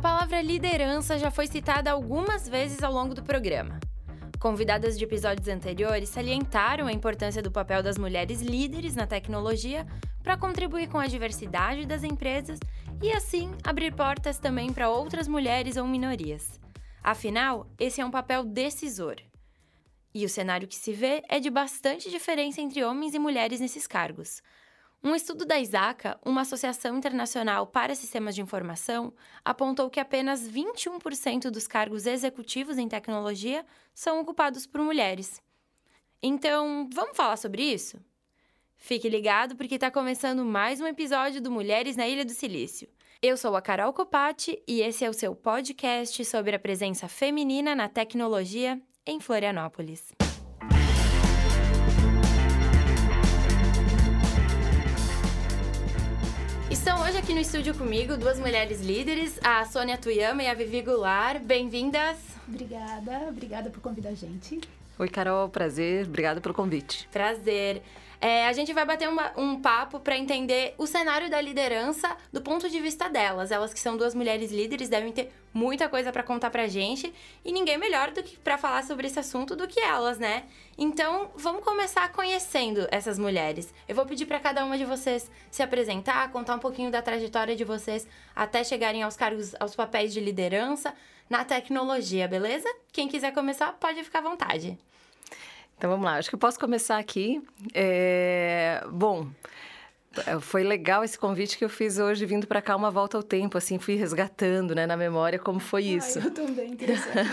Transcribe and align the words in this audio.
palavra 0.00 0.40
liderança 0.40 1.18
já 1.18 1.30
foi 1.30 1.46
citada 1.46 1.90
algumas 1.90 2.48
vezes 2.48 2.82
ao 2.82 2.90
longo 2.90 3.14
do 3.14 3.22
programa. 3.22 3.78
Convidadas 4.38 4.96
de 4.96 5.04
episódios 5.04 5.46
anteriores 5.46 6.08
salientaram 6.08 6.86
a 6.86 6.92
importância 6.92 7.42
do 7.42 7.50
papel 7.50 7.82
das 7.82 7.98
mulheres 7.98 8.40
líderes 8.40 8.96
na 8.96 9.06
tecnologia 9.06 9.86
para 10.22 10.38
contribuir 10.38 10.88
com 10.88 10.98
a 10.98 11.06
diversidade 11.06 11.84
das 11.84 12.02
empresas 12.02 12.58
e, 13.02 13.12
assim, 13.12 13.52
abrir 13.62 13.94
portas 13.94 14.38
também 14.38 14.72
para 14.72 14.88
outras 14.88 15.28
mulheres 15.28 15.76
ou 15.76 15.86
minorias. 15.86 16.58
Afinal, 17.02 17.66
esse 17.78 18.00
é 18.00 18.04
um 18.04 18.10
papel 18.10 18.42
decisor. 18.42 19.16
E 20.14 20.24
o 20.24 20.30
cenário 20.30 20.66
que 20.66 20.76
se 20.76 20.94
vê 20.94 21.22
é 21.28 21.38
de 21.38 21.50
bastante 21.50 22.10
diferença 22.10 22.62
entre 22.62 22.82
homens 22.82 23.12
e 23.12 23.18
mulheres 23.18 23.60
nesses 23.60 23.86
cargos. 23.86 24.40
Um 25.02 25.14
estudo 25.14 25.46
da 25.46 25.58
ISACA, 25.58 26.20
uma 26.22 26.42
associação 26.42 26.98
internacional 26.98 27.66
para 27.66 27.94
sistemas 27.94 28.34
de 28.34 28.42
informação, 28.42 29.14
apontou 29.42 29.88
que 29.88 29.98
apenas 29.98 30.46
21% 30.46 31.50
dos 31.50 31.66
cargos 31.66 32.04
executivos 32.04 32.76
em 32.76 32.86
tecnologia 32.86 33.64
são 33.94 34.20
ocupados 34.20 34.66
por 34.66 34.82
mulheres. 34.82 35.40
Então, 36.22 36.86
vamos 36.92 37.16
falar 37.16 37.38
sobre 37.38 37.62
isso? 37.62 37.98
Fique 38.76 39.08
ligado 39.08 39.56
porque 39.56 39.76
está 39.76 39.90
começando 39.90 40.44
mais 40.44 40.82
um 40.82 40.86
episódio 40.86 41.40
do 41.40 41.50
Mulheres 41.50 41.96
na 41.96 42.06
Ilha 42.06 42.24
do 42.24 42.32
Silício. 42.32 42.86
Eu 43.22 43.38
sou 43.38 43.56
a 43.56 43.62
Carol 43.62 43.94
Copati 43.94 44.62
e 44.68 44.82
esse 44.82 45.04
é 45.04 45.08
o 45.08 45.14
seu 45.14 45.34
podcast 45.34 46.22
sobre 46.26 46.54
a 46.54 46.58
presença 46.58 47.08
feminina 47.08 47.74
na 47.74 47.88
tecnologia 47.88 48.80
em 49.06 49.18
Florianópolis. 49.18 50.12
Estão 56.70 57.02
hoje 57.02 57.16
aqui 57.18 57.34
no 57.34 57.40
estúdio 57.40 57.74
comigo 57.74 58.16
duas 58.16 58.38
mulheres 58.38 58.80
líderes, 58.80 59.40
a 59.42 59.64
Sônia 59.64 59.98
Tuyama 59.98 60.44
e 60.44 60.46
a 60.46 60.54
Vivi 60.54 60.80
Goulart. 60.82 61.42
Bem-vindas! 61.42 62.16
Obrigada, 62.46 63.26
obrigada 63.28 63.70
por 63.70 63.80
convidar 63.80 64.10
a 64.10 64.14
gente. 64.14 64.60
Oi, 65.00 65.08
Carol, 65.08 65.48
prazer, 65.48 66.04
obrigada 66.04 66.42
pelo 66.42 66.52
convite. 66.52 67.08
Prazer. 67.10 67.82
É, 68.20 68.46
a 68.46 68.52
gente 68.52 68.70
vai 68.74 68.84
bater 68.84 69.08
uma, 69.08 69.32
um 69.34 69.58
papo 69.58 69.98
para 69.98 70.14
entender 70.14 70.74
o 70.76 70.86
cenário 70.86 71.30
da 71.30 71.40
liderança 71.40 72.14
do 72.30 72.42
ponto 72.42 72.68
de 72.68 72.78
vista 72.78 73.08
delas. 73.08 73.50
Elas 73.50 73.72
que 73.72 73.80
são 73.80 73.96
duas 73.96 74.14
mulheres 74.14 74.52
líderes 74.52 74.90
devem 74.90 75.10
ter 75.10 75.32
muita 75.54 75.88
coisa 75.88 76.12
para 76.12 76.22
contar 76.22 76.50
pra 76.50 76.66
gente 76.66 77.10
e 77.42 77.50
ninguém 77.50 77.78
melhor 77.78 78.10
do 78.10 78.22
que 78.22 78.36
para 78.36 78.58
falar 78.58 78.84
sobre 78.84 79.06
esse 79.06 79.18
assunto 79.18 79.56
do 79.56 79.66
que 79.66 79.80
elas, 79.80 80.18
né? 80.18 80.44
Então, 80.76 81.30
vamos 81.34 81.64
começar 81.64 82.12
conhecendo 82.12 82.86
essas 82.90 83.18
mulheres. 83.18 83.72
Eu 83.88 83.94
vou 83.94 84.04
pedir 84.04 84.26
para 84.26 84.38
cada 84.38 84.62
uma 84.66 84.76
de 84.76 84.84
vocês 84.84 85.30
se 85.50 85.62
apresentar, 85.62 86.30
contar 86.30 86.56
um 86.56 86.60
pouquinho 86.60 86.90
da 86.90 87.00
trajetória 87.00 87.56
de 87.56 87.64
vocês 87.64 88.06
até 88.36 88.62
chegarem 88.62 89.02
aos 89.02 89.16
cargos, 89.16 89.54
aos 89.58 89.74
papéis 89.74 90.12
de 90.12 90.20
liderança 90.20 90.92
na 91.30 91.42
tecnologia, 91.42 92.28
beleza? 92.28 92.68
Quem 92.92 93.08
quiser 93.08 93.32
começar, 93.32 93.72
pode 93.74 94.04
ficar 94.04 94.18
à 94.18 94.22
vontade. 94.22 94.78
Então 95.80 95.88
vamos 95.88 96.04
lá, 96.04 96.18
acho 96.18 96.28
que 96.28 96.34
eu 96.34 96.38
posso 96.38 96.60
começar 96.60 96.98
aqui. 96.98 97.42
É... 97.72 98.84
Bom, 98.92 99.26
foi 100.42 100.62
legal 100.62 101.02
esse 101.02 101.18
convite 101.18 101.56
que 101.56 101.64
eu 101.64 101.70
fiz 101.70 101.98
hoje, 101.98 102.26
vindo 102.26 102.46
para 102.46 102.60
cá 102.60 102.76
uma 102.76 102.90
volta 102.90 103.16
ao 103.16 103.22
tempo, 103.22 103.56
assim, 103.56 103.78
fui 103.78 103.94
resgatando, 103.94 104.74
né, 104.74 104.86
na 104.86 104.94
memória 104.94 105.38
como 105.38 105.58
foi 105.58 105.84
isso. 105.84 106.18
Ai, 106.18 106.26
eu 106.26 106.30
também, 106.32 106.72
interessante. 106.72 107.30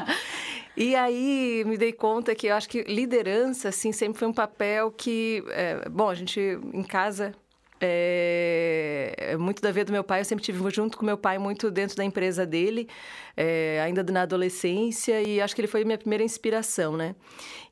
e 0.74 0.96
aí 0.96 1.62
me 1.66 1.76
dei 1.76 1.92
conta 1.92 2.34
que 2.34 2.46
eu 2.46 2.54
acho 2.54 2.70
que 2.70 2.84
liderança, 2.84 3.68
assim, 3.68 3.92
sempre 3.92 4.18
foi 4.18 4.28
um 4.28 4.32
papel 4.32 4.90
que, 4.90 5.44
é, 5.48 5.86
bom, 5.86 6.08
a 6.08 6.14
gente 6.14 6.40
em 6.72 6.82
casa 6.82 7.34
é, 7.80 9.14
é, 9.16 9.36
muito 9.36 9.60
da 9.60 9.70
vida 9.70 9.86
do 9.86 9.92
meu 9.92 10.04
pai, 10.04 10.20
eu 10.20 10.24
sempre 10.24 10.44
tive 10.44 10.58
junto 10.70 10.96
com 10.96 11.04
meu 11.04 11.18
pai 11.18 11.38
muito 11.38 11.70
dentro 11.70 11.96
da 11.96 12.04
empresa 12.04 12.46
dele, 12.46 12.88
é, 13.36 13.80
ainda 13.82 14.02
na 14.04 14.22
adolescência, 14.22 15.20
e 15.22 15.40
acho 15.40 15.54
que 15.54 15.60
ele 15.60 15.68
foi 15.68 15.84
minha 15.84 15.98
primeira 15.98 16.22
inspiração, 16.22 16.96
né? 16.96 17.14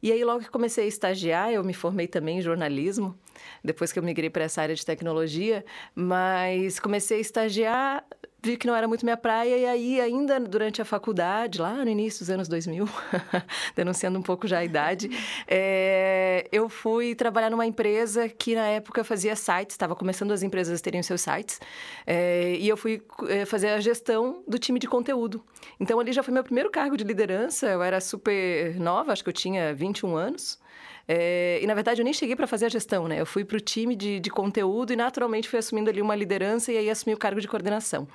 E 0.03 0.11
aí, 0.11 0.25
logo 0.25 0.41
que 0.41 0.51
comecei 0.51 0.85
a 0.85 0.89
estagiar, 0.89 1.53
eu 1.53 1.63
me 1.63 1.73
formei 1.73 2.09
também 2.09 2.39
em 2.39 2.43
jornalismo, 2.43 3.17
depois 3.63 3.93
que 3.93 3.99
eu 3.99 4.03
migrei 4.03 4.29
para 4.29 4.45
essa 4.45 4.61
área 4.61 4.75
de 4.75 4.85
tecnologia, 4.85 5.65
mas 5.95 6.81
comecei 6.81 7.19
a 7.19 7.21
estagiar 7.21 8.05
vi 8.45 8.57
que 8.57 8.67
não 8.67 8.75
era 8.75 8.89
muito 8.89 9.05
minha 9.05 9.17
praia, 9.17 9.57
e 9.57 9.65
aí, 9.65 10.01
ainda 10.01 10.41
durante 10.41 10.83
a 10.83 10.85
faculdade, 10.85 11.61
lá 11.61 11.85
no 11.85 11.89
início 11.89 12.21
dos 12.21 12.31
anos 12.31 12.49
2000, 12.49 12.89
denunciando 13.77 14.19
um 14.19 14.23
pouco 14.23 14.49
já 14.49 14.59
a 14.59 14.65
idade, 14.65 15.09
é, 15.47 16.49
eu 16.51 16.69
fui 16.69 17.15
trabalhar 17.15 17.51
numa 17.51 17.65
empresa 17.65 18.29
que 18.29 18.57
na 18.57 18.67
época 18.67 19.05
fazia 19.05 19.37
sites, 19.37 19.75
estava 19.75 19.95
começando 19.95 20.33
as 20.33 20.43
empresas 20.43 20.81
terem 20.81 21.03
seus 21.05 21.21
sites, 21.21 21.61
é, 22.05 22.57
e 22.59 22.69
eu 22.69 22.77
fui 22.77 23.01
é, 23.29 23.45
fazer 23.45 23.69
a 23.69 23.81
gestão 23.81 24.43
do 24.49 24.59
time 24.59 24.81
de 24.81 24.89
conteúdo. 24.89 25.45
Então, 25.79 26.01
ali 26.01 26.13
já 26.13 26.23
foi 26.23 26.35
meu 26.35 26.43
primeiro 26.43 26.69
cargo 26.69 26.97
de 26.97 27.05
liderança, 27.05 27.69
eu 27.69 27.83
era 27.83 28.01
super 28.01 28.75
nova, 28.81 29.13
acho 29.13 29.23
que 29.23 29.29
eu 29.29 29.35
tinha 29.35 29.73
21 29.73 30.17
anos. 30.17 30.62
É, 31.07 31.59
e 31.63 31.67
na 31.67 31.75
verdade 31.75 32.01
eu 32.01 32.05
nem 32.05 32.13
cheguei 32.15 32.37
para 32.37 32.47
fazer 32.47 32.67
a 32.67 32.69
gestão, 32.69 33.09
né? 33.09 33.21
Eu 33.21 33.27
fui 33.27 33.45
para 33.45 33.57
o 33.57 33.61
time 33.61 33.97
de, 33.97 34.21
de 34.21 34.31
conteúdo 34.31 34.93
e 34.93 34.97
naturalmente 34.97 35.49
fui 35.49 35.59
assumindo 35.59 35.91
ali 35.91 36.01
uma 36.01 36.15
liderança 36.15 36.73
e 36.73 36.77
aí 36.77 36.91
assumi 36.91 37.15
o 37.15 37.19
cargo 37.19 37.41
de 37.41 37.49
coordenação. 37.49 38.07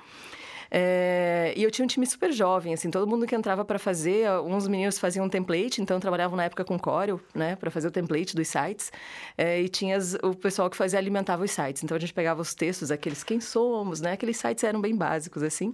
É, 0.70 1.52
e 1.56 1.62
eu 1.62 1.70
tinha 1.70 1.84
um 1.84 1.88
time 1.88 2.06
super 2.06 2.32
jovem, 2.32 2.74
assim, 2.74 2.90
todo 2.90 3.06
mundo 3.06 3.26
que 3.26 3.34
entrava 3.34 3.64
para 3.64 3.78
fazer, 3.78 4.30
uns 4.42 4.68
meninos 4.68 4.98
faziam 4.98 5.26
um 5.26 5.28
template, 5.28 5.80
então 5.80 5.98
trabalhavam 5.98 6.36
na 6.36 6.44
época 6.44 6.64
com 6.64 6.78
Corel, 6.78 7.20
né, 7.34 7.56
para 7.56 7.70
fazer 7.70 7.88
o 7.88 7.90
template 7.90 8.36
dos 8.36 8.48
sites, 8.48 8.92
é, 9.36 9.60
e 9.60 9.68
tinha 9.68 9.98
o 10.22 10.34
pessoal 10.34 10.68
que 10.68 10.76
fazia 10.76 10.98
alimentava 10.98 11.44
os 11.44 11.50
sites. 11.50 11.82
Então 11.82 11.96
a 11.96 12.00
gente 12.00 12.12
pegava 12.12 12.40
os 12.40 12.54
textos, 12.54 12.90
aqueles 12.90 13.24
quem 13.24 13.40
somos, 13.40 14.00
né, 14.00 14.12
aqueles 14.12 14.36
sites 14.36 14.62
eram 14.64 14.80
bem 14.80 14.94
básicos, 14.94 15.42
assim. 15.42 15.72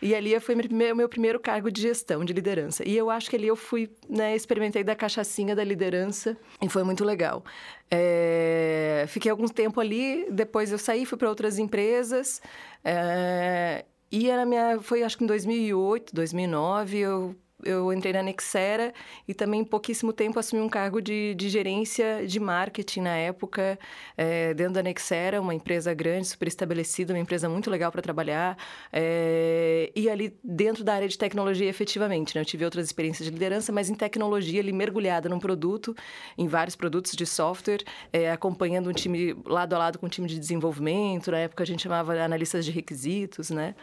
E 0.00 0.14
ali 0.14 0.38
foi 0.40 0.54
meu, 0.54 0.96
meu 0.96 1.08
primeiro 1.08 1.38
cargo 1.38 1.70
de 1.70 1.82
gestão, 1.82 2.24
de 2.24 2.32
liderança. 2.32 2.82
E 2.88 2.96
eu 2.96 3.10
acho 3.10 3.28
que 3.28 3.36
ali 3.36 3.46
eu 3.46 3.56
fui, 3.56 3.90
né, 4.08 4.34
experimentei 4.34 4.82
da 4.82 4.94
cachaçinha 4.94 5.54
da 5.54 5.62
liderança 5.62 6.36
e 6.62 6.68
foi 6.68 6.82
muito 6.82 7.04
legal. 7.04 7.44
É, 7.90 9.04
fiquei 9.08 9.30
algum 9.30 9.48
tempo 9.48 9.80
ali, 9.80 10.26
depois 10.30 10.72
eu 10.72 10.78
saí, 10.78 11.04
fui 11.04 11.18
para 11.18 11.28
outras 11.28 11.58
empresas. 11.58 12.40
É, 12.84 13.84
e 14.10 14.28
era 14.28 14.44
minha, 14.44 14.80
foi 14.80 15.02
acho 15.02 15.16
que 15.16 15.24
em 15.24 15.26
2008, 15.26 16.14
2009, 16.14 16.98
eu 16.98 17.36
eu 17.64 17.92
entrei 17.92 18.12
na 18.12 18.22
Nexera 18.22 18.92
e 19.26 19.34
também 19.34 19.60
em 19.60 19.64
pouquíssimo 19.64 20.12
tempo 20.12 20.38
assumi 20.38 20.62
um 20.62 20.68
cargo 20.68 21.00
de, 21.00 21.34
de 21.34 21.48
gerência 21.48 22.26
de 22.26 22.40
marketing 22.40 23.00
na 23.00 23.16
época, 23.16 23.78
é, 24.16 24.54
dentro 24.54 24.74
da 24.74 24.82
Nexera, 24.82 25.40
uma 25.40 25.54
empresa 25.54 25.92
grande, 25.94 26.26
super 26.28 26.48
estabelecida, 26.48 27.12
uma 27.12 27.18
empresa 27.18 27.48
muito 27.48 27.70
legal 27.70 27.90
para 27.90 28.02
trabalhar. 28.02 28.56
É, 28.92 29.90
e 29.94 30.08
ali 30.08 30.36
dentro 30.42 30.84
da 30.84 30.94
área 30.94 31.08
de 31.08 31.16
tecnologia, 31.16 31.68
efetivamente. 31.68 32.34
Né? 32.34 32.40
Eu 32.40 32.44
tive 32.44 32.64
outras 32.64 32.86
experiências 32.86 33.26
de 33.26 33.32
liderança, 33.32 33.72
mas 33.72 33.90
em 33.90 33.94
tecnologia, 33.94 34.60
ali 34.60 34.72
mergulhada 34.72 35.28
num 35.28 35.38
produto, 35.38 35.94
em 36.36 36.46
vários 36.46 36.76
produtos 36.76 37.12
de 37.12 37.26
software, 37.26 37.82
é, 38.12 38.30
acompanhando 38.30 38.90
um 38.90 38.92
time 38.92 39.34
lado 39.44 39.74
a 39.74 39.78
lado 39.78 39.98
com 39.98 40.06
um 40.06 40.08
time 40.08 40.28
de 40.28 40.38
desenvolvimento. 40.38 41.30
Na 41.30 41.38
época 41.38 41.62
a 41.62 41.66
gente 41.66 41.82
chamava 41.82 42.14
analistas 42.14 42.64
de 42.64 42.70
requisitos, 42.70 43.50
né? 43.50 43.74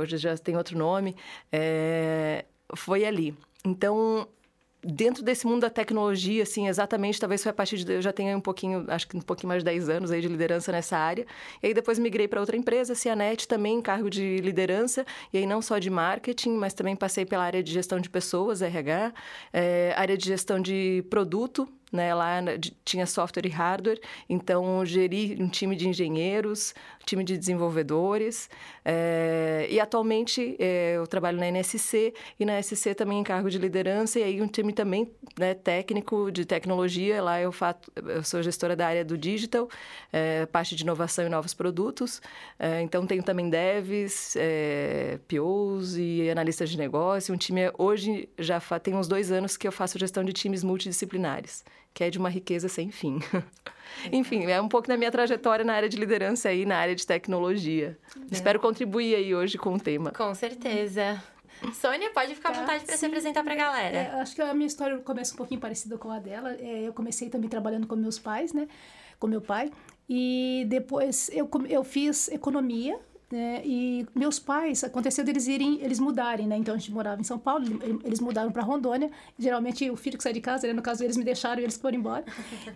hoje 0.00 0.16
já 0.16 0.36
tem 0.36 0.56
outro 0.56 0.76
nome. 0.76 1.14
É, 1.52 2.44
foi 2.74 3.04
ali. 3.04 3.34
Então, 3.64 4.28
dentro 4.82 5.22
desse 5.22 5.46
mundo 5.46 5.62
da 5.62 5.70
tecnologia, 5.70 6.44
assim, 6.44 6.68
exatamente, 6.68 7.18
talvez 7.18 7.42
foi 7.42 7.50
a 7.50 7.54
partir 7.54 7.76
de... 7.78 7.92
Eu 7.92 8.02
já 8.02 8.12
tenho 8.12 8.36
um 8.36 8.40
pouquinho, 8.40 8.84
acho 8.88 9.08
que 9.08 9.16
um 9.16 9.20
pouquinho 9.20 9.48
mais 9.48 9.62
de 9.62 9.64
10 9.64 9.88
anos 9.88 10.10
aí 10.10 10.20
de 10.20 10.28
liderança 10.28 10.70
nessa 10.70 10.96
área. 10.96 11.26
E 11.62 11.66
aí 11.66 11.74
depois 11.74 11.98
migrei 11.98 12.28
para 12.28 12.40
outra 12.40 12.56
empresa, 12.56 12.94
Cianet, 12.94 13.48
também 13.48 13.78
em 13.78 13.82
cargo 13.82 14.08
de 14.08 14.36
liderança. 14.38 15.04
E 15.32 15.38
aí 15.38 15.46
não 15.46 15.60
só 15.60 15.78
de 15.78 15.90
marketing, 15.90 16.52
mas 16.52 16.72
também 16.72 16.94
passei 16.94 17.26
pela 17.26 17.42
área 17.42 17.62
de 17.62 17.72
gestão 17.72 17.98
de 17.98 18.08
pessoas, 18.08 18.62
RH, 18.62 19.12
é, 19.52 19.92
área 19.96 20.16
de 20.16 20.26
gestão 20.26 20.60
de 20.60 21.04
produto, 21.10 21.68
né? 21.92 22.14
Lá 22.14 22.42
tinha 22.84 23.06
software 23.06 23.46
e 23.46 23.48
hardware, 23.48 24.00
então 24.28 24.84
geri 24.84 25.36
um 25.40 25.48
time 25.48 25.76
de 25.76 25.88
engenheiros, 25.88 26.74
time 27.04 27.22
de 27.22 27.38
desenvolvedores. 27.38 28.50
É, 28.84 29.66
e 29.70 29.78
atualmente 29.78 30.56
é, 30.58 30.94
eu 30.96 31.06
trabalho 31.06 31.38
na 31.38 31.46
NSC 31.46 32.12
e 32.38 32.44
na 32.44 32.60
SC 32.60 32.94
também 32.94 33.20
em 33.20 33.22
cargo 33.22 33.48
de 33.48 33.58
liderança 33.58 34.18
e 34.18 34.22
aí 34.22 34.42
um 34.42 34.48
time 34.48 34.72
também 34.72 35.10
né, 35.38 35.54
técnico 35.54 36.30
de 36.30 36.44
tecnologia. 36.44 37.22
Lá 37.22 37.40
eu, 37.40 37.52
fato, 37.52 37.90
eu 37.96 38.22
sou 38.22 38.42
gestora 38.42 38.74
da 38.74 38.86
área 38.86 39.04
do 39.04 39.16
digital, 39.16 39.68
é, 40.12 40.46
parte 40.46 40.74
de 40.74 40.82
inovação 40.82 41.26
e 41.26 41.28
novos 41.28 41.54
produtos. 41.54 42.20
então 42.82 43.06
tenho 43.06 43.22
também 43.22 43.48
devs, 43.48 44.36
POs 45.28 45.96
e 45.96 46.28
analistas 46.30 46.70
de 46.70 46.76
negócio. 46.78 47.32
Um 47.32 47.38
time 47.38 47.70
hoje 47.78 48.28
já 48.38 48.60
tem 48.82 48.94
uns 48.94 49.06
dois 49.06 49.30
anos 49.30 49.56
que 49.56 49.66
eu 49.66 49.72
faço 49.72 49.98
gestão 49.98 50.24
de 50.24 50.32
times 50.32 50.64
multidisciplinares 50.64 51.64
que 51.92 52.04
é 52.04 52.10
de 52.10 52.18
uma 52.18 52.28
riqueza 52.28 52.68
sem 52.68 52.90
fim. 52.90 53.18
Enfim, 54.12 54.44
é 54.44 54.60
um 54.60 54.68
pouco 54.68 54.88
da 54.88 54.96
minha 54.96 55.10
trajetória 55.10 55.64
na 55.64 55.72
área 55.72 55.88
de 55.88 55.96
liderança 55.96 56.48
aí, 56.48 56.66
na 56.66 56.76
área 56.76 56.94
de 56.94 57.06
tecnologia. 57.06 57.98
É. 58.16 58.34
Espero 58.34 58.60
contribuir 58.60 59.14
aí 59.14 59.34
hoje 59.34 59.56
com 59.56 59.74
o 59.74 59.80
tema. 59.80 60.10
Com 60.10 60.34
certeza. 60.34 61.22
Sônia, 61.72 62.10
pode 62.10 62.34
ficar 62.34 62.50
à 62.50 62.52
tá, 62.52 62.60
vontade 62.60 62.84
para 62.84 62.96
se 62.96 63.06
apresentar 63.06 63.42
para 63.42 63.54
a 63.54 63.56
galera. 63.56 63.96
É, 63.96 64.20
acho 64.20 64.34
que 64.34 64.42
a 64.42 64.52
minha 64.52 64.66
história 64.66 64.98
começa 64.98 65.32
um 65.32 65.36
pouquinho 65.36 65.60
parecida 65.60 65.96
com 65.96 66.10
a 66.10 66.18
dela. 66.18 66.52
É, 66.60 66.82
eu 66.82 66.92
comecei 66.92 67.30
também 67.30 67.48
trabalhando 67.48 67.86
com 67.86 67.96
meus 67.96 68.18
pais, 68.18 68.52
né? 68.52 68.68
Com 69.18 69.26
meu 69.26 69.40
pai. 69.40 69.72
E 70.08 70.66
depois 70.68 71.30
eu, 71.32 71.48
eu 71.68 71.82
fiz 71.82 72.28
economia 72.28 72.98
né? 73.30 73.60
E 73.64 74.06
meus 74.14 74.38
pais, 74.38 74.84
aconteceu 74.84 75.24
deles 75.24 75.48
irem, 75.48 75.80
eles 75.82 75.98
mudarem, 75.98 76.46
né? 76.46 76.56
Então 76.56 76.74
a 76.74 76.78
gente 76.78 76.92
morava 76.92 77.20
em 77.20 77.24
São 77.24 77.38
Paulo, 77.38 77.64
eles 78.04 78.20
mudaram 78.20 78.52
para 78.52 78.62
Rondônia. 78.62 79.10
Geralmente 79.38 79.90
o 79.90 79.96
filho 79.96 80.16
que 80.16 80.22
sai 80.22 80.32
de 80.32 80.40
casa, 80.40 80.66
né? 80.66 80.72
no 80.72 80.82
caso 80.82 81.02
eles 81.02 81.16
me 81.16 81.24
deixaram 81.24 81.60
e 81.60 81.64
eles 81.64 81.76
foram 81.76 81.98
embora. 81.98 82.24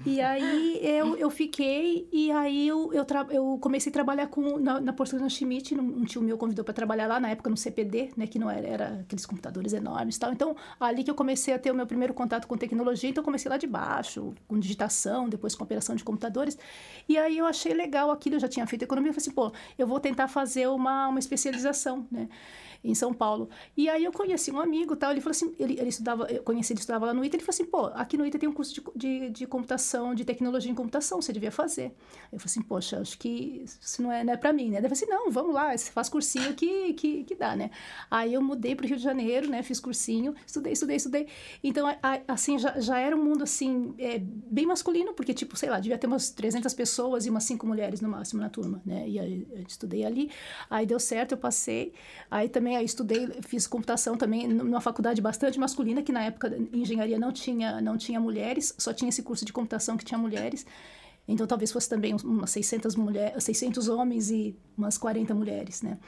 E 0.05 0.21
aí 0.21 0.81
eu, 0.83 1.17
eu 1.17 1.31
fiquei 1.31 2.09
e 2.13 2.33
aí 2.33 2.67
eu, 2.67 2.93
eu, 2.93 3.07
eu 3.31 3.59
comecei 3.61 3.91
a 3.91 3.93
trabalhar 3.93 4.27
com 4.27 4.59
na, 4.59 4.81
na 4.81 4.93
Porcelana 4.93 5.29
Schmidt, 5.29 5.75
um, 5.75 6.05
tio 6.05 6.21
meu 6.21 6.37
convidou 6.37 6.65
para 6.65 6.75
trabalhar 6.75 7.07
lá 7.07 7.21
na 7.21 7.31
época 7.31 7.49
no 7.49 7.57
CPD, 7.57 8.11
né? 8.17 8.27
Que 8.27 8.39
não 8.39 8.51
era, 8.51 8.67
era 8.67 8.87
aqueles 9.01 9.25
computadores 9.25 9.73
enormes, 9.73 10.19
tal. 10.19 10.33
Então 10.33 10.57
ali 10.81 11.05
que 11.05 11.11
eu 11.11 11.15
comecei 11.15 11.55
a 11.55 11.59
ter 11.59 11.71
o 11.71 11.75
meu 11.75 11.87
primeiro 11.87 12.13
contato 12.13 12.49
com 12.49 12.57
tecnologia. 12.57 13.09
Então 13.09 13.23
comecei 13.23 13.49
lá 13.49 13.57
de 13.57 13.69
baixo, 13.69 14.35
com 14.49 14.59
digitação, 14.59 15.29
depois 15.29 15.55
com 15.55 15.63
operação 15.63 15.95
de 15.95 16.03
computadores. 16.03 16.59
E 17.09 17.17
aí 17.17 17.39
eu 17.39 17.47
achei 17.47 17.73
legal 17.73 18.11
aquilo. 18.11 18.37
Eu 18.37 18.41
já 18.41 18.49
tinha 18.49 18.67
feito 18.67 18.83
economia, 18.83 19.11
eu 19.11 19.15
falei 19.15 19.25
assim, 19.25 19.35
pô, 19.35 19.53
eu 19.79 19.87
vou 19.87 20.01
tentar 20.01 20.27
fazer 20.27 20.40
fazer 20.41 20.67
uma, 20.69 21.09
uma 21.09 21.19
especialização, 21.19 22.07
né? 22.11 22.27
Em 22.83 22.95
São 22.95 23.13
Paulo. 23.13 23.49
E 23.77 23.89
aí 23.89 24.05
eu 24.05 24.13
conheci 24.13 24.51
um 24.51 24.61
amigo, 24.61 24.97
tal, 24.97 25.11
ele 25.11 25.21
falou 25.21 25.33
assim, 25.33 25.55
ele, 25.59 25.79
ele 25.79 25.89
estudava, 25.89 26.25
eu 26.31 26.43
conheci, 26.43 26.73
ele 26.73 26.81
estudava 26.81 27.07
lá 27.07 27.15
no 27.15 27.25
ITA, 27.25 27.37
ele 27.37 27.45
falou 27.45 27.55
assim, 27.55 27.65
pô, 27.65 27.87
aqui 28.01 28.17
no 28.17 28.27
ITA 28.27 28.39
tem 28.39 28.49
um 28.49 28.53
curso 28.53 28.75
de, 28.75 28.83
de, 28.97 29.31
de 29.31 29.47
computação, 29.47 30.15
de 30.15 30.25
tecnologia 30.25 30.71
em 30.71 30.75
computação, 30.75 31.21
você 31.21 31.33
devia 31.33 31.53
fazer. 31.53 31.95
Eu 32.33 32.39
falei 32.39 32.45
assim, 32.47 32.63
poxa, 32.63 33.01
acho 33.01 33.19
que 33.19 33.65
isso 33.65 34.03
não 34.03 34.11
é, 34.11 34.25
não 34.25 34.33
é 34.33 34.37
para 34.37 34.53
mim, 34.53 34.71
né? 34.71 34.79
Ele 34.79 34.89
falou 34.89 34.93
assim, 34.93 35.07
não, 35.07 35.31
vamos 35.31 35.55
lá, 35.55 35.77
você 35.77 35.91
faz 35.91 36.09
cursinho 36.09 36.55
que, 36.55 36.95
que, 36.95 37.25
que 37.25 37.35
dá, 37.35 37.55
né? 37.55 37.71
Aí 38.11 38.35
eu 38.35 38.43
mudei 38.43 38.75
para 38.75 38.87
Rio 38.87 38.97
de 38.97 39.03
Janeiro, 39.03 39.49
né? 39.49 39.63
Fiz 39.63 39.81
cursinho, 39.81 40.35
estudei, 40.47 40.73
estudei, 40.73 40.97
estudei. 40.97 41.27
Então, 41.63 41.87
assim, 42.27 42.59
já, 42.59 42.79
já 42.81 42.99
era 42.99 43.17
um 43.17 43.23
mundo, 43.23 43.45
assim, 43.45 43.95
é, 43.99 44.19
bem 44.19 44.67
masculino, 44.67 45.13
porque, 45.13 45.35
tipo, 45.35 45.57
sei 45.57 45.69
lá, 45.69 45.79
devia 45.81 45.99
ter 45.99 46.07
umas 46.07 46.31
300 46.31 46.73
pessoas 46.75 47.27
e 47.27 47.31
umas 47.31 47.45
5 47.45 47.67
mulheres 47.67 48.01
no 48.01 48.09
máximo 48.09 48.41
na 48.41 48.49
turma, 48.49 48.81
né? 48.85 49.09
E 49.09 49.19
aí 49.19 49.47
eu 49.51 49.63
estudei 49.67 50.05
ali, 50.05 50.31
aí 50.69 50.87
deu 50.87 50.99
certo, 50.99 51.33
eu 51.33 51.39
passei. 51.39 51.93
Aí 52.31 52.49
também 52.49 52.70
aí 52.77 52.85
estudei, 52.85 53.29
fiz 53.43 53.67
computação 53.67 54.17
também 54.17 54.47
numa 54.49 54.81
faculdade 54.81 55.21
bastante 55.21 55.59
masculina, 55.59 56.03
que 56.03 56.13
na 56.13 56.25
época 56.25 56.57
engenharia 56.73 57.19
não 57.19 57.33
tinha, 57.33 57.81
não 57.81 57.97
tinha 57.97 58.21
mulheres, 58.21 58.75
só 58.79 58.93
tinha 58.93 59.09
esse 59.09 59.23
curso 59.23 59.45
de 59.45 59.53
computação 59.53 59.97
que 59.97 60.05
tinha 60.05 60.19
mulheres. 60.19 60.67
Então 61.29 61.47
talvez 61.47 61.71
fosse 61.71 61.89
também 61.89 62.15
umas 62.25 62.51
600 62.51 62.97
mulheres, 62.97 63.45
600 63.45 63.89
homens 63.89 64.31
e 64.31 64.59
umas 64.77 64.99
40 64.99 65.35
mulheres, 65.35 65.81
né? 65.81 65.99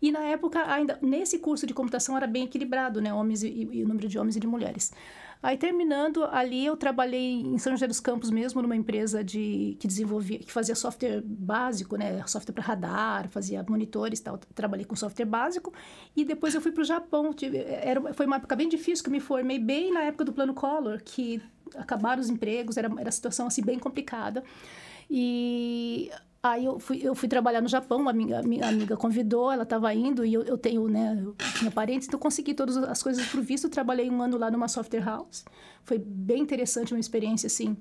E 0.00 0.10
na 0.10 0.24
época 0.24 0.60
ainda 0.70 0.98
nesse 1.00 1.38
curso 1.38 1.66
de 1.66 1.72
computação 1.72 2.16
era 2.16 2.26
bem 2.26 2.44
equilibrado, 2.44 3.00
né, 3.00 3.14
homens 3.14 3.42
e, 3.44 3.68
e 3.72 3.84
o 3.84 3.88
número 3.88 4.08
de 4.08 4.18
homens 4.18 4.34
e 4.36 4.40
de 4.40 4.46
mulheres. 4.46 4.92
Aí 5.42 5.56
terminando 5.56 6.22
ali, 6.24 6.64
eu 6.64 6.76
trabalhei 6.76 7.40
em 7.40 7.58
São 7.58 7.72
José 7.72 7.88
dos 7.88 7.98
Campos 7.98 8.30
mesmo, 8.30 8.62
numa 8.62 8.76
empresa 8.76 9.24
de 9.24 9.76
que 9.80 9.88
desenvolvia, 9.88 10.38
que 10.38 10.52
fazia 10.52 10.76
software 10.76 11.20
básico, 11.24 11.96
né? 11.96 12.24
Software 12.28 12.54
para 12.54 12.62
radar, 12.62 13.28
fazia 13.28 13.64
monitores 13.68 14.20
tal. 14.20 14.38
Trabalhei 14.54 14.84
com 14.84 14.94
software 14.94 15.26
básico. 15.26 15.74
E 16.14 16.24
depois 16.24 16.54
eu 16.54 16.60
fui 16.60 16.70
para 16.70 16.82
o 16.82 16.84
Japão. 16.84 17.32
Tive, 17.34 17.58
era, 17.58 18.14
foi 18.14 18.24
uma 18.24 18.36
época 18.36 18.54
bem 18.54 18.68
difícil, 18.68 19.02
que 19.02 19.10
eu 19.10 19.12
me 19.12 19.18
formei 19.18 19.58
bem 19.58 19.92
na 19.92 20.02
época 20.02 20.24
do 20.24 20.32
Plano 20.32 20.54
Collor, 20.54 21.02
que 21.04 21.42
acabaram 21.74 22.20
os 22.20 22.28
empregos, 22.28 22.76
era, 22.76 22.88
era 22.96 23.10
situação 23.10 23.48
assim 23.48 23.62
bem 23.62 23.80
complicada. 23.80 24.44
E 25.10 26.08
Aí 26.44 26.64
eu 26.64 26.80
fui, 26.80 26.98
eu 27.00 27.14
fui 27.14 27.28
trabalhar 27.28 27.60
no 27.60 27.68
Japão, 27.68 28.00
uma 28.00 28.10
amiga, 28.10 28.42
minha 28.42 28.68
amiga 28.68 28.96
convidou, 28.96 29.52
ela 29.52 29.62
estava 29.62 29.94
indo 29.94 30.24
e 30.24 30.34
eu, 30.34 30.42
eu 30.42 30.58
tenho, 30.58 30.88
né, 30.88 31.16
eu 31.24 31.36
tinha 31.56 31.70
parentes, 31.70 32.08
então 32.08 32.18
consegui 32.18 32.52
todas 32.52 32.76
as 32.76 33.00
coisas 33.00 33.24
por 33.26 33.40
visto. 33.40 33.68
Trabalhei 33.68 34.10
um 34.10 34.20
ano 34.20 34.36
lá 34.36 34.50
numa 34.50 34.66
software 34.66 35.04
house. 35.04 35.44
Foi 35.84 35.98
bem 35.98 36.42
interessante, 36.42 36.92
uma 36.92 36.98
experiência 36.98 37.46
assim, 37.46 37.76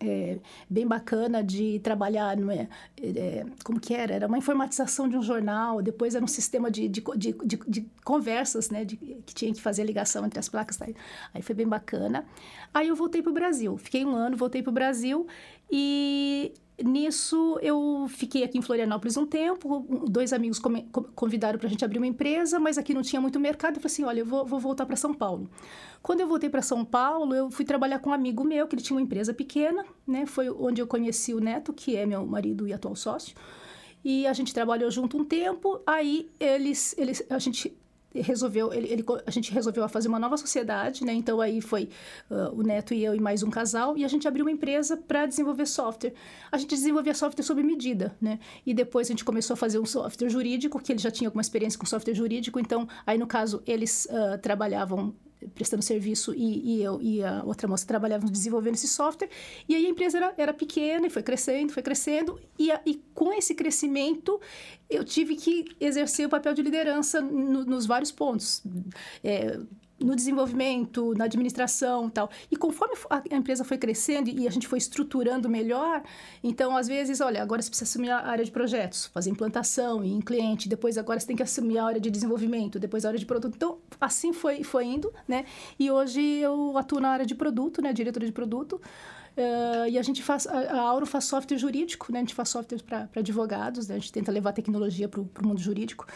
é, 0.00 0.40
bem 0.68 0.88
bacana 0.88 1.40
de 1.40 1.78
trabalhar, 1.78 2.36
não 2.36 2.50
é, 2.50 2.68
é, 3.00 3.46
como 3.62 3.78
que 3.78 3.94
era? 3.94 4.12
Era 4.12 4.26
uma 4.26 4.38
informatização 4.38 5.08
de 5.08 5.16
um 5.16 5.22
jornal, 5.22 5.80
depois 5.80 6.16
era 6.16 6.24
um 6.24 6.28
sistema 6.28 6.72
de, 6.72 6.88
de, 6.88 7.00
de, 7.16 7.32
de, 7.32 7.60
de 7.68 7.86
conversas, 8.04 8.70
né, 8.70 8.84
de, 8.84 8.96
que 8.96 9.32
tinha 9.32 9.54
que 9.54 9.62
fazer 9.62 9.82
a 9.82 9.84
ligação 9.84 10.26
entre 10.26 10.40
as 10.40 10.48
placas. 10.48 10.76
Tá? 10.76 10.86
Aí 11.32 11.42
foi 11.42 11.54
bem 11.54 11.68
bacana. 11.68 12.24
Aí 12.74 12.88
eu 12.88 12.96
voltei 12.96 13.22
para 13.22 13.30
o 13.30 13.34
Brasil, 13.34 13.78
fiquei 13.78 14.04
um 14.04 14.16
ano, 14.16 14.36
voltei 14.36 14.64
para 14.64 14.70
o 14.70 14.74
Brasil 14.74 15.28
e 15.70 16.52
Nisso, 16.84 17.58
eu 17.60 18.06
fiquei 18.08 18.44
aqui 18.44 18.56
em 18.56 18.62
Florianópolis 18.62 19.16
um 19.16 19.26
tempo. 19.26 19.84
Dois 20.08 20.32
amigos 20.32 20.60
convidaram 21.14 21.58
para 21.58 21.66
a 21.66 21.70
gente 21.70 21.84
abrir 21.84 21.98
uma 21.98 22.06
empresa, 22.06 22.60
mas 22.60 22.78
aqui 22.78 22.94
não 22.94 23.02
tinha 23.02 23.20
muito 23.20 23.40
mercado. 23.40 23.76
Eu 23.76 23.80
falei 23.80 23.92
assim: 23.92 24.04
olha, 24.04 24.20
eu 24.20 24.26
vou, 24.26 24.46
vou 24.46 24.60
voltar 24.60 24.86
para 24.86 24.94
São 24.94 25.12
Paulo. 25.12 25.50
Quando 26.00 26.20
eu 26.20 26.28
voltei 26.28 26.48
para 26.48 26.62
São 26.62 26.84
Paulo, 26.84 27.34
eu 27.34 27.50
fui 27.50 27.64
trabalhar 27.64 27.98
com 27.98 28.10
um 28.10 28.12
amigo 28.12 28.44
meu, 28.44 28.68
que 28.68 28.76
ele 28.76 28.82
tinha 28.82 28.96
uma 28.96 29.02
empresa 29.02 29.34
pequena, 29.34 29.84
né? 30.06 30.24
Foi 30.24 30.48
onde 30.50 30.80
eu 30.80 30.86
conheci 30.86 31.34
o 31.34 31.40
Neto, 31.40 31.72
que 31.72 31.96
é 31.96 32.06
meu 32.06 32.24
marido 32.24 32.68
e 32.68 32.72
atual 32.72 32.94
sócio. 32.94 33.34
E 34.04 34.24
a 34.28 34.32
gente 34.32 34.54
trabalhou 34.54 34.88
junto 34.88 35.18
um 35.18 35.24
tempo. 35.24 35.80
Aí, 35.84 36.30
eles, 36.38 36.94
eles 36.96 37.24
a 37.28 37.40
gente 37.40 37.76
resolveu 38.14 38.72
ele, 38.72 38.88
ele, 38.88 39.04
a 39.26 39.30
gente 39.30 39.52
resolveu 39.52 39.88
fazer 39.88 40.08
uma 40.08 40.18
nova 40.18 40.36
sociedade 40.36 41.04
né? 41.04 41.12
Então 41.12 41.40
aí 41.40 41.60
foi 41.60 41.88
uh, 42.30 42.58
o 42.58 42.62
neto 42.62 42.94
e 42.94 43.04
eu 43.04 43.14
e 43.14 43.20
mais 43.20 43.42
um 43.42 43.50
casal 43.50 43.96
e 43.96 44.04
a 44.04 44.08
gente 44.08 44.26
abriu 44.26 44.44
uma 44.44 44.50
empresa 44.50 44.96
para 44.96 45.26
desenvolver 45.26 45.66
software. 45.66 46.14
A 46.50 46.58
gente 46.58 46.70
desenvolvia 46.70 47.14
software 47.14 47.44
sob 47.44 47.62
medida 47.62 48.16
né? 48.20 48.38
E 48.64 48.72
depois 48.72 49.08
a 49.08 49.10
gente 49.10 49.24
começou 49.24 49.54
a 49.54 49.56
fazer 49.56 49.78
um 49.78 49.86
software 49.86 50.28
jurídico 50.28 50.80
que 50.80 50.92
ele 50.92 51.00
já 51.00 51.10
tinha 51.10 51.28
alguma 51.28 51.42
experiência 51.42 51.78
com 51.78 51.86
software 51.86 52.14
jurídico 52.14 52.58
então 52.58 52.88
aí 53.06 53.18
no 53.18 53.26
caso 53.26 53.62
eles 53.66 54.06
uh, 54.10 54.38
trabalhavam 54.38 55.14
prestando 55.54 55.82
serviço 55.82 56.34
e, 56.34 56.76
e, 56.76 56.82
eu 56.82 57.00
e 57.00 57.22
a 57.22 57.42
outra 57.44 57.68
moça 57.68 57.86
trabalhávamos 57.86 58.30
desenvolvendo 58.30 58.74
esse 58.74 58.88
software. 58.88 59.28
E 59.68 59.74
aí 59.74 59.86
a 59.86 59.88
empresa 59.88 60.18
era, 60.18 60.34
era 60.36 60.52
pequena 60.52 61.06
e 61.06 61.10
foi 61.10 61.22
crescendo, 61.22 61.72
foi 61.72 61.82
crescendo. 61.82 62.40
E, 62.58 62.70
a, 62.70 62.80
e 62.84 63.02
com 63.14 63.32
esse 63.32 63.54
crescimento, 63.54 64.40
eu 64.88 65.04
tive 65.04 65.36
que 65.36 65.64
exercer 65.80 66.26
o 66.26 66.30
papel 66.30 66.54
de 66.54 66.62
liderança 66.62 67.20
no, 67.20 67.64
nos 67.64 67.86
vários 67.86 68.10
pontos. 68.10 68.62
É, 69.22 69.58
no 70.00 70.14
desenvolvimento, 70.14 71.14
na 71.14 71.24
administração 71.24 72.08
tal. 72.08 72.30
E 72.50 72.56
conforme 72.56 72.94
a 73.10 73.36
empresa 73.36 73.64
foi 73.64 73.78
crescendo 73.78 74.28
e 74.28 74.46
a 74.46 74.50
gente 74.50 74.68
foi 74.68 74.78
estruturando 74.78 75.48
melhor, 75.48 76.02
então, 76.42 76.76
às 76.76 76.86
vezes, 76.86 77.20
olha, 77.20 77.42
agora 77.42 77.60
você 77.60 77.68
precisa 77.68 77.88
assumir 77.88 78.10
a 78.10 78.26
área 78.26 78.44
de 78.44 78.50
projetos, 78.50 79.06
fazer 79.06 79.30
implantação 79.30 80.04
em 80.04 80.20
cliente, 80.20 80.68
depois 80.68 80.96
agora 80.96 81.18
você 81.18 81.26
tem 81.26 81.36
que 81.36 81.42
assumir 81.42 81.78
a 81.78 81.84
área 81.84 82.00
de 82.00 82.10
desenvolvimento, 82.10 82.78
depois 82.78 83.04
a 83.04 83.08
área 83.08 83.18
de 83.18 83.26
produto. 83.26 83.54
Então, 83.56 83.78
assim 84.00 84.32
foi, 84.32 84.62
foi 84.62 84.84
indo, 84.84 85.12
né? 85.26 85.44
E 85.78 85.90
hoje 85.90 86.20
eu 86.20 86.76
atuo 86.78 87.00
na 87.00 87.10
área 87.10 87.26
de 87.26 87.34
produto, 87.34 87.82
né? 87.82 87.92
Diretora 87.92 88.24
de 88.24 88.32
produto. 88.32 88.80
Uh, 89.36 89.88
e 89.88 89.96
a 89.96 90.02
gente 90.02 90.20
faz, 90.20 90.48
a 90.48 90.80
Auro 90.80 91.06
faz 91.06 91.24
software 91.24 91.58
jurídico, 91.58 92.12
né? 92.12 92.18
A 92.18 92.22
gente 92.22 92.34
faz 92.34 92.48
software 92.48 92.80
para 92.82 93.08
advogados, 93.16 93.86
né? 93.86 93.94
A 93.94 93.98
gente 93.98 94.12
tenta 94.12 94.32
levar 94.32 94.52
tecnologia 94.52 95.08
para 95.08 95.20
o 95.20 95.28
mundo 95.42 95.60
jurídico. 95.60 96.06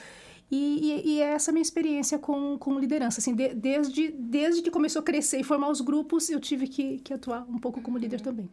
E, 0.54 0.56
e, 0.56 1.14
e, 1.14 1.22
é 1.22 1.30
essa 1.30 1.50
minha 1.50 1.62
experiência 1.62 2.18
com, 2.18 2.58
com 2.58 2.78
liderança. 2.78 3.20
Assim, 3.20 3.34
de, 3.34 3.54
desde, 3.54 4.12
desde 4.12 4.60
que 4.60 4.70
começou 4.70 5.00
a 5.00 5.02
crescer 5.02 5.40
e 5.40 5.42
formar 5.42 5.70
os 5.70 5.80
grupos, 5.80 6.28
eu 6.28 6.38
tive 6.38 6.68
que, 6.68 6.98
que 6.98 7.14
atuar 7.14 7.46
um 7.48 7.58
pouco 7.58 7.80
como 7.80 7.96
líder 7.96 8.20
também. 8.20 8.50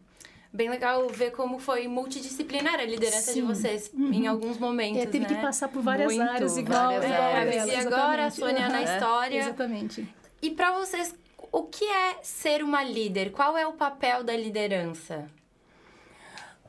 Bem 0.50 0.70
legal 0.70 1.06
ver 1.10 1.30
como 1.32 1.58
foi 1.58 1.86
multidisciplinar 1.86 2.80
a 2.80 2.84
liderança 2.86 3.32
Sim. 3.32 3.42
de 3.42 3.46
vocês 3.46 3.90
uhum. 3.92 4.14
em 4.14 4.26
alguns 4.26 4.56
momentos. 4.56 5.02
É, 5.02 5.04
teve 5.04 5.26
né? 5.26 5.34
que 5.34 5.42
passar 5.42 5.68
por 5.68 5.82
várias 5.82 6.14
Muito, 6.14 6.26
áreas, 6.26 6.56
igual, 6.56 6.84
várias 6.86 7.04
igual 7.04 7.22
áreas. 7.22 7.66
E 7.66 7.74
agora, 7.74 8.26
a 8.26 8.30
Sônia 8.30 8.66
uhum. 8.66 8.72
na 8.72 8.82
história. 8.82 9.38
Exatamente. 9.38 10.08
E 10.40 10.50
para 10.50 10.72
vocês, 10.72 11.14
o 11.52 11.64
que 11.64 11.84
é 11.84 12.16
ser 12.22 12.64
uma 12.64 12.82
líder? 12.82 13.30
Qual 13.30 13.58
é 13.58 13.66
o 13.66 13.74
papel 13.74 14.24
da 14.24 14.34
liderança? 14.34 15.30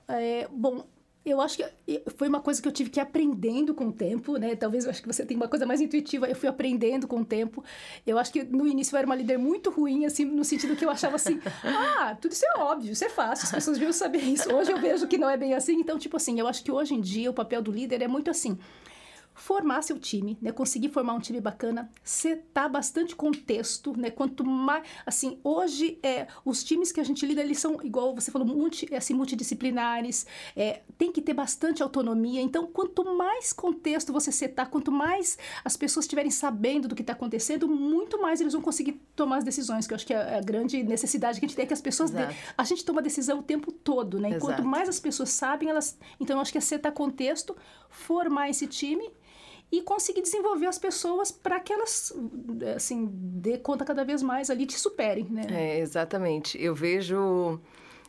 É, 0.10 0.46
bom, 0.52 0.86
eu 1.24 1.40
acho 1.40 1.58
que 1.58 2.02
foi 2.18 2.28
uma 2.28 2.40
coisa 2.40 2.60
que 2.60 2.68
eu 2.68 2.72
tive 2.72 2.90
que 2.90 3.00
ir 3.00 3.02
aprendendo 3.02 3.76
com 3.76 3.88
o 3.88 3.92
tempo, 3.92 4.38
né? 4.38 4.56
Talvez 4.56 4.86
eu 4.86 4.90
acho 4.90 5.02
que 5.02 5.08
você 5.08 5.24
tem 5.24 5.38
uma 5.38 5.48
coisa 5.48 5.66
mais 5.68 5.80
intuitiva, 5.80 6.28
eu 6.28 6.36
fui 6.36 6.50
aprendendo 6.50 7.08
com 7.08 7.22
o 7.22 7.26
tempo. 7.26 7.64
Eu 8.08 8.18
acho 8.18 8.32
que 8.34 8.44
no 8.44 8.68
início 8.68 8.96
eu 8.96 8.98
era 8.98 9.06
uma 9.06 9.16
líder 9.16 9.38
muito 9.38 9.70
ruim, 9.70 10.06
assim, 10.06 10.26
no 10.26 10.44
sentido 10.44 10.76
que 10.76 10.84
eu 10.84 10.90
achava 10.90 11.16
assim, 11.16 11.40
ah, 11.64 12.18
tudo 12.20 12.32
isso 12.32 12.46
é 12.46 12.60
óbvio, 12.60 12.92
isso 12.92 13.06
é 13.06 13.10
fácil, 13.10 13.46
as 13.46 13.52
pessoas 13.52 13.78
deviam 13.78 13.94
saber 13.94 14.20
isso. 14.20 14.52
Hoje 14.54 14.72
eu 14.72 14.80
vejo 14.80 15.08
que 15.08 15.18
não 15.18 15.30
é 15.30 15.38
bem 15.38 15.54
assim, 15.54 15.74
então, 15.80 16.00
tipo 16.00 16.18
assim, 16.18 16.40
eu 16.40 16.48
acho 16.48 16.64
que 16.64 16.72
hoje 16.72 16.96
em 16.96 17.02
dia 17.02 17.30
o 17.30 17.34
papel 17.34 17.62
do 17.62 17.72
líder 17.72 18.02
é 18.02 18.08
muito 18.08 18.32
assim 18.32 18.58
formar 19.42 19.82
seu 19.82 19.98
time, 19.98 20.38
né? 20.40 20.52
Conseguir 20.52 20.90
formar 20.90 21.14
um 21.14 21.20
time 21.20 21.42
bacana, 21.42 21.90
setar 22.04 22.70
bastante 22.70 23.16
contexto, 23.16 23.98
né? 23.98 24.12
Quanto 24.12 24.46
mais, 24.46 24.84
assim, 25.04 25.40
hoje 25.44 25.98
é 26.04 26.28
os 26.46 26.64
times 26.64 26.92
que 26.92 27.00
a 27.00 27.04
gente 27.04 27.26
lida, 27.26 27.42
eles 27.42 27.58
são 27.58 27.80
igual 27.84 28.14
você 28.14 28.30
falou, 28.30 28.48
multi, 28.48 28.94
assim, 28.94 29.16
multidisciplinares, 29.16 30.28
é, 30.56 30.82
tem 30.96 31.12
que 31.12 31.24
ter 31.24 31.34
bastante 31.34 31.82
autonomia. 31.82 32.40
Então, 32.40 32.68
quanto 32.68 33.04
mais 33.18 33.52
contexto 33.52 34.14
você 34.14 34.32
setar, 34.32 34.70
quanto 34.70 34.92
mais 34.92 35.40
as 35.66 35.76
pessoas 35.76 36.06
estiverem 36.06 36.30
sabendo 36.30 36.88
do 36.88 36.94
que 36.94 37.02
está 37.02 37.14
acontecendo, 37.14 37.68
muito 37.68 38.22
mais 38.22 38.42
eles 38.42 38.54
vão 38.54 38.62
conseguir 38.62 39.02
tomar 39.16 39.38
as 39.38 39.44
decisões. 39.44 39.88
Que 39.88 39.94
eu 39.94 39.96
acho 39.96 40.06
que 40.06 40.14
é 40.14 40.38
a 40.38 40.42
grande 40.42 40.84
necessidade 40.84 41.40
que 41.40 41.46
a 41.46 41.50
gente 41.50 41.56
tem 41.56 41.64
é 41.64 41.68
que 41.68 41.74
as 41.74 41.82
pessoas, 41.82 42.12
a 42.56 42.64
gente 42.64 42.86
toma 42.86 43.02
decisão 43.02 43.40
o 43.40 43.44
tempo 43.44 43.72
todo, 43.72 44.20
né? 44.20 44.38
E 44.38 44.40
quanto 44.40 44.64
mais 44.64 44.88
as 44.88 45.00
pessoas 45.00 45.30
sabem, 45.30 45.68
elas, 45.68 45.98
então 46.20 46.38
eu 46.38 46.42
acho 46.42 46.52
que 46.52 46.60
é 46.60 46.62
setar 46.62 46.92
contexto, 46.92 47.58
formar 47.90 48.48
esse 48.48 48.68
time 48.68 49.12
e 49.72 49.82
conseguir 49.82 50.22
desenvolver 50.22 50.68
as 50.68 50.78
pessoas 50.78 51.32
para 51.32 51.60
que 51.60 51.72
elas, 51.72 52.14
assim, 52.76 53.10
dê 53.12 53.58
conta 53.58 53.86
cada 53.86 54.04
vez 54.04 54.22
mais 54.22 54.50
ali, 54.50 54.66
te 54.66 54.78
superem, 54.78 55.26
né? 55.30 55.48
É, 55.50 55.80
exatamente. 55.80 56.62
Eu 56.62 56.76
vejo 56.76 57.60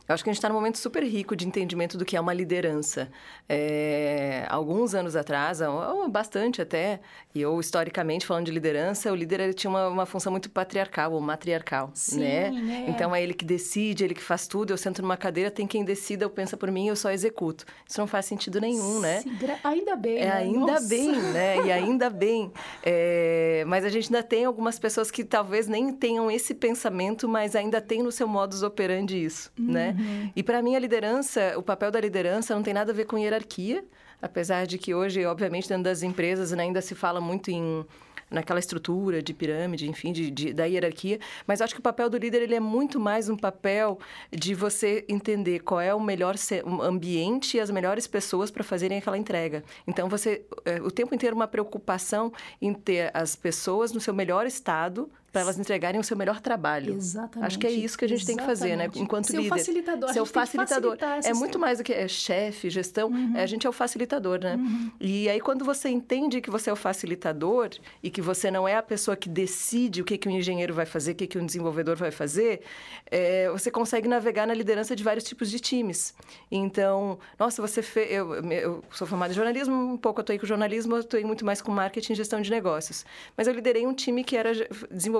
Eu 0.07 0.13
acho 0.13 0.23
que 0.23 0.29
a 0.29 0.33
gente 0.33 0.39
está 0.39 0.49
num 0.49 0.55
momento 0.55 0.77
super 0.77 1.01
rico 1.01 1.33
de 1.33 1.47
entendimento 1.47 1.97
do 1.97 2.03
que 2.03 2.17
é 2.17 2.19
uma 2.19 2.33
liderança. 2.33 3.09
É, 3.47 4.45
alguns 4.49 4.93
anos 4.93 5.15
atrás, 5.15 5.61
ou 5.61 6.09
bastante 6.09 6.61
até, 6.61 6.99
e 7.33 7.41
eu 7.41 7.57
historicamente 7.57 8.25
falando 8.25 8.45
de 8.45 8.51
liderança, 8.51 9.11
o 9.11 9.15
líder 9.15 9.53
tinha 9.53 9.69
uma, 9.69 9.87
uma 9.87 10.05
função 10.05 10.29
muito 10.29 10.49
patriarcal 10.49 11.13
ou 11.13 11.21
matriarcal, 11.21 11.89
Sim, 11.93 12.19
né? 12.19 12.51
né? 12.51 12.85
Então 12.89 13.15
é 13.15 13.23
ele 13.23 13.33
que 13.33 13.45
decide, 13.45 14.03
ele 14.03 14.13
que 14.13 14.21
faz 14.21 14.45
tudo. 14.45 14.71
Eu 14.71 14.77
sento 14.77 15.01
numa 15.01 15.15
cadeira, 15.15 15.49
tem 15.49 15.65
quem 15.65 15.85
decida, 15.85 16.25
eu 16.25 16.29
penso 16.29 16.57
por 16.57 16.69
mim, 16.69 16.87
eu 16.87 16.95
só 16.97 17.09
executo. 17.09 17.65
Isso 17.87 17.99
não 17.99 18.07
faz 18.07 18.25
sentido 18.25 18.59
nenhum, 18.59 18.99
né? 18.99 19.21
Sim, 19.21 19.35
gra- 19.37 19.59
ainda 19.63 19.95
bem. 19.95 20.17
É, 20.17 20.25
né? 20.25 20.33
ainda 20.33 20.73
Nossa. 20.73 20.87
bem, 20.87 21.11
né? 21.11 21.65
E 21.65 21.71
ainda 21.71 22.09
bem. 22.09 22.51
É, 22.83 23.63
mas 23.67 23.85
a 23.85 23.89
gente 23.89 24.13
ainda 24.13 24.21
tem 24.21 24.43
algumas 24.43 24.77
pessoas 24.77 25.09
que 25.09 25.23
talvez 25.23 25.65
nem 25.67 25.93
tenham 25.93 26.29
esse 26.29 26.53
pensamento, 26.53 27.27
mas 27.29 27.55
ainda 27.55 27.79
tem 27.79 28.03
no 28.03 28.11
seu 28.11 28.27
modus 28.27 28.63
operandi 28.63 29.23
isso, 29.23 29.49
né? 29.57 29.92
E 30.35 30.41
para 30.43 30.61
mim 30.61 30.75
a 30.75 30.79
liderança, 30.79 31.53
o 31.57 31.63
papel 31.63 31.91
da 31.91 31.99
liderança 31.99 32.53
não 32.55 32.63
tem 32.63 32.73
nada 32.73 32.91
a 32.91 32.95
ver 32.95 33.05
com 33.05 33.17
hierarquia, 33.17 33.83
apesar 34.21 34.65
de 34.65 34.77
que 34.77 34.93
hoje, 34.93 35.25
obviamente, 35.25 35.67
dentro 35.67 35.83
das 35.83 36.03
empresas 36.03 36.51
né, 36.51 36.63
ainda 36.63 36.81
se 36.81 36.95
fala 36.95 37.19
muito 37.21 37.49
em 37.51 37.85
naquela 38.31 38.59
estrutura 38.59 39.21
de 39.21 39.31
pirâmide, 39.31 39.87
enfim, 39.87 40.11
de, 40.11 40.31
de- 40.31 40.53
da 40.53 40.65
hierarquia. 40.65 41.19
Mas 41.45 41.61
acho 41.61 41.75
que 41.75 41.79
o 41.79 41.83
papel 41.83 42.09
do 42.09 42.17
líder 42.17 42.41
ele 42.41 42.55
é 42.55 42.59
muito 42.59 42.99
mais 42.99 43.29
um 43.29 43.37
papel 43.37 43.99
de 44.31 44.55
você 44.55 45.05
entender 45.07 45.59
qual 45.59 45.79
é 45.79 45.93
o 45.93 45.99
melhor 45.99 46.33
ambiente 46.81 47.57
e 47.57 47.59
as 47.59 47.69
melhores 47.69 48.07
pessoas 48.07 48.49
para 48.49 48.63
fazerem 48.63 48.97
aquela 48.97 49.19
entrega. 49.19 49.63
Então, 49.85 50.09
você, 50.09 50.43
é, 50.65 50.81
o 50.81 50.89
tempo 50.89 51.13
inteiro, 51.13 51.35
uma 51.35 51.47
preocupação 51.47 52.33
em 52.59 52.73
ter 52.73 53.11
as 53.13 53.35
pessoas 53.35 53.91
no 53.91 53.99
seu 53.99 54.15
melhor 54.15 54.47
estado 54.47 55.11
para 55.33 55.41
elas 55.41 55.57
entregarem 55.57 55.99
o 55.99 56.03
seu 56.03 56.15
melhor 56.15 56.39
trabalho. 56.39 56.93
Exatamente. 56.93 57.47
Acho 57.47 57.57
que 57.57 57.65
é 57.65 57.71
isso 57.71 57.97
que 57.97 58.05
a 58.05 58.07
gente 58.07 58.23
tem 58.23 58.37
que 58.37 58.45
fazer, 58.45 58.75
né? 58.77 58.83
Exatamente. 58.83 58.99
Enquanto 58.99 59.25
Ser 59.25 59.37
o 59.37 59.41
líder. 59.41 59.49
facilitador. 59.49 60.13
Ser 60.13 60.21
o 60.21 60.25
gente 60.25 60.33
tem 60.33 60.43
que 60.43 60.49
facilitador. 60.49 60.97
É 61.25 61.33
muito 61.33 61.57
mais 61.57 61.79
do 61.79 61.83
que 61.83 61.91
é 61.91 62.07
chefe, 62.07 62.69
gestão. 62.69 63.11
é, 63.35 63.41
a 63.41 63.45
gente 63.47 63.65
é 63.65 63.69
o 63.69 63.73
facilitador, 63.73 64.39
né? 64.39 64.59
E 65.01 65.27
aí, 65.27 65.41
quando 65.41 65.65
você 65.65 65.89
entende 65.89 66.39
que 66.39 66.51
você 66.51 66.69
é 66.69 66.73
o 66.73 66.75
facilitador 66.75 67.71
e 68.03 68.11
que 68.11 68.21
você 68.21 68.51
não 68.51 68.67
é 68.67 68.75
a 68.75 68.83
pessoa 68.83 69.17
que 69.17 69.27
decide 69.27 70.01
o 70.01 70.05
que, 70.05 70.19
que 70.19 70.27
o 70.27 70.31
engenheiro 70.31 70.71
vai 70.71 70.85
fazer, 70.85 71.13
o 71.13 71.15
que, 71.15 71.25
que 71.25 71.37
o 71.39 71.43
desenvolvedor 71.43 71.95
vai 71.95 72.11
fazer, 72.11 72.61
é, 73.09 73.49
você 73.49 73.71
consegue 73.71 74.07
navegar 74.07 74.45
na 74.45 74.53
liderança 74.53 74.95
de 74.95 75.03
vários 75.03 75.23
tipos 75.23 75.49
de 75.49 75.59
times. 75.59 76.13
Então, 76.51 77.17
nossa, 77.39 77.59
você 77.59 77.81
fez. 77.81 78.11
Eu, 78.11 78.35
eu 78.51 78.83
sou 78.91 79.07
formada 79.07 79.33
em 79.33 79.35
jornalismo, 79.35 79.73
um 79.73 79.97
pouco 79.97 80.21
atuei 80.21 80.37
com 80.37 80.45
jornalismo, 80.45 80.97
atuei 80.97 81.23
muito 81.23 81.43
mais 81.43 81.59
com 81.59 81.71
marketing 81.71 82.13
e 82.13 82.15
gestão 82.17 82.39
de 82.39 82.51
negócios. 82.51 83.03
Mas 83.35 83.47
eu 83.47 83.53
liderei 83.55 83.87
um 83.87 83.95
time 83.95 84.23
que 84.23 84.37
era 84.37 84.51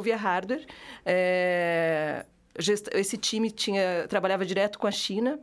desenvolvia 0.03 0.17
hardware. 0.17 0.65
é, 1.05 2.25
esse 2.93 3.17
time 3.17 3.49
tinha 3.49 4.05
trabalhava 4.07 4.45
direto 4.45 4.77
com 4.77 4.85
a 4.85 4.91
China 4.91 5.39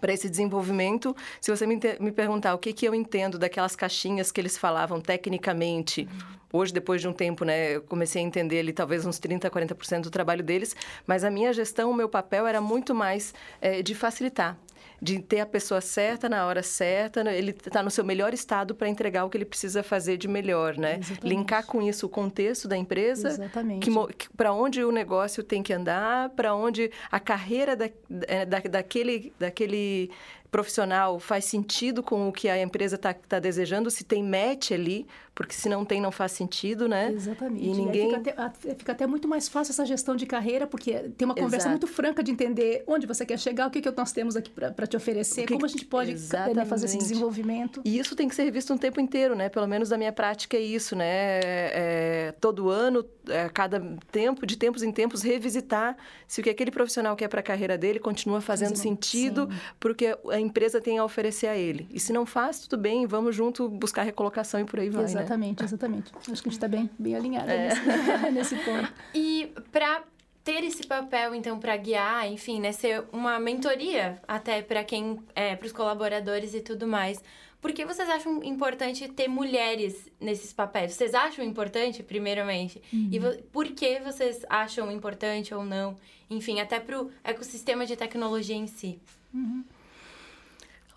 para 0.00 0.12
esse 0.12 0.28
desenvolvimento. 0.28 1.16
Se 1.40 1.50
você 1.50 1.66
me, 1.66 1.80
me 1.98 2.12
perguntar 2.12 2.54
o 2.54 2.58
que, 2.58 2.72
que 2.72 2.86
eu 2.86 2.94
entendo 2.94 3.38
daquelas 3.38 3.74
caixinhas 3.74 4.30
que 4.30 4.40
eles 4.40 4.56
falavam 4.56 5.00
tecnicamente, 5.00 6.06
hoje, 6.52 6.72
depois 6.72 7.00
de 7.00 7.08
um 7.08 7.12
tempo, 7.12 7.44
né, 7.44 7.76
eu 7.76 7.82
comecei 7.82 8.22
a 8.22 8.24
entender 8.24 8.60
ali 8.60 8.72
talvez 8.72 9.04
uns 9.04 9.18
30%, 9.18 9.50
40% 9.50 10.02
do 10.02 10.10
trabalho 10.10 10.44
deles, 10.44 10.76
mas 11.06 11.24
a 11.24 11.30
minha 11.30 11.52
gestão, 11.52 11.90
o 11.90 11.94
meu 11.94 12.08
papel 12.08 12.46
era 12.46 12.60
muito 12.60 12.94
mais 12.94 13.34
eh, 13.60 13.82
de 13.82 13.94
facilitar. 13.94 14.56
De 15.00 15.20
ter 15.20 15.40
a 15.40 15.46
pessoa 15.46 15.80
certa 15.80 16.28
na 16.28 16.46
hora 16.46 16.62
certa, 16.62 17.22
né, 17.22 17.36
ele 17.36 17.52
está 17.52 17.82
no 17.82 17.90
seu 17.90 18.04
melhor 18.04 18.34
estado 18.34 18.74
para 18.74 18.88
entregar 18.88 19.24
o 19.24 19.30
que 19.30 19.36
ele 19.36 19.44
precisa 19.44 19.82
fazer 19.82 20.16
de 20.16 20.26
melhor, 20.26 20.76
né? 20.76 20.98
Exatamente. 20.98 21.28
Linkar 21.28 21.64
com 21.66 21.80
isso 21.80 22.06
o 22.06 22.08
contexto 22.08 22.66
da 22.66 22.76
empresa, 22.76 23.28
Exatamente. 23.28 23.88
que, 23.88 24.28
para 24.36 24.52
onde 24.52 24.82
o 24.82 24.90
negócio 24.90 25.42
tem 25.42 25.62
que 25.62 25.72
andar, 25.72 26.30
para 26.30 26.54
onde 26.54 26.90
a 27.10 27.20
carreira 27.20 27.76
da, 27.76 27.88
da, 28.08 28.58
daquele, 28.68 29.32
daquele 29.38 30.10
profissional 30.50 31.18
faz 31.18 31.44
sentido 31.44 32.02
com 32.02 32.28
o 32.28 32.32
que 32.32 32.48
a 32.48 32.60
empresa 32.60 32.96
está 32.96 33.12
tá 33.12 33.38
desejando, 33.38 33.90
se 33.90 34.04
tem 34.04 34.22
match 34.22 34.72
ali, 34.72 35.06
porque 35.34 35.54
se 35.54 35.68
não 35.68 35.84
tem, 35.84 36.00
não 36.00 36.10
faz 36.10 36.32
sentido, 36.32 36.88
né? 36.88 37.12
Exatamente. 37.12 37.64
E 37.64 37.70
ninguém... 37.72 38.10
fica, 38.12 38.42
até, 38.42 38.74
fica 38.74 38.92
até 38.92 39.06
muito 39.06 39.28
mais 39.28 39.48
fácil 39.48 39.70
essa 39.70 39.86
gestão 39.86 40.16
de 40.16 40.26
carreira, 40.26 40.66
porque 40.66 41.10
tem 41.16 41.24
uma 41.24 41.34
conversa 41.34 41.68
Exato. 41.68 41.70
muito 41.70 41.86
franca 41.86 42.24
de 42.24 42.32
entender 42.32 42.82
onde 42.88 43.06
você 43.06 43.24
quer 43.24 43.38
chegar, 43.38 43.68
o 43.68 43.70
que, 43.70 43.80
que 43.80 43.90
nós 43.92 44.10
temos 44.10 44.34
aqui 44.34 44.50
para 44.50 44.86
te 44.86 44.96
oferecer, 44.96 45.46
que 45.46 45.52
como 45.52 45.64
a 45.64 45.68
gente 45.68 45.84
pode 45.84 46.10
né, 46.10 46.16
fazer 46.16 46.32
esse 46.34 46.56
Exatamente. 46.64 46.98
desenvolvimento. 46.98 47.82
E 47.84 47.98
isso 47.98 48.16
tem 48.16 48.28
que 48.28 48.34
ser 48.34 48.44
revisto 48.44 48.72
um 48.72 48.78
tempo 48.78 49.00
inteiro, 49.00 49.36
né? 49.36 49.48
Pelo 49.48 49.68
menos 49.68 49.90
da 49.90 49.96
minha 49.96 50.12
prática 50.12 50.56
é 50.56 50.60
isso, 50.60 50.96
né? 50.96 51.06
É, 51.40 52.34
todo 52.40 52.68
ano, 52.68 53.04
é, 53.28 53.48
cada 53.48 53.80
tempo, 54.10 54.44
de 54.44 54.56
tempos 54.56 54.82
em 54.82 54.90
tempos, 54.90 55.22
revisitar 55.22 55.96
se 56.26 56.40
o 56.40 56.44
que 56.44 56.50
aquele 56.50 56.72
profissional 56.72 57.14
quer 57.14 57.28
para 57.28 57.40
a 57.40 57.44
carreira 57.44 57.78
dele 57.78 58.00
continua 58.00 58.40
fazendo 58.40 58.70
Fazendo- 58.70 58.82
sentido 58.82 59.48
sim. 59.50 59.58
porque 59.78 60.18
a 60.38 60.40
empresa 60.40 60.80
tem 60.80 60.98
a 60.98 61.04
oferecer 61.04 61.46
a 61.48 61.56
ele. 61.56 61.86
E 61.92 61.98
se 62.00 62.12
não 62.12 62.24
faz, 62.24 62.60
tudo 62.60 62.80
bem, 62.80 63.06
vamos 63.06 63.34
junto 63.36 63.68
buscar 63.68 64.02
recolocação 64.02 64.60
e 64.60 64.64
por 64.64 64.80
aí 64.80 64.88
vai, 64.90 65.02
né? 65.04 65.08
exatamente, 65.10 65.62
exatamente. 65.64 66.12
Acho 66.16 66.24
que 66.26 66.30
a 66.32 66.34
gente 66.36 66.48
está 66.52 66.68
bem, 66.68 66.88
bem 66.98 67.14
alinhado 67.16 67.50
É. 67.50 67.68
nesse, 67.68 68.30
nesse 68.32 68.56
ponto. 68.64 68.92
E 69.14 69.52
para 69.72 70.02
ter 70.44 70.64
esse 70.64 70.86
papel, 70.86 71.34
então, 71.34 71.58
para 71.58 71.76
guiar, 71.76 72.26
enfim, 72.32 72.58
né, 72.60 72.72
ser 72.72 73.04
uma 73.12 73.38
mentoria 73.38 74.18
até 74.26 74.62
para 74.62 74.82
quem, 74.82 75.18
é, 75.34 75.54
para 75.54 75.66
os 75.66 75.72
colaboradores 75.72 76.54
e 76.54 76.60
tudo 76.60 76.86
mais. 76.86 77.22
Por 77.60 77.72
que 77.72 77.84
vocês 77.84 78.08
acham 78.08 78.42
importante 78.44 79.08
ter 79.08 79.26
mulheres 79.28 80.08
nesses 80.20 80.52
papéis? 80.52 80.92
Vocês 80.94 81.12
acham 81.12 81.44
importante, 81.44 82.04
primeiramente? 82.04 82.80
E 82.92 83.18
vo- 83.18 83.36
por 83.52 83.66
que 83.66 83.98
vocês 83.98 84.46
acham 84.48 84.90
importante 84.92 85.52
ou 85.52 85.64
não? 85.64 85.96
Enfim, 86.30 86.60
até 86.60 86.78
para 86.78 87.02
o 87.02 87.10
ecossistema 87.24 87.84
de 87.84 87.96
tecnologia 87.96 88.54
em 88.54 88.68
si. 88.68 89.00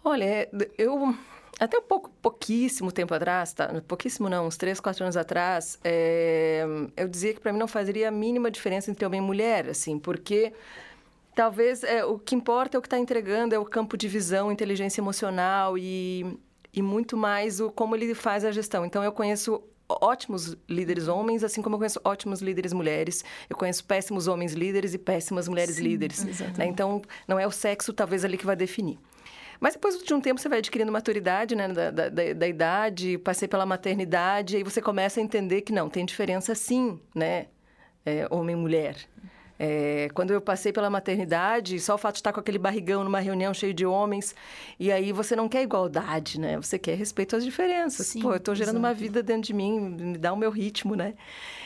Olha, 0.04 0.26
é, 0.26 0.50
eu 0.78 1.16
até 1.60 1.78
um 1.78 1.84
pouco, 1.84 2.10
pouquíssimo 2.22 2.92
tempo 2.92 3.14
atrás, 3.14 3.54
tá? 3.54 3.70
pouquíssimo 3.88 4.28
não, 4.28 4.48
uns 4.48 4.58
três, 4.58 4.80
quatro 4.80 5.04
anos 5.04 5.16
atrás, 5.16 5.78
é, 5.84 6.66
eu 6.98 7.08
dizia 7.08 7.36
que 7.36 7.40
para 7.40 7.54
mim 7.54 7.60
não 7.60 7.68
faria 7.68 8.08
a 8.08 8.12
mínima 8.12 8.50
diferença 8.50 8.90
entre 8.90 9.06
homem 9.06 9.20
e 9.20 9.24
mulher, 9.24 9.70
assim, 9.70 10.00
porque 10.00 10.54
talvez 11.36 11.84
é, 11.84 12.04
o 12.04 12.18
que 12.18 12.34
importa 12.34 12.78
é 12.78 12.80
o 12.80 12.82
que 12.82 12.88
está 12.88 12.98
entregando, 12.98 13.54
é 13.54 13.60
o 13.60 13.66
campo 13.66 13.96
de 13.96 14.08
visão, 14.08 14.52
inteligência 14.52 15.02
emocional 15.02 15.78
e, 15.78 16.40
e 16.74 16.82
muito 16.82 17.16
mais 17.16 17.60
o 17.60 17.70
como 17.70 17.96
ele 17.96 18.16
faz 18.16 18.44
a 18.44 18.52
gestão. 18.52 18.84
Então, 18.84 19.04
eu 19.04 19.12
conheço 19.12 19.62
ótimos 19.88 20.58
líderes 20.68 21.08
homens, 21.08 21.44
assim 21.44 21.62
como 21.62 21.76
eu 21.76 21.80
conheço 21.80 22.02
ótimos 22.04 22.42
líderes 22.42 22.74
mulheres. 22.74 23.24
Eu 23.50 23.56
conheço 23.56 23.84
péssimos 23.86 24.28
homens 24.28 24.54
líderes 24.54 24.96
e 24.96 24.98
péssimas 24.98 25.48
mulheres 25.48 25.76
Sim, 25.76 25.84
líderes. 25.84 26.24
né? 26.58 26.66
Então, 26.66 27.02
não 27.28 27.38
é 27.38 27.46
o 27.46 27.52
sexo, 27.52 27.94
talvez, 27.94 28.26
ali 28.26 28.38
que 28.38 28.46
vai 28.46 28.56
definir. 28.56 28.98
Mas 29.62 29.76
depois 29.76 29.96
de 30.02 30.12
um 30.12 30.20
tempo 30.20 30.42
você 30.42 30.50
vai 30.50 30.58
adquirindo 30.58 30.92
maturidade, 30.92 31.56
né, 31.56 31.68
da, 31.68 31.92
da, 31.92 32.10
da- 32.10 32.34
da 32.34 32.48
idade, 32.48 33.20
passei 33.20 33.48
pela 33.48 33.64
maternidade, 33.66 34.58
aí 34.58 34.64
você 34.64 34.82
começa 34.82 35.20
a 35.20 35.24
entender 35.24 35.62
que 35.62 35.72
não, 35.72 35.88
tem 35.88 36.04
diferença 36.04 36.56
sim, 36.56 37.00
né, 37.14 37.46
é, 38.04 38.28
homem 38.32 38.56
e 38.56 38.60
mulher. 38.60 38.96
É, 39.60 40.10
quando 40.16 40.32
eu 40.32 40.42
passei 40.42 40.74
pela 40.74 40.90
maternidade, 40.90 41.80
só 41.80 41.94
o 41.94 41.98
fato 42.00 42.16
de 42.16 42.22
estar 42.22 42.34
com 42.34 42.40
aquele 42.40 42.58
barrigão 42.58 43.04
numa 43.04 43.20
reunião 43.20 43.54
cheio 43.54 43.76
de 43.76 43.86
homens, 43.86 44.34
e 44.80 44.92
aí 44.92 45.12
você 45.12 45.36
não 45.36 45.48
quer 45.48 45.62
igualdade, 45.62 46.40
né? 46.40 46.58
Você 46.58 46.80
quer 46.80 46.96
respeito 46.96 47.36
às 47.36 47.46
diferenças. 47.46 48.08
Sim, 48.08 48.22
Pô, 48.24 48.32
eu 48.32 48.38
estou 48.38 48.56
gerando 48.56 48.78
uma 48.78 48.92
vida 48.96 49.22
dentro 49.22 49.44
de 49.44 49.54
mim, 49.54 49.80
me 49.80 50.18
dá 50.18 50.34
o 50.34 50.36
meu 50.36 50.50
ritmo, 50.50 50.96
né? 50.96 51.14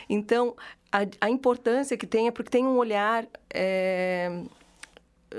Então, 0.09 0.53
a, 0.91 1.05
a 1.21 1.29
importância 1.29 1.95
que 1.95 2.05
tem 2.05 2.27
é 2.27 2.31
porque 2.31 2.49
tem 2.49 2.65
um 2.67 2.75
olhar... 2.75 3.25
é, 3.53 4.43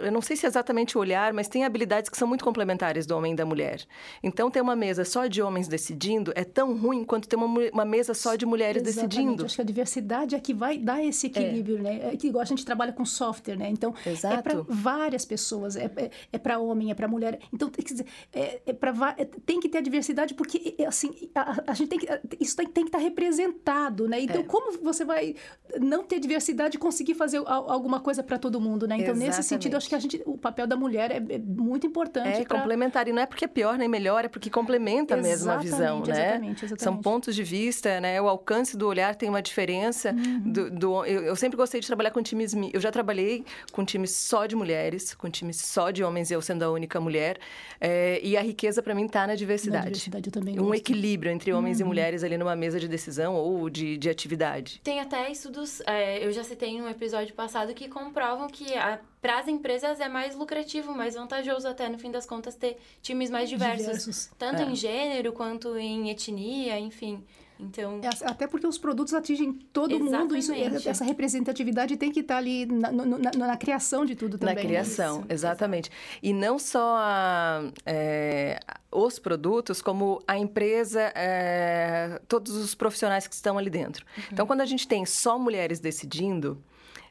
eu 0.04 0.12
não 0.12 0.20
sei 0.20 0.36
se 0.36 0.46
é 0.46 0.48
exatamente 0.48 0.96
o 0.96 1.00
olhar, 1.00 1.32
mas 1.32 1.48
tem 1.48 1.64
habilidades 1.64 2.08
que 2.10 2.16
são 2.16 2.26
muito 2.28 2.44
complementares 2.44 3.06
do 3.06 3.16
homem 3.16 3.32
e 3.32 3.36
da 3.36 3.44
mulher. 3.44 3.82
Então, 4.22 4.50
ter 4.50 4.60
uma 4.60 4.76
mesa 4.76 5.04
só 5.04 5.26
de 5.26 5.40
homens 5.42 5.68
decidindo 5.68 6.32
é 6.34 6.44
tão 6.44 6.76
ruim 6.76 7.04
quanto 7.04 7.28
ter 7.28 7.36
uma, 7.36 7.46
uma 7.72 7.84
mesa 7.84 8.14
só 8.14 8.34
de 8.36 8.44
mulheres 8.46 8.82
Exatamente. 8.82 9.08
decidindo. 9.16 9.44
Acho 9.44 9.56
que 9.56 9.60
a 9.62 9.64
diversidade 9.64 10.34
é 10.34 10.40
que 10.40 10.52
vai 10.54 10.78
dar 10.78 11.02
esse 11.04 11.26
equilíbrio, 11.28 11.82
né? 11.82 12.10
É 12.12 12.16
que 12.16 12.28
igual 12.28 12.42
a 12.42 12.46
gente 12.46 12.64
trabalha 12.64 12.92
com 12.92 13.04
software, 13.04 13.56
né? 13.56 13.68
Então, 13.70 13.94
é 14.04 14.10
Exato. 14.10 14.42
para 14.42 14.62
várias 14.68 15.24
pessoas, 15.24 15.76
é, 15.76 15.90
é, 15.96 16.10
é 16.32 16.38
para 16.38 16.58
homem, 16.58 16.90
é 16.90 16.94
para 16.94 17.08
mulher. 17.08 17.38
Então, 17.52 17.68
quer 17.70 17.82
dizer, 17.82 18.06
é, 18.32 18.60
é 18.66 18.72
pra, 18.72 19.14
é- 19.18 19.24
tem 19.24 19.60
que 19.60 19.68
ter 19.68 19.78
a 19.78 19.80
diversidade 19.80 20.34
porque, 20.34 20.74
é, 20.78 20.86
assim, 20.86 21.30
a, 21.34 21.62
a 21.68 21.74
gente 21.74 21.88
tem 21.88 21.98
que, 21.98 22.06
isso 22.40 22.56
tem, 22.56 22.66
tem 22.66 22.84
que 22.84 22.88
estar 22.88 22.98
representado, 22.98 24.08
né? 24.08 24.18
É. 24.18 24.22
Então, 24.22 24.42
como 24.44 24.78
você 24.82 25.04
vai 25.04 25.34
não 25.80 26.02
ter 26.04 26.18
diversidade 26.18 26.76
e 26.76 26.78
conseguir 26.78 27.14
fazer 27.14 27.38
al- 27.38 27.70
alguma 27.70 28.00
coisa 28.00 28.22
para 28.22 28.38
todo 28.38 28.60
mundo, 28.60 28.86
né? 28.86 28.96
Então, 28.98 29.14
nesse 29.14 29.42
sentido, 29.42 29.76
Exatamente. 29.76 29.85
Acho 29.86 29.88
que 29.88 29.94
a 29.94 29.98
gente, 29.98 30.22
o 30.26 30.36
papel 30.36 30.66
da 30.66 30.76
mulher 30.76 31.10
é, 31.10 31.16
é 31.16 31.38
muito 31.38 31.86
importante. 31.86 32.40
É 32.40 32.44
pra- 32.44 32.58
complementar. 32.58 33.06
E 33.08 33.12
não 33.12 33.22
é 33.22 33.26
porque 33.26 33.44
é 33.44 33.48
pior 33.48 33.78
nem 33.78 33.88
melhor, 33.88 34.24
é 34.24 34.28
porque 34.28 34.50
complementa 34.50 35.14
a 35.14 35.16
mesma 35.16 35.54
Exatamente, 35.54 35.64
visão, 35.64 35.96
né? 36.00 36.02
exatamente, 36.12 36.64
exatamente. 36.64 36.82
São 36.82 36.96
pontos 36.96 37.34
de 37.34 37.42
vista, 37.42 38.00
né? 38.00 38.20
O 38.20 38.28
alcance 38.28 38.76
do 38.76 38.86
olhar 38.86 39.14
tem 39.14 39.28
uma 39.28 39.40
diferença. 39.42 40.12
Uhum. 40.12 40.40
Do, 40.52 40.70
do- 40.70 41.04
eu, 41.06 41.22
eu 41.24 41.36
sempre 41.36 41.56
gostei 41.56 41.80
de 41.80 41.86
trabalhar 41.86 42.10
com 42.10 42.22
times... 42.22 42.54
Eu 42.72 42.80
já 42.80 42.90
trabalhei 42.90 43.44
com 43.72 43.84
times 43.84 44.10
só 44.12 44.46
de 44.46 44.56
mulheres, 44.56 45.14
com 45.14 45.30
times 45.30 45.56
só 45.60 45.90
de 45.90 46.02
homens, 46.02 46.30
eu 46.30 46.40
sendo 46.42 46.62
a 46.64 46.70
única 46.70 47.00
mulher. 47.00 47.38
É, 47.80 48.20
e 48.22 48.36
a 48.36 48.40
riqueza, 48.40 48.82
para 48.82 48.94
mim, 48.94 49.06
está 49.06 49.20
na 49.20 49.26
Na 49.28 49.34
diversidade. 49.34 49.84
diversidade 49.86 50.28
eu 50.28 50.32
também 50.32 50.54
Um 50.58 50.64
gosto. 50.64 50.74
equilíbrio 50.76 51.30
entre 51.30 51.52
homens 51.52 51.78
e 51.78 51.82
Uhum. 51.82 51.88
mulheres 51.88 52.24
ali 52.24 52.36
numa 52.38 52.56
mesa 52.56 52.80
de 52.80 52.88
decisão 52.88 53.34
ou 53.34 53.68
de, 53.68 53.96
de 53.98 54.08
atividade. 54.08 54.80
Tem 54.82 55.00
até 55.00 55.30
estudos, 55.30 55.80
é, 55.86 56.24
eu 56.26 56.32
já 56.32 56.42
citei 56.42 56.70
em 56.70 56.82
um 56.82 56.88
episódio 56.88 57.34
passado, 57.34 57.74
que 57.74 57.88
comprovam 57.88 58.46
que 58.48 58.74
a 58.74 58.98
para 59.26 59.40
as 59.40 59.48
empresas 59.48 59.98
é 59.98 60.08
mais 60.08 60.36
lucrativo, 60.36 60.94
mais 60.94 61.14
vantajoso 61.14 61.66
até 61.66 61.88
no 61.88 61.98
fim 61.98 62.12
das 62.12 62.24
contas 62.24 62.54
ter 62.54 62.78
times 63.02 63.28
mais 63.28 63.48
diversos, 63.48 63.86
diversos. 63.86 64.30
tanto 64.38 64.62
é. 64.62 64.66
em 64.66 64.76
gênero 64.76 65.32
quanto 65.32 65.76
em 65.76 66.10
etnia, 66.10 66.78
enfim. 66.78 67.24
Então... 67.58 68.00
É, 68.04 68.08
até 68.24 68.46
porque 68.46 68.68
os 68.68 68.78
produtos 68.78 69.12
atingem 69.14 69.52
todo 69.72 69.90
Exatamente. 69.90 70.20
mundo, 70.20 70.36
isso, 70.36 70.88
essa 70.88 71.04
representatividade 71.04 71.96
tem 71.96 72.12
que 72.12 72.20
estar 72.20 72.36
ali 72.36 72.66
na, 72.66 72.92
na, 72.92 73.30
na 73.32 73.56
criação 73.56 74.04
de 74.04 74.14
tudo 74.14 74.38
também. 74.38 74.54
Na 74.54 74.60
criação, 74.60 75.20
isso. 75.20 75.26
exatamente. 75.30 75.90
E 76.22 76.32
não 76.32 76.56
só 76.56 76.96
a, 76.96 77.64
é, 77.84 78.60
os 78.92 79.18
produtos, 79.18 79.82
como 79.82 80.22
a 80.28 80.38
empresa, 80.38 81.00
é, 81.16 82.20
todos 82.28 82.54
os 82.54 82.76
profissionais 82.76 83.26
que 83.26 83.34
estão 83.34 83.58
ali 83.58 83.70
dentro. 83.70 84.06
Uhum. 84.16 84.24
Então, 84.32 84.46
quando 84.46 84.60
a 84.60 84.66
gente 84.66 84.86
tem 84.86 85.04
só 85.04 85.36
mulheres 85.36 85.80
decidindo, 85.80 86.62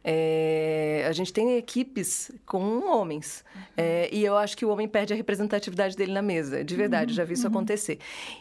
é, 0.07 1.03
a 1.09 1.11
gente 1.11 1.33
tem 1.33 1.57
equipes 1.57 2.31
com 2.45 2.87
homens. 2.87 3.43
Uhum. 3.55 3.61
É, 3.75 4.09
e 4.11 4.23
eu 4.23 4.37
acho 4.37 4.55
que 4.55 4.63
o 4.63 4.69
homem 4.69 4.87
perde 4.87 5.13
a 5.13 5.15
representatividade 5.15 5.97
dele 5.97 6.13
na 6.13 6.21
mesa. 6.21 6.63
De 6.63 6.75
verdade, 6.75 7.09
uhum. 7.11 7.15
já 7.15 7.23
vi 7.23 7.33
isso 7.33 7.47
uhum. 7.47 7.53
acontecer. 7.53 7.97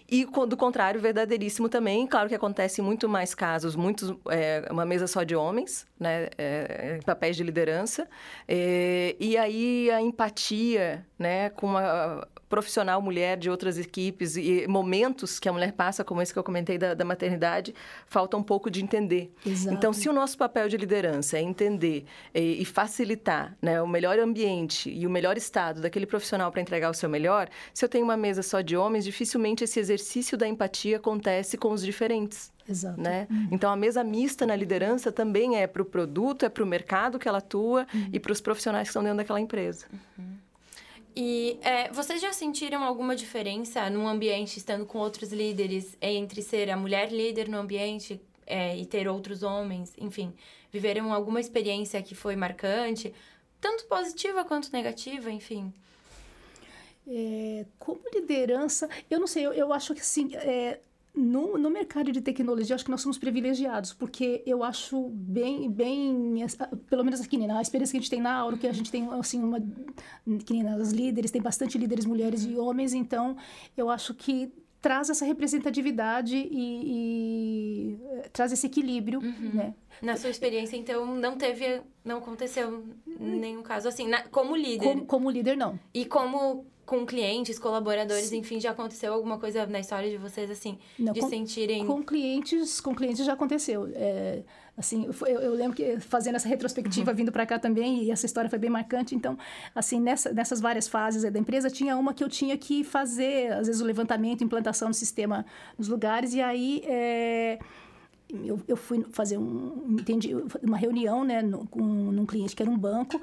E, 0.07 0.27
do 0.27 0.57
contrário, 0.59 1.01
verdadeiríssimo 1.01 1.71
também. 1.71 2.07
Claro 2.07 2.29
que 2.29 2.35
acontece 2.35 2.83
em 2.83 2.85
muito 2.85 3.09
mais 3.09 3.35
casos, 3.35 3.75
muitos, 3.75 4.15
é, 4.29 4.69
uma 4.71 4.85
mesa 4.85 5.07
só 5.07 5.23
de 5.23 5.35
homens, 5.35 5.87
né? 5.99 6.29
É, 6.37 7.01
papéis 7.07 7.35
de 7.35 7.43
liderança. 7.43 8.07
É, 8.47 9.17
e 9.19 9.39
aí 9.39 9.91
a 9.91 10.03
empatia 10.03 11.07
né? 11.19 11.49
com 11.49 11.79
a 11.79 12.29
profissional 12.55 13.03
mulher 13.03 13.37
de 13.37 13.51
outras 13.51 13.77
equipes 13.77 14.37
e 14.37 14.65
momentos 14.69 15.41
que 15.41 15.49
a 15.49 15.53
mulher 15.53 15.73
passa, 15.73 16.05
como 16.05 16.23
esse 16.23 16.33
que 16.33 16.39
eu 16.39 16.45
comentei 16.45 16.79
da, 16.79 16.95
da 16.95 17.05
maternidade, 17.05 17.75
falta 18.07 18.37
um 18.37 18.45
pouco 18.45 18.71
de 18.71 18.81
entender. 18.81 19.33
Exato. 19.45 19.75
Então, 19.75 19.93
se 19.93 20.09
o 20.09 20.13
nosso 20.13 20.39
papel 20.39 20.69
de 20.69 20.77
liderança 20.77 21.37
é 21.37 21.43
entender 21.43 22.05
e, 22.33 22.63
e 22.63 22.65
facilitar 22.65 23.57
né, 23.61 23.83
o 23.83 23.89
melhor 23.89 24.21
ambiente 24.21 24.89
e 24.89 25.05
o 25.05 25.11
melhor 25.11 25.37
estado 25.37 25.81
daquele 25.81 26.07
profissional 26.07 26.53
para 26.53 26.61
entregar 26.61 26.91
o 26.91 26.95
seu 26.95 27.09
melhor, 27.09 27.49
se 27.73 27.85
eu 27.85 27.89
tenho 27.89 28.05
uma 28.05 28.17
mesa 28.17 28.41
só 28.41 28.61
de 28.61 28.77
homens, 28.77 29.05
dificilmente 29.05 29.65
esse 29.65 29.81
exercício 29.81 30.39
da 30.39 30.47
empatia 30.47 30.99
acontece 30.99 31.59
com 31.59 31.73
os 31.73 31.85
diferentes. 31.85 32.53
Exato. 32.69 33.01
Né? 33.01 33.27
Uhum. 33.29 33.49
Então, 33.51 33.69
a 33.69 33.75
mesa 33.77 34.05
mista 34.05 34.47
na 34.47 34.55
liderança 34.55 35.11
também 35.11 35.57
é 35.57 35.67
para 35.67 35.83
o 35.83 35.85
produto, 35.85 36.45
é 36.45 36.49
para 36.49 36.63
o 36.63 36.67
mercado 36.67 37.19
que 37.19 37.27
ela 37.27 37.39
atua 37.39 37.85
uhum. 37.93 38.11
e 38.13 38.21
para 38.21 38.31
os 38.31 38.41
profissionais 38.41 38.87
que 38.87 38.91
estão 38.91 39.03
dentro 39.03 39.19
daquela 39.19 39.41
empresa. 39.41 39.87
Uhum. 40.17 40.44
E 41.17 41.59
é, 41.63 41.93
vocês 41.93 42.21
já 42.21 42.33
sentiram 42.33 42.83
alguma 42.83 43.15
diferença 43.15 43.89
num 43.89 44.09
ambiente 44.09 44.57
estando 44.57 44.85
com 44.85 44.99
outros 44.99 45.33
líderes 45.33 45.97
entre 46.01 46.43
ser 46.43 46.69
a 46.71 46.77
mulher 46.77 47.13
líder 47.13 47.49
no 47.49 47.59
ambiente 47.59 48.21
é, 48.47 48.77
e 48.77 48.85
ter 48.85 49.07
outros 49.07 49.45
homens? 49.45 49.93
Enfim, 49.97 50.35
viveram 50.73 51.13
alguma 51.13 51.41
experiência 51.41 52.03
que 52.03 52.17
foi 52.17 52.35
marcante, 52.35 53.15
tanto 53.61 53.85
positiva 53.85 54.45
quanto 54.45 54.73
negativa, 54.73 55.31
enfim? 55.31 55.73
É, 57.07 57.65
como 57.79 58.01
liderança, 58.13 58.89
eu 59.09 59.21
não 59.21 59.27
sei, 59.27 59.47
eu, 59.47 59.53
eu 59.53 59.73
acho 59.73 59.95
que 59.95 60.01
assim, 60.01 60.35
é, 60.35 60.81
no, 61.15 61.57
no 61.57 61.71
mercado 61.71 62.11
de 62.11 62.21
tecnologia, 62.21 62.75
acho 62.75 62.85
que 62.85 62.91
nós 62.91 63.01
somos 63.01 63.17
privilegiados, 63.17 63.93
porque 63.93 64.43
eu 64.45 64.65
acho 64.65 65.09
bem, 65.11 65.71
bem 65.71 66.45
pelo 66.91 67.05
menos 67.05 67.21
aqui, 67.21 67.39
né, 67.39 67.47
na 67.47 67.63
experiência 67.63 67.93
que 67.93 67.99
a 67.99 68.01
gente 68.01 68.11
tem 68.11 68.21
na 68.21 68.35
Auro, 68.35 68.59
que 68.59 68.67
a 68.67 68.73
gente 68.73 68.91
tem, 68.91 69.09
assim, 69.13 69.43
uma, 69.43 69.61
que 69.61 70.53
nem 70.53 70.67
as 70.69 70.91
líderes, 70.91 71.31
tem 71.31 71.41
bastante 71.41 71.79
líderes 71.79 72.05
mulheres 72.05 72.45
e 72.45 72.57
homens, 72.57 72.93
então 72.95 73.37
eu 73.77 73.89
acho 73.89 74.13
que 74.13 74.53
traz 74.85 75.09
essa 75.09 75.25
representatividade 75.25 76.37
e, 76.37 76.83
e 76.85 77.99
eh, 78.05 78.29
traz 78.31 78.53
esse 78.53 78.67
equilíbrio, 78.67 79.19
uhum. 79.19 79.51
né? 79.55 79.75
Na 80.03 80.15
sua 80.15 80.29
experiência, 80.29 80.77
então, 80.77 81.07
não 81.17 81.39
teve, 81.39 81.81
não 82.05 82.19
aconteceu 82.19 82.85
nenhum 83.19 83.63
caso 83.63 83.89
assim, 83.89 84.07
na, 84.07 84.25
como 84.29 84.55
líder? 84.55 84.85
Como, 84.85 85.07
como 85.07 85.31
líder, 85.31 85.57
não. 85.57 85.81
E 85.95 86.05
como 86.05 86.67
com 86.87 87.07
clientes, 87.07 87.59
colaboradores, 87.59 88.27
Sim. 88.27 88.39
enfim, 88.39 88.61
já 88.61 88.71
aconteceu 88.71 89.13
alguma 89.13 89.39
coisa 89.39 89.67
na 89.67 89.81
história 89.81 90.11
de 90.11 90.17
vocês, 90.17 90.51
assim, 90.51 90.79
Não, 90.99 91.13
de 91.13 91.21
com, 91.21 91.29
sentirem... 91.29 91.87
Com 91.87 92.03
clientes, 92.03 92.81
com 92.81 92.95
clientes 92.95 93.25
já 93.25 93.33
aconteceu. 93.33 93.89
É, 93.95 94.43
assim, 94.77 95.09
eu, 95.27 95.41
eu, 95.41 95.55
lembro 95.55 95.75
que 95.75 95.99
fazendo 96.01 96.37
essa 96.37 96.49
retrospectiva, 96.49 97.11
uhum. 97.11 97.17
vindo 97.17 97.33
para 97.33 97.47
cá 97.47 97.59
também, 97.59 98.05
e 98.05 98.11
essa 98.11 98.27
história 98.27 98.51
foi 98.51 98.59
bem 98.59 98.71
marcante, 98.71 99.15
então, 99.15 99.39
assim, 99.75 100.01
nessa, 100.01 100.33
nessas 100.33 100.61
várias 100.61 100.87
fases 100.87 101.31
da 101.31 101.39
empresa, 101.39 101.71
tinha 101.71 101.97
uma 101.97 102.13
que 102.13 102.23
eu 102.23 102.29
tinha 102.29 102.57
que 102.59 102.85
fazer, 102.85 103.53
às 103.53 103.67
vezes, 103.67 103.81
o 103.81 103.85
levantamento, 103.85 104.45
implantação 104.45 104.91
do 104.91 104.95
sistema 104.95 105.45
nos 105.79 105.89
lugares, 105.89 106.35
e 106.35 106.41
aí... 106.41 106.83
É, 106.87 107.59
eu, 108.43 108.61
eu 108.67 108.77
fui 108.77 109.05
fazer 109.13 109.39
um, 109.39 109.97
entendi, 110.01 110.35
uma 110.63 110.77
reunião 110.77 111.25
né, 111.25 111.43
no, 111.43 111.67
com 111.67 111.81
num 111.81 112.27
cliente 112.27 112.57
que 112.57 112.63
era 112.63 112.71
um 112.71 112.77
banco. 112.77 113.21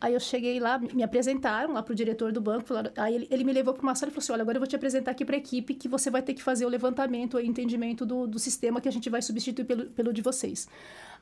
Aí 0.00 0.12
eu 0.12 0.20
cheguei 0.20 0.60
lá, 0.60 0.78
me 0.78 1.02
apresentaram 1.02 1.72
lá 1.72 1.82
para 1.82 1.92
o 1.92 1.94
diretor 1.94 2.32
do 2.32 2.40
banco. 2.40 2.66
Falaram, 2.66 2.90
aí 2.96 3.14
ele, 3.14 3.28
ele 3.30 3.44
me 3.44 3.52
levou 3.52 3.72
para 3.72 3.82
uma 3.82 3.94
sala 3.94 4.10
e 4.10 4.12
falou 4.12 4.22
assim: 4.22 4.32
Olha, 4.32 4.42
agora 4.42 4.56
eu 4.56 4.60
vou 4.60 4.66
te 4.66 4.76
apresentar 4.76 5.12
aqui 5.12 5.24
para 5.24 5.36
a 5.36 5.38
equipe 5.38 5.74
que 5.74 5.88
você 5.88 6.10
vai 6.10 6.22
ter 6.22 6.34
que 6.34 6.42
fazer 6.42 6.66
o 6.66 6.68
levantamento 6.68 7.40
e 7.40 7.46
entendimento 7.46 8.04
do, 8.04 8.26
do 8.26 8.38
sistema 8.38 8.80
que 8.80 8.88
a 8.88 8.92
gente 8.92 9.08
vai 9.08 9.22
substituir 9.22 9.64
pelo, 9.64 9.86
pelo 9.86 10.12
de 10.12 10.20
vocês. 10.20 10.68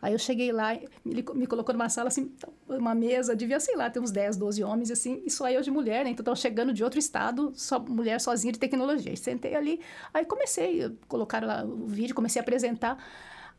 Aí 0.02 0.12
eu 0.12 0.18
cheguei 0.18 0.50
lá, 0.50 0.74
ele 0.74 1.24
me 1.32 1.46
colocou 1.46 1.72
numa 1.72 1.88
sala 1.88 2.08
assim, 2.08 2.32
uma 2.68 2.92
mesa, 2.92 3.36
devia, 3.36 3.60
sei 3.60 3.76
lá, 3.76 3.88
ter 3.88 4.00
uns 4.00 4.10
10, 4.10 4.36
12 4.36 4.64
homens 4.64 4.90
assim, 4.90 5.22
e 5.24 5.30
só 5.30 5.48
eu 5.48 5.62
de 5.62 5.70
mulher, 5.70 6.04
né? 6.04 6.10
Então 6.10 6.24
tava 6.24 6.34
chegando 6.34 6.72
de 6.72 6.82
outro 6.82 6.98
estado, 6.98 7.52
só 7.54 7.78
mulher 7.78 8.20
sozinha 8.20 8.52
de 8.52 8.58
tecnologia. 8.58 9.12
E 9.12 9.16
sentei 9.16 9.54
ali, 9.54 9.80
aí 10.12 10.24
comecei, 10.24 10.90
colocaram 11.06 11.46
lá 11.46 11.64
o 11.64 11.86
vídeo, 11.86 12.16
comecei 12.16 12.40
a 12.40 12.42
apresentar. 12.42 12.98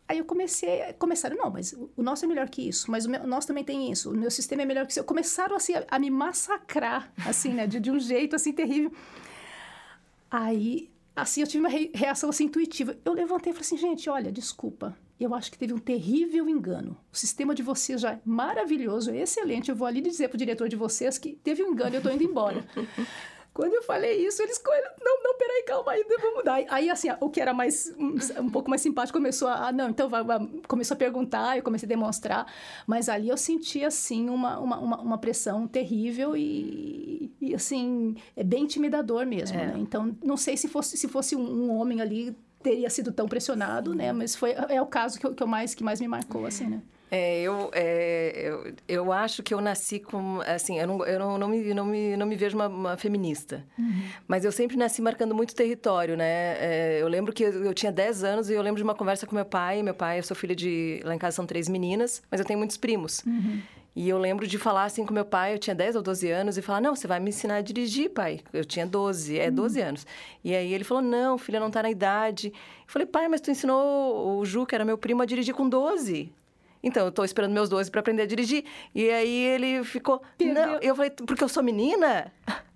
Aí 0.07 0.17
eu 0.17 0.25
comecei, 0.25 0.93
começaram, 0.99 1.37
não, 1.37 1.49
mas 1.49 1.73
o 1.73 2.03
nosso 2.03 2.25
é 2.25 2.27
melhor 2.27 2.49
que 2.49 2.67
isso, 2.67 2.91
mas 2.91 3.05
o, 3.05 3.09
meu, 3.09 3.21
o 3.21 3.27
nosso 3.27 3.47
também 3.47 3.63
tem 3.63 3.89
isso, 3.89 4.11
o 4.11 4.17
meu 4.17 4.29
sistema 4.29 4.61
é 4.61 4.65
melhor 4.65 4.85
que 4.85 4.91
isso. 4.91 5.03
Começaram 5.03 5.55
assim 5.55 5.75
a, 5.75 5.85
a 5.89 5.97
me 5.97 6.09
massacrar, 6.09 7.11
assim, 7.25 7.49
né, 7.53 7.65
de, 7.65 7.79
de 7.79 7.89
um 7.89 7.99
jeito 7.99 8.35
assim 8.35 8.51
terrível. 8.51 8.91
Aí, 10.29 10.89
assim, 11.15 11.41
eu 11.41 11.47
tive 11.47 11.63
uma 11.63 11.69
re, 11.69 11.89
reação 11.93 12.29
assim 12.29 12.45
intuitiva. 12.45 12.97
Eu 13.05 13.13
levantei 13.13 13.51
e 13.51 13.53
falei 13.53 13.65
assim, 13.65 13.77
gente, 13.77 14.09
olha, 14.09 14.31
desculpa, 14.31 14.97
eu 15.19 15.33
acho 15.33 15.51
que 15.51 15.57
teve 15.57 15.73
um 15.73 15.77
terrível 15.77 16.49
engano. 16.49 16.97
O 17.11 17.15
sistema 17.15 17.55
de 17.55 17.63
vocês 17.63 18.01
já 18.01 18.13
é 18.13 18.19
maravilhoso, 18.25 19.11
é 19.11 19.19
excelente. 19.19 19.69
Eu 19.69 19.75
vou 19.75 19.87
ali 19.87 20.01
dizer 20.01 20.27
pro 20.27 20.37
diretor 20.37 20.67
de 20.67 20.75
vocês 20.75 21.17
que 21.17 21.33
teve 21.43 21.63
um 21.63 21.71
engano 21.71 21.95
e 21.95 21.97
eu 21.97 22.01
tô 22.01 22.09
indo 22.09 22.23
embora. 22.23 22.65
Quando 23.53 23.73
eu 23.75 23.83
falei 23.83 24.25
isso, 24.25 24.41
eles 24.41 24.59
não, 24.99 25.23
não, 25.23 25.37
peraí, 25.37 25.63
calma 25.63 25.91
aí, 25.91 26.03
vamos 26.19 26.37
mudar. 26.37 26.63
Aí, 26.69 26.89
assim, 26.89 27.09
o 27.19 27.29
que 27.29 27.39
era 27.39 27.53
mais, 27.53 27.93
um, 28.39 28.49
pouco 28.49 28.67
mais 28.67 28.81
simpático 28.81 29.15
começou 29.15 29.47
a, 29.47 29.67
ah, 29.67 29.71
não, 29.71 29.89
então 29.89 30.09
vai, 30.09 30.23
vai, 30.23 30.39
começou 30.67 30.95
a 30.95 30.97
perguntar, 30.97 31.55
eu 31.55 31.61
comecei 31.61 31.85
a 31.85 31.89
demonstrar, 31.89 32.51
mas 32.87 33.07
ali 33.09 33.29
eu 33.29 33.37
senti, 33.37 33.85
assim, 33.85 34.27
uma, 34.27 34.57
uma, 34.57 34.79
uma, 34.79 35.01
uma 35.01 35.17
pressão 35.19 35.67
terrível 35.67 36.35
e, 36.35 37.31
e, 37.39 37.53
assim, 37.53 38.15
é 38.35 38.43
bem 38.43 38.63
intimidador 38.63 39.23
mesmo, 39.23 39.59
é. 39.59 39.67
né? 39.67 39.75
Então, 39.77 40.17
não 40.23 40.35
sei 40.35 40.57
se 40.57 40.67
fosse, 40.67 40.97
se 40.97 41.07
fosse 41.07 41.35
um, 41.35 41.71
homem 41.77 42.01
ali, 42.01 42.35
teria 42.63 42.89
sido 42.89 43.11
tão 43.11 43.27
pressionado, 43.27 43.93
né? 43.93 44.11
Mas 44.11 44.35
foi, 44.35 44.53
é 44.53 44.81
o 44.81 44.87
caso 44.87 45.19
que, 45.19 45.27
eu, 45.27 45.35
que, 45.35 45.43
eu 45.43 45.47
mais, 45.47 45.75
que 45.75 45.83
mais 45.83 46.01
me 46.01 46.07
marcou, 46.07 46.47
assim, 46.47 46.65
né? 46.65 46.81
É, 47.15 47.43
eu, 47.43 47.69
é, 47.73 48.31
eu, 48.35 48.73
eu 48.87 49.13
acho 49.13 49.43
que 49.43 49.53
eu 49.53 49.61
nasci 49.61 49.99
com, 49.99 50.41
assim, 50.47 50.79
eu 50.79 50.87
não, 50.87 51.05
eu 51.05 51.19
não, 51.19 51.37
não, 51.37 51.47
me, 51.47 51.71
não, 51.71 51.85
me, 51.85 52.17
não 52.17 52.25
me 52.25 52.35
vejo 52.35 52.57
uma, 52.57 52.67
uma 52.67 52.97
feminista, 52.97 53.63
uhum. 53.77 54.01
mas 54.27 54.43
eu 54.43 54.51
sempre 54.51 54.75
nasci 54.75 54.99
marcando 54.99 55.35
muito 55.35 55.53
território, 55.53 56.17
né? 56.17 56.55
É, 56.57 56.97
eu 56.99 57.07
lembro 57.07 57.31
que 57.31 57.43
eu, 57.43 57.65
eu, 57.65 57.73
tinha 57.75 57.91
10 57.91 58.23
anos 58.23 58.49
e 58.49 58.53
eu 58.53 58.63
lembro 58.63 58.77
de 58.77 58.83
uma 58.83 58.95
conversa 58.95 59.27
com 59.27 59.35
meu 59.35 59.45
pai, 59.45 59.83
meu 59.83 59.93
pai, 59.93 60.17
eu 60.17 60.23
sou 60.23 60.35
filha 60.35 60.55
de, 60.55 61.01
lá 61.05 61.13
em 61.13 61.19
casa 61.19 61.35
são 61.35 61.45
três 61.45 61.69
meninas, 61.69 62.23
mas 62.31 62.39
eu 62.39 62.47
tenho 62.47 62.57
muitos 62.57 62.77
primos. 62.77 63.23
Uhum. 63.27 63.61
E 63.95 64.09
eu 64.09 64.17
lembro 64.17 64.47
de 64.47 64.57
falar 64.57 64.85
assim 64.85 65.05
com 65.05 65.13
meu 65.13 65.23
pai, 65.23 65.53
eu 65.53 65.59
tinha 65.59 65.75
10 65.75 65.97
ou 65.97 66.01
12 66.01 66.31
anos, 66.31 66.57
e 66.57 66.63
falar: 66.63 66.81
Não, 66.81 66.95
você 66.95 67.05
vai 67.05 67.19
me 67.19 67.29
ensinar 67.29 67.57
a 67.57 67.61
dirigir, 67.61 68.09
pai. 68.09 68.39
Eu 68.51 68.65
tinha 68.65 68.87
12, 68.87 69.37
é 69.37 69.51
12 69.51 69.79
uhum. 69.79 69.87
anos. 69.87 70.07
E 70.43 70.55
aí 70.55 70.73
ele 70.73 70.83
falou: 70.83 71.03
Não, 71.03 71.37
filha, 71.37 71.59
não 71.59 71.69
tá 71.69 71.83
na 71.83 71.91
idade. 71.91 72.47
Eu 72.47 72.53
falei: 72.87 73.05
Pai, 73.05 73.27
mas 73.27 73.39
tu 73.39 73.51
ensinou 73.51 74.39
o 74.39 74.43
Ju, 74.45 74.65
que 74.65 74.73
era 74.73 74.83
meu 74.83 74.97
primo, 74.97 75.21
a 75.21 75.27
dirigir 75.27 75.53
com 75.53 75.69
12. 75.69 76.33
Então, 76.83 77.05
eu 77.05 77.11
tô 77.11 77.23
esperando 77.23 77.53
meus 77.53 77.69
12 77.69 77.89
para 77.89 78.01
aprender 78.01 78.23
a 78.23 78.25
dirigir. 78.25 78.65
E 78.93 79.09
aí 79.09 79.45
ele 79.45 79.83
ficou. 79.83 80.21
Não, 80.39 80.79
eu 80.81 80.95
falei, 80.95 81.11
porque 81.11 81.43
eu 81.43 81.49
sou 81.49 81.63
menina? 81.63 82.31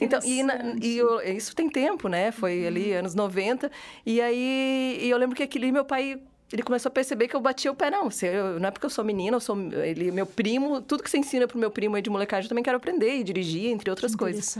Então, 0.00 0.18
e, 0.24 0.42
na, 0.42 0.74
e 0.82 0.98
eu, 0.98 1.20
isso 1.22 1.54
tem 1.54 1.68
tempo, 1.68 2.08
né? 2.08 2.32
Foi 2.32 2.62
uhum. 2.62 2.66
ali 2.66 2.92
anos 2.92 3.14
90. 3.14 3.70
E 4.04 4.20
aí 4.20 4.98
e 5.00 5.08
eu 5.08 5.16
lembro 5.16 5.36
que 5.36 5.44
aquele 5.44 5.70
meu 5.70 5.84
pai 5.84 6.20
ele 6.52 6.62
começou 6.62 6.90
a 6.90 6.92
perceber 6.92 7.28
que 7.28 7.36
eu 7.36 7.40
batia 7.40 7.70
o 7.70 7.74
pé, 7.74 7.90
não. 7.90 8.10
Se 8.10 8.26
eu, 8.26 8.58
não 8.58 8.68
é 8.68 8.70
porque 8.72 8.84
eu 8.84 8.90
sou 8.90 9.04
menina, 9.04 9.36
eu 9.36 9.40
sou 9.40 9.56
ele, 9.84 10.10
meu 10.10 10.26
primo, 10.26 10.82
tudo 10.82 11.02
que 11.02 11.08
você 11.08 11.18
ensina 11.18 11.46
pro 11.46 11.56
meu 11.56 11.70
primo 11.70 11.94
aí 11.94 12.02
de 12.02 12.10
molecagem, 12.10 12.46
eu 12.46 12.48
também 12.48 12.64
quero 12.64 12.76
aprender 12.76 13.14
e 13.14 13.22
dirigir, 13.22 13.70
entre 13.70 13.88
outras 13.88 14.14
coisas. 14.16 14.56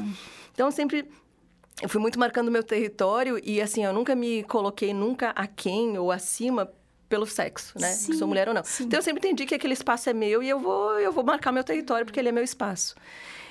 Então, 0.54 0.68
eu 0.68 0.72
sempre 0.72 1.08
eu 1.82 1.88
fui 1.88 2.00
muito 2.00 2.18
marcando 2.18 2.50
meu 2.50 2.62
território 2.62 3.40
e 3.42 3.60
assim, 3.60 3.84
eu 3.84 3.92
nunca 3.92 4.14
me 4.14 4.42
coloquei 4.44 4.92
nunca 4.92 5.30
aquém 5.30 5.98
ou 5.98 6.12
acima 6.12 6.70
pelo 7.10 7.26
sexo, 7.26 7.74
né? 7.78 7.88
Sim, 7.88 8.14
sou 8.14 8.26
mulher 8.26 8.48
ou 8.48 8.54
não. 8.54 8.64
Sim. 8.64 8.84
Então 8.84 9.00
eu 9.00 9.02
sempre 9.02 9.18
entendi 9.18 9.44
que 9.44 9.54
aquele 9.54 9.74
espaço 9.74 10.08
é 10.08 10.14
meu 10.14 10.42
e 10.42 10.48
eu 10.48 10.60
vou, 10.60 10.98
eu 10.98 11.12
vou 11.12 11.24
marcar 11.24 11.50
meu 11.50 11.64
território 11.64 12.06
porque 12.06 12.18
ele 12.18 12.28
é 12.28 12.32
meu 12.32 12.44
espaço. 12.44 12.94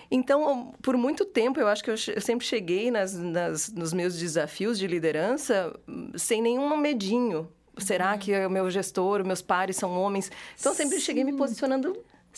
Então, 0.09 0.73
por 0.81 0.97
muito 0.97 1.23
tempo, 1.23 1.59
eu 1.59 1.67
acho 1.67 1.83
que 1.83 1.91
eu, 1.91 1.95
eu 2.15 2.21
sempre 2.21 2.47
cheguei 2.47 2.89
nas, 2.89 3.13
nas, 3.13 3.69
nos 3.71 3.93
meus 3.93 4.17
desafios 4.17 4.79
de 4.79 4.87
liderança 4.87 5.71
sem 6.15 6.41
nenhum 6.41 6.75
medinho. 6.77 7.47
Será 7.77 8.13
uhum. 8.13 8.17
que 8.17 8.45
o 8.45 8.49
meu 8.49 8.69
gestor, 8.71 9.23
meus 9.23 9.41
pares 9.41 9.75
são 9.75 9.93
homens? 9.99 10.31
Então, 10.59 10.71
eu 10.71 10.75
sempre 10.75 10.97
Sim. 10.97 11.05
cheguei 11.05 11.23
me 11.23 11.33
posicionando 11.33 11.95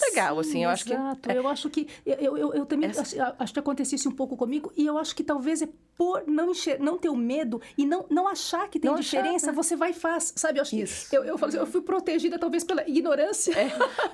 legal, 0.10 0.40
assim, 0.40 0.52
Sim, 0.52 0.64
eu 0.64 0.70
acho 0.70 0.86
que... 0.86 0.94
Exato, 0.94 1.32
eu 1.32 1.48
acho 1.48 1.70
que... 1.70 1.88
Eu, 2.06 2.38
eu, 2.38 2.54
eu 2.54 2.66
também 2.66 2.90
Essa- 2.90 3.02
acho, 3.02 3.36
acho 3.40 3.54
que 3.54 3.60
aconteceu 3.60 3.96
isso 3.96 4.10
um 4.10 4.12
pouco 4.12 4.36
comigo, 4.38 4.72
e 4.76 4.86
eu 4.86 4.98
acho 4.98 5.16
que 5.16 5.24
talvez 5.24 5.62
é 5.62 5.70
por 5.98 6.24
não, 6.26 6.50
enxer, 6.52 6.80
não 6.80 6.98
ter 6.98 7.10
o 7.10 7.16
medo 7.16 7.62
e 7.78 7.86
não, 7.86 8.06
não 8.10 8.28
achar 8.28 8.68
que 8.70 8.80
tem 8.80 8.90
Não 8.90 8.98
achar, 8.98 9.22
diferença, 9.22 9.48
né? 9.48 9.54
você 9.54 9.76
vai 9.76 9.92
e 9.92 9.94
faz, 9.94 10.34
sabe? 10.36 10.58
Eu 10.58 10.62
acho 10.64 10.72
que 10.72 10.82
Isso. 10.82 11.16
eu, 11.16 11.24
eu, 11.24 11.36
assim, 11.46 11.58
eu 11.58 11.68
fui 11.68 11.82
protegida 11.82 12.40
talvez 12.40 12.64
pela 12.64 12.88
ignorância. 12.90 13.54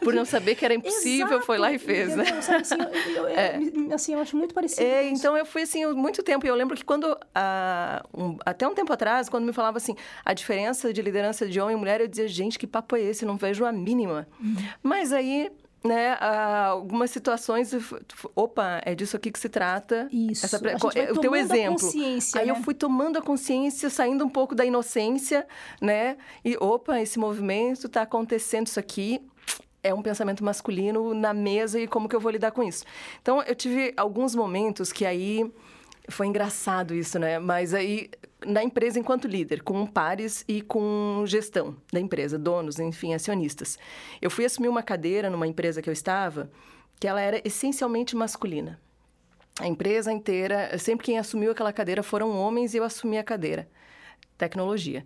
Por 0.02 0.14
não 0.14 0.26
saber 0.26 0.56
que 0.56 0.66
era 0.66 0.74
impossível, 0.76 1.28
Exato, 1.28 1.46
foi 1.46 1.58
lá 1.58 1.72
e 1.72 1.80
fez, 1.80 2.14
né? 2.16 2.26
Sabe, 2.42 2.62
assim, 2.62 2.76
eu, 3.16 3.28
É. 3.28 3.60
assim, 3.94 4.14
eu 4.14 4.20
acho 4.20 4.36
muito 4.36 4.54
parecido. 4.54 4.82
É, 4.82 5.08
então 5.08 5.38
eu 5.38 5.46
fui 5.46 5.62
assim 5.62 5.86
muito 5.94 6.22
tempo. 6.24 6.46
E 6.46 6.50
eu 6.50 6.56
lembro 6.56 6.76
que 6.76 6.84
quando 6.84 7.18
ah, 7.34 8.04
um- 8.14 8.38
até 8.46 8.68
um 8.68 8.74
tempo 8.74 8.92
atrás, 8.92 9.30
quando 9.30 9.46
me 9.46 9.54
falava 9.54 9.78
assim 9.78 9.96
a 10.26 10.34
diferença 10.34 10.92
de 10.92 11.02
liderança 11.02 11.48
de 11.48 11.60
homem 11.60 11.76
e 11.76 11.80
mulher, 11.80 12.02
eu 12.02 12.08
dizia 12.08 12.28
gente 12.28 12.60
que 12.60 12.68
papo 12.68 12.96
é 12.98 13.02
esse? 13.02 13.24
Não 13.26 13.38
vejo 13.38 13.64
a 13.64 13.72
mínima. 13.72 14.28
Uhum. 14.42 14.56
Mas 14.84 15.14
aí 15.14 15.50
né, 15.84 16.18
algumas 16.20 17.12
situações, 17.12 17.72
eu 17.74 17.82
opa, 18.36 18.82
é 18.84 18.96
disso 18.96 19.16
aqui 19.16 19.32
que 19.32 19.40
se 19.40 19.50
trata. 19.50 20.08
Isso, 20.12 20.46
Essa, 20.46 20.60
vai 20.60 20.76
o 20.76 20.80
teu 20.90 21.14
tomando 21.14 21.34
a 21.34 21.40
exemplo. 21.40 21.74
consciência, 21.74 22.42
Aí 22.42 22.50
eu 22.50 22.56
né? 22.56 22.62
fui 22.62 22.74
tomando 22.74 23.18
a 23.18 23.22
consciência, 23.22 23.90
saindo 23.90 24.26
um 24.26 24.30
pouco 24.30 24.56
da 24.56 24.66
inocência, 24.66 25.48
né? 25.82 26.18
E 26.44 26.58
opa, 26.58 27.00
esse 27.00 27.18
movimento 27.20 27.88
está 27.88 28.02
acontecendo 28.02 28.68
isso 28.68 28.80
aqui. 28.80 29.22
É 29.84 29.94
um 29.94 30.02
pensamento 30.02 30.44
masculino 30.44 31.14
na 31.14 31.34
mesa 31.34 31.80
e 31.80 31.88
como 31.88 32.10
que 32.10 32.16
eu 32.16 32.20
vou 32.20 32.32
lidar 32.32 32.52
com 32.52 32.62
isso? 32.64 32.84
Então, 33.22 33.42
eu 33.44 33.56
tive 33.56 33.94
alguns 33.96 34.36
momentos 34.36 34.92
que 34.92 35.06
aí 35.06 35.50
foi 36.08 36.28
engraçado 36.28 36.94
isso, 36.94 37.20
né? 37.20 37.40
Mas 37.40 37.74
aí 37.74 38.10
na 38.46 38.64
empresa 38.64 39.00
enquanto 39.00 39.28
líder, 39.28 39.64
com 39.64 39.86
pares 39.86 40.44
e 40.48 40.62
com 40.62 41.24
gestão 41.26 41.76
da 41.92 42.00
empresa, 42.00 42.38
donos, 42.38 42.80
enfim, 42.80 43.14
acionistas. 43.14 43.78
Eu 44.22 44.30
fui 44.30 44.46
assumir 44.46 44.68
uma 44.68 44.84
cadeira 44.84 45.30
numa 45.30 45.48
empresa 45.48 45.82
que 45.82 45.90
eu 45.90 45.94
estava, 45.94 46.50
que 47.00 47.08
ela 47.08 47.22
era 47.22 47.42
essencialmente 47.44 48.16
masculina. 48.16 48.80
A 49.60 49.68
empresa 49.68 50.12
inteira, 50.12 50.78
sempre 50.78 51.06
quem 51.06 51.18
assumiu 51.18 51.52
aquela 51.52 51.74
cadeira 51.74 52.04
foram 52.04 52.38
homens 52.38 52.74
e 52.74 52.78
eu 52.78 52.84
assumi 52.84 53.18
a 53.18 53.24
cadeira. 53.24 53.68
Tecnologia. 54.38 55.04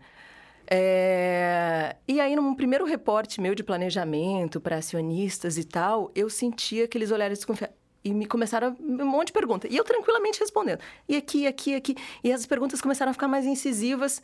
É, 0.70 1.96
E 2.08 2.20
aí, 2.20 2.36
num 2.36 2.54
primeiro 2.54 2.86
reporte 2.86 3.42
meu 3.42 3.56
de 3.56 3.64
planejamento 3.64 4.60
para 4.60 4.78
acionistas 4.78 5.58
e 5.58 5.64
tal, 5.64 6.12
eu 6.14 6.30
senti 6.30 6.82
aqueles 6.82 7.12
olhares 7.12 7.40
desconfiados. 7.40 7.81
E 8.04 8.14
me 8.14 8.26
começaram 8.26 8.76
um 8.80 9.06
monte 9.06 9.28
de 9.28 9.34
perguntas. 9.34 9.72
E 9.72 9.78
eu 9.78 9.84
tranquilamente 9.84 10.40
respondendo. 10.40 10.80
E 11.08 11.16
aqui, 11.16 11.46
aqui, 11.46 11.76
aqui. 11.76 11.96
E 12.24 12.32
as 12.32 12.46
perguntas 12.46 12.82
começaram 12.82 13.12
a 13.12 13.14
ficar 13.14 13.28
mais 13.28 13.46
incisivas. 13.46 14.22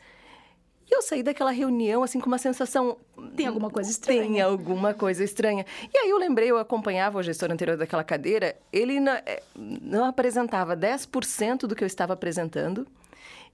E 0.90 0.94
eu 0.96 1.02
saí 1.02 1.22
daquela 1.22 1.50
reunião, 1.50 2.02
assim, 2.02 2.18
com 2.18 2.26
uma 2.26 2.38
sensação. 2.38 2.96
Tem 3.36 3.46
alguma 3.46 3.70
coisa 3.70 3.90
estranha. 3.90 4.22
Tem 4.22 4.40
alguma 4.40 4.94
coisa 4.94 5.22
estranha. 5.22 5.64
E 5.94 5.98
aí 5.98 6.10
eu 6.10 6.18
lembrei, 6.18 6.50
eu 6.50 6.58
acompanhava 6.58 7.18
o 7.18 7.22
gestor 7.22 7.52
anterior 7.52 7.76
daquela 7.76 8.02
cadeira, 8.02 8.56
ele 8.72 8.98
na- 8.98 9.22
eh, 9.26 9.42
não 9.54 10.04
apresentava 10.06 10.74
10% 10.74 11.66
do 11.68 11.76
que 11.76 11.84
eu 11.84 11.86
estava 11.86 12.14
apresentando 12.14 12.86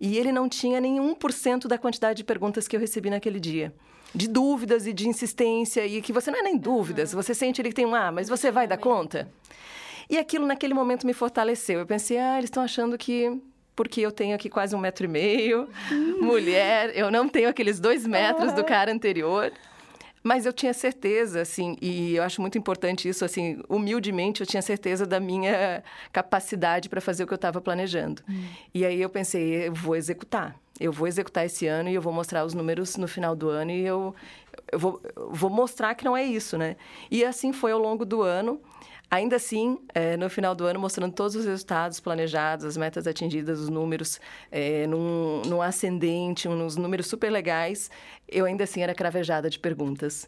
e 0.01 0.17
ele 0.17 0.31
não 0.33 0.49
tinha 0.49 0.81
nem 0.81 1.01
1% 1.01 1.67
da 1.69 1.77
quantidade 1.77 2.19
de 2.19 2.25
perguntas 2.25 2.67
que 2.69 2.77
eu 2.77 2.81
recebi 2.81 3.11
naquele 3.11 3.41
dia. 3.41 3.75
De 4.15 4.29
dúvidas 4.29 4.87
e 4.87 4.93
de 4.93 5.09
insistência, 5.09 5.85
e 5.85 6.01
que 6.01 6.13
você 6.13 6.31
não 6.31 6.39
é 6.39 6.43
nem 6.43 6.57
dúvidas, 6.57 7.13
você 7.13 7.35
sente 7.35 7.61
ele 7.61 7.71
que 7.71 7.75
tem 7.75 7.85
um 7.85 7.97
ah, 7.97 8.13
mas 8.13 8.29
você 8.29 8.51
vai 8.53 8.67
dar 8.69 8.77
conta? 8.79 9.29
E 10.09 10.19
aquilo 10.19 10.47
naquele 10.47 10.75
momento 10.75 11.07
me 11.07 11.13
fortaleceu. 11.13 11.81
Eu 11.81 11.87
pensei, 11.87 12.19
ah, 12.19 12.39
eles 12.39 12.49
estão 12.49 12.63
achando 12.63 12.97
que 12.99 13.41
porque 13.77 14.01
eu 14.01 14.13
tenho 14.13 14.37
aqui 14.37 14.49
quase 14.49 14.75
um 14.77 14.79
metro 14.79 15.05
e 15.05 15.09
meio, 15.09 15.69
mulher, 16.21 16.93
eu 16.95 17.11
não 17.11 17.29
tenho 17.29 17.49
aqueles 17.49 17.81
dois 17.81 18.07
metros 18.07 18.53
do 18.53 18.63
cara 18.63 18.93
anterior. 18.93 19.53
Mas 20.27 20.47
eu 20.47 20.55
tinha 20.55 20.73
certeza, 20.73 21.43
assim, 21.43 21.77
e 21.83 22.17
eu 22.17 22.23
acho 22.23 22.41
muito 22.41 22.57
importante 22.57 23.07
isso, 23.07 23.27
assim, 23.27 23.61
humildemente 23.69 24.41
eu 24.41 24.47
tinha 24.47 24.63
certeza 24.63 25.05
da 25.05 25.21
minha 25.21 25.85
capacidade 26.11 26.89
para 26.89 26.99
fazer 26.99 27.25
o 27.25 27.27
que 27.27 27.35
eu 27.35 27.37
estava 27.37 27.61
planejando. 27.61 28.23
E 28.73 28.87
aí 28.87 29.03
eu 29.03 29.11
pensei, 29.11 29.67
eu 29.67 29.75
vou 29.75 29.95
executar. 29.95 30.57
Eu 30.81 30.91
vou 30.91 31.07
executar 31.07 31.45
esse 31.45 31.67
ano 31.67 31.91
e 31.91 31.95
eu 31.95 32.01
vou 32.01 32.13
mostrar 32.13 32.43
os 32.43 32.55
números 32.55 32.97
no 32.97 33.07
final 33.07 33.37
do 33.37 33.51
ano 33.51 33.71
e 33.71 33.85
eu, 33.85 34.15
eu 34.73 34.79
vou, 34.79 35.01
eu 35.15 35.31
vou 35.31 35.51
mostrar 35.51 35.95
que 35.95 36.05
não 36.05 36.17
é 36.17 36.25
isso, 36.25 36.57
né? 36.57 36.77
E 37.11 37.23
assim 37.23 37.53
foi 37.53 37.73
ao 37.73 37.79
longo 37.79 38.07
do 38.07 38.23
ano. 38.23 38.61
Ainda 39.15 39.37
assim, 39.37 39.79
eh, 39.95 40.17
no 40.17 40.29
final 40.29 40.55
do 40.57 40.65
ano, 40.65 40.81
mostrando 40.81 41.13
todos 41.13 41.37
os 41.37 41.45
resultados 41.45 42.01
planejados, 42.01 42.65
as 42.65 42.77
metas 42.77 43.07
atingidas, 43.07 43.61
os 43.61 43.69
números 43.69 44.21
eh, 44.51 44.87
num, 44.89 45.41
num 45.47 45.63
ascendente, 45.63 46.49
uns 46.49 46.75
números 46.77 47.07
super 47.07 47.31
legais, 47.31 47.91
eu 48.29 48.45
ainda 48.45 48.65
assim 48.65 48.83
era 48.83 48.93
cravejada 48.93 49.49
de 49.49 49.59
perguntas 49.59 50.27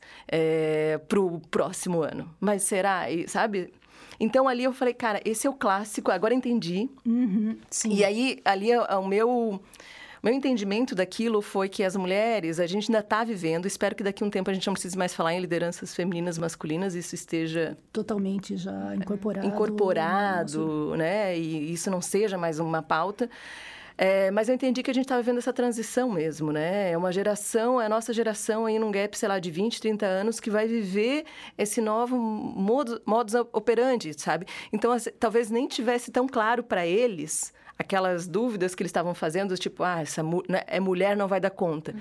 para 1.09 1.21
o 1.21 1.41
próximo 1.51 2.03
ano. 2.03 2.31
Mas 2.41 2.63
será? 2.63 3.11
E, 3.11 3.27
sabe? 3.27 3.73
Então 4.21 4.47
ali 4.47 4.63
eu 4.65 4.73
falei, 4.73 4.95
cara, 4.95 5.21
esse 5.25 5.47
é 5.47 5.51
o 5.51 5.55
clássico, 5.55 6.11
agora 6.13 6.33
entendi. 6.33 6.89
Uhum. 7.05 7.57
E 7.91 8.05
aí, 8.05 8.41
ali, 8.45 8.71
é- 8.71 8.87
é 8.89 8.97
o 8.97 9.07
meu... 9.07 9.61
Meu 10.27 10.35
entendimento 10.35 10.93
daquilo 10.93 11.41
foi 11.41 11.69
que 11.69 11.85
as 11.85 11.95
mulheres, 11.95 12.59
a 12.59 12.67
gente 12.67 12.91
ainda 12.91 12.99
está 12.99 13.23
vivendo, 13.23 13.65
espero 13.65 13.95
que 13.95 14.03
daqui 14.03 14.25
a 14.25 14.27
um 14.27 14.29
tempo 14.29 14.51
a 14.51 14.53
gente 14.53 14.67
não 14.67 14.73
precise 14.75 14.99
mais 14.99 15.15
falar 15.15 15.35
em 15.35 15.41
lideranças 15.41 15.95
femininas 15.95 16.37
masculinas, 16.37 16.97
isso 16.97 17.15
esteja 17.15 17.79
Totalmente 17.93 18.57
já 18.57 18.97
incorporado. 18.97 19.47
incorporado, 19.47 20.97
né? 20.97 21.39
E 21.39 21.73
isso 21.73 21.89
não 21.93 22.01
seja 22.01 22.37
mais 22.37 22.59
uma 22.59 22.83
pauta. 22.83 23.31
É, 23.97 24.33
mas 24.33 24.49
eu 24.49 24.57
entendi 24.57 24.83
que 24.83 24.91
a 24.91 24.95
gente 24.95 25.05
está 25.05 25.17
vivendo 25.17 25.39
essa 25.39 25.53
transição 25.53 26.11
mesmo, 26.11 26.51
né? 26.51 26.91
É 26.91 26.99
uma 26.99 27.13
geração, 27.13 27.81
é 27.81 27.87
a 27.87 27.89
nossa 27.89 28.13
geração 28.13 28.67
aí 28.67 28.81
num 28.81 28.91
gap, 28.91 29.17
sei 29.17 29.29
lá, 29.29 29.39
de 29.39 29.53
20, 29.53 29.81
30 29.81 30.07
anos, 30.07 30.41
que 30.41 30.51
vai 30.51 30.67
viver 30.67 31.25
esse 31.57 31.81
novo 31.81 32.17
modo, 32.17 33.01
modus 33.07 33.37
operandi, 33.53 34.13
sabe? 34.21 34.45
Então, 34.73 34.91
assim, 34.91 35.11
talvez 35.21 35.51
nem 35.51 35.69
tivesse 35.69 36.11
tão 36.11 36.27
claro 36.27 36.65
para 36.65 36.85
eles 36.85 37.55
aquelas 37.79 38.27
dúvidas 38.27 38.75
que 38.75 38.83
eles 38.83 38.89
estavam 38.91 39.15
fazendo, 39.15 39.57
tipo, 39.57 39.83
ah, 39.83 40.01
essa 40.01 40.23
mu- 40.23 40.43
né, 40.49 40.63
é 40.67 40.81
mulher, 40.81 41.17
não 41.17 41.29
vai 41.29 41.41
dar 41.41 41.51
conta. 41.51 41.95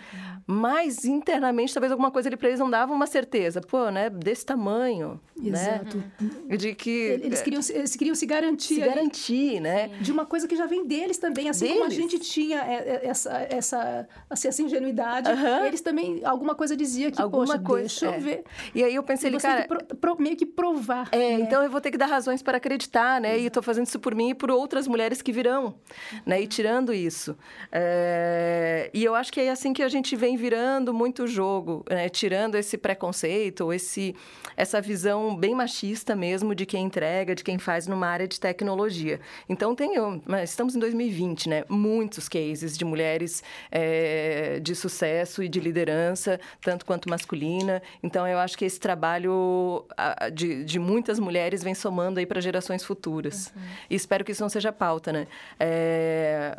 Mas 0.47 1.05
internamente, 1.05 1.73
talvez 1.73 1.91
alguma 1.91 2.11
coisa 2.11 2.29
ali 2.29 2.37
para 2.37 2.47
eles 2.49 2.59
não 2.59 2.69
dava 2.69 2.93
uma 2.93 3.07
certeza. 3.07 3.61
Pô, 3.61 3.89
né? 3.89 4.09
Desse 4.09 4.45
tamanho, 4.45 5.19
Exato. 5.41 5.97
né? 6.21 6.57
De 6.57 6.73
que 6.75 7.19
Eles 7.23 7.41
queriam, 7.41 7.61
se- 7.61 7.73
eles 7.73 7.95
queriam 7.95 8.15
se 8.15 8.25
garantir 8.25 8.75
se 8.75 8.81
ali 8.83 8.89
garantir, 8.95 9.59
né? 9.59 9.89
de 9.99 10.11
uma 10.11 10.25
coisa 10.25 10.47
que 10.47 10.55
já 10.55 10.65
vem 10.65 10.85
deles 10.85 11.17
também, 11.17 11.49
assim 11.49 11.67
como 11.67 11.85
a 11.85 11.87
Deles. 11.87 11.95
gente 11.95 12.19
tinha 12.19 12.59
é, 12.59 12.73
é, 13.03 13.07
essa 13.07 13.35
essa, 13.49 14.07
assim, 14.29 14.47
essa 14.47 14.61
ingenuidade, 14.61 15.29
Aham. 15.29 15.65
eles 15.65 15.81
também 15.81 16.21
alguma 16.23 16.55
coisa 16.55 16.75
dizia 16.75 17.11
que 17.11 17.21
Alguma 17.21 17.45
poxa, 17.45 17.59
coisa, 17.59 17.87
deixa 17.87 18.05
é. 18.07 18.15
eu 18.17 18.21
ver. 18.21 18.43
E 18.73 18.83
aí 18.83 18.93
eu 18.95 19.03
pensei, 19.03 19.29
ele, 19.29 19.37
cara, 19.39 19.65
pro- 19.67 19.83
pro- 19.97 20.21
meio 20.21 20.35
que 20.35 20.45
provar. 20.45 21.09
É, 21.11 21.17
né? 21.17 21.33
então 21.41 21.63
eu 21.63 21.69
vou 21.69 21.81
ter 21.81 21.91
que 21.91 21.97
dar 21.97 22.05
razões 22.07 22.41
para 22.41 22.57
acreditar, 22.57 23.19
né? 23.19 23.37
E 23.39 23.45
estou 23.47 23.63
fazendo 23.63 23.87
isso 23.87 23.99
por 23.99 24.13
mim 24.15 24.29
e 24.29 24.33
por 24.35 24.51
outras 24.51 24.87
mulheres 24.87 25.21
que 25.21 25.31
virão, 25.31 25.64
né? 26.25 26.41
E 26.41 26.47
tirando 26.47 26.93
isso. 26.93 27.37
É, 27.71 28.89
E 28.93 29.03
eu 29.03 29.15
acho 29.15 29.31
que 29.31 29.39
é 29.41 29.49
assim 29.49 29.73
que 29.73 29.83
a 29.83 29.89
gente 29.89 30.15
vem 30.15 30.37
virando 30.37 30.93
muito 30.93 31.23
o 31.23 31.27
jogo, 31.27 31.83
né? 31.89 32.09
Tirando 32.09 32.55
esse 32.55 32.77
preconceito, 32.77 33.61
ou 33.61 33.73
esse, 33.73 34.15
essa 34.57 34.81
visão 34.81 35.35
bem 35.35 35.55
machista 35.55 36.15
mesmo 36.15 36.53
de 36.53 36.65
quem 36.65 36.85
entrega, 36.85 37.35
de 37.35 37.43
quem 37.43 37.57
faz 37.57 37.87
numa 37.87 38.07
área 38.07 38.27
de 38.27 38.39
tecnologia. 38.39 39.19
Então 39.47 39.75
tem, 39.75 39.93
mas 40.25 40.49
estamos 40.51 40.75
em 40.75 40.79
2020, 40.79 41.49
né? 41.49 41.63
Muitos 41.69 42.27
cases 42.29 42.77
de 42.77 42.83
mulheres 42.85 43.43
é, 43.71 44.59
de 44.61 44.75
sucesso 44.75 45.41
e 45.43 45.47
de 45.47 45.59
liderança, 45.59 46.39
tanto 46.61 46.85
quanto 46.85 47.09
masculina. 47.09 47.81
Então 48.03 48.27
eu 48.27 48.37
acho 48.39 48.57
que 48.57 48.65
esse 48.65 48.79
trabalho 48.79 49.85
de, 50.33 50.63
de 50.63 50.79
muitas 50.79 51.19
mulheres 51.19 51.63
vem 51.63 51.73
somando 51.73 52.19
aí 52.19 52.25
para 52.25 52.41
gerações 52.41 52.83
futuras. 52.83 53.53
E 53.89 53.95
espero 53.95 54.23
que 54.23 54.31
isso 54.31 54.41
não 54.41 54.49
seja 54.49 54.71
pauta, 54.71 55.11
né? 55.11 55.27
É, 55.59 56.55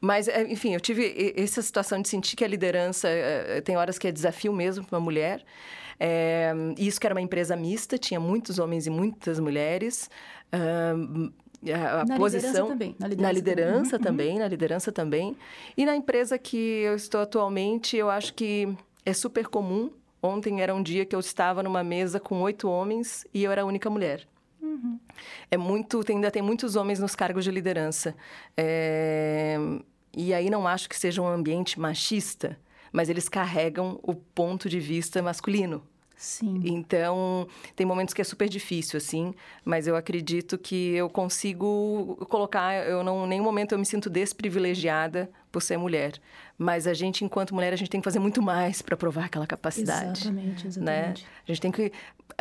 Mas, 0.00 0.28
é, 0.28 0.42
enfim, 0.42 0.74
eu 0.74 0.80
tive 0.80 1.32
essa 1.36 1.62
situação 1.62 2.00
de 2.02 2.08
sentir 2.08 2.36
que 2.36 2.44
a 2.44 2.48
liderança 2.48 3.08
eh, 3.08 3.60
tem 3.62 3.76
horas 3.76 3.98
que 3.98 4.06
é 4.08 4.12
desafio 4.12 4.52
mesmo 4.52 4.84
para 4.84 4.98
uma 4.98 5.04
mulher. 5.04 5.42
É, 5.98 6.52
isso 6.76 7.00
que 7.00 7.06
era 7.06 7.14
uma 7.14 7.20
empresa 7.22 7.56
mista, 7.56 7.96
tinha 7.96 8.20
muitos 8.20 8.58
homens 8.58 8.86
e 8.86 8.90
muitas 8.90 9.38
mulheres. 9.40 10.10
A, 11.72 12.00
a 12.02 12.04
Na 12.04 12.16
posição 12.16 12.50
liderança 12.50 12.68
também, 12.68 12.96
na 12.98 13.08
na 13.16 13.32
liderança 13.32 13.32
liderança 13.32 13.98
também. 13.98 14.10
Uhum, 14.10 14.34
também, 14.34 14.38
na 14.38 14.48
liderança 14.48 14.92
também. 14.92 15.36
E 15.76 15.86
na 15.86 15.96
empresa 15.96 16.38
que 16.38 16.56
eu 16.56 16.94
estou 16.94 17.22
atualmente, 17.22 17.96
eu 17.96 18.10
acho 18.10 18.34
que 18.34 18.68
é 19.04 19.12
super 19.14 19.46
comum. 19.48 19.90
Ontem 20.22 20.60
era 20.62 20.74
um 20.74 20.82
dia 20.82 21.04
que 21.06 21.14
eu 21.16 21.20
estava 21.20 21.62
numa 21.62 21.82
mesa 21.82 22.20
com 22.20 22.40
oito 22.42 22.68
homens 22.68 23.26
e 23.32 23.44
eu 23.44 23.52
era 23.52 23.62
a 23.62 23.64
única 23.64 23.88
mulher. 23.88 24.26
Uhum. 24.64 24.98
É 25.50 25.56
muito, 25.58 26.02
tem- 26.02 26.16
ainda 26.16 26.30
tem 26.30 26.40
muitos 26.42 26.74
homens 26.74 26.98
nos 26.98 27.14
cargos 27.14 27.44
de 27.44 27.50
liderança. 27.50 28.14
É, 28.56 29.56
e 30.16 30.32
aí 30.32 30.48
não 30.48 30.66
acho 30.66 30.88
que 30.88 30.96
seja 30.96 31.20
um 31.20 31.26
ambiente 31.28 31.78
machista, 31.78 32.58
mas 32.92 33.08
eles 33.08 33.28
carregam 33.28 33.98
o 34.02 34.14
ponto 34.14 34.68
de 34.68 34.80
vista 34.80 35.20
masculino. 35.22 35.82
Sim. 36.16 36.60
Então, 36.64 37.46
tem 37.76 37.84
momentos 37.84 38.14
que 38.14 38.20
é 38.20 38.24
super 38.24 38.48
difícil, 38.48 38.96
assim, 38.96 39.34
mas 39.64 39.86
eu 39.86 39.96
acredito 39.96 40.56
que 40.56 40.94
eu 40.94 41.10
consigo 41.10 42.16
colocar. 42.30 42.72
Eu 42.86 43.02
não, 43.02 43.26
em 43.26 43.28
nenhum 43.28 43.42
momento 43.44 43.72
eu 43.72 43.78
me 43.78 43.84
sinto 43.84 44.08
desprivilegiada 44.08 45.28
por 45.50 45.60
ser 45.60 45.76
mulher. 45.76 46.12
Mas 46.56 46.86
a 46.86 46.94
gente, 46.94 47.24
enquanto 47.24 47.52
mulher, 47.54 47.72
a 47.72 47.76
gente 47.76 47.90
tem 47.90 48.00
que 48.00 48.04
fazer 48.04 48.20
muito 48.20 48.40
mais 48.40 48.80
para 48.80 48.96
provar 48.96 49.24
aquela 49.26 49.46
capacidade. 49.46 50.20
Exatamente, 50.22 50.62
Né? 50.64 50.68
exatamente. 50.68 51.26
A 51.46 51.46
gente 51.52 51.60
tem 51.60 51.72
que 51.72 51.92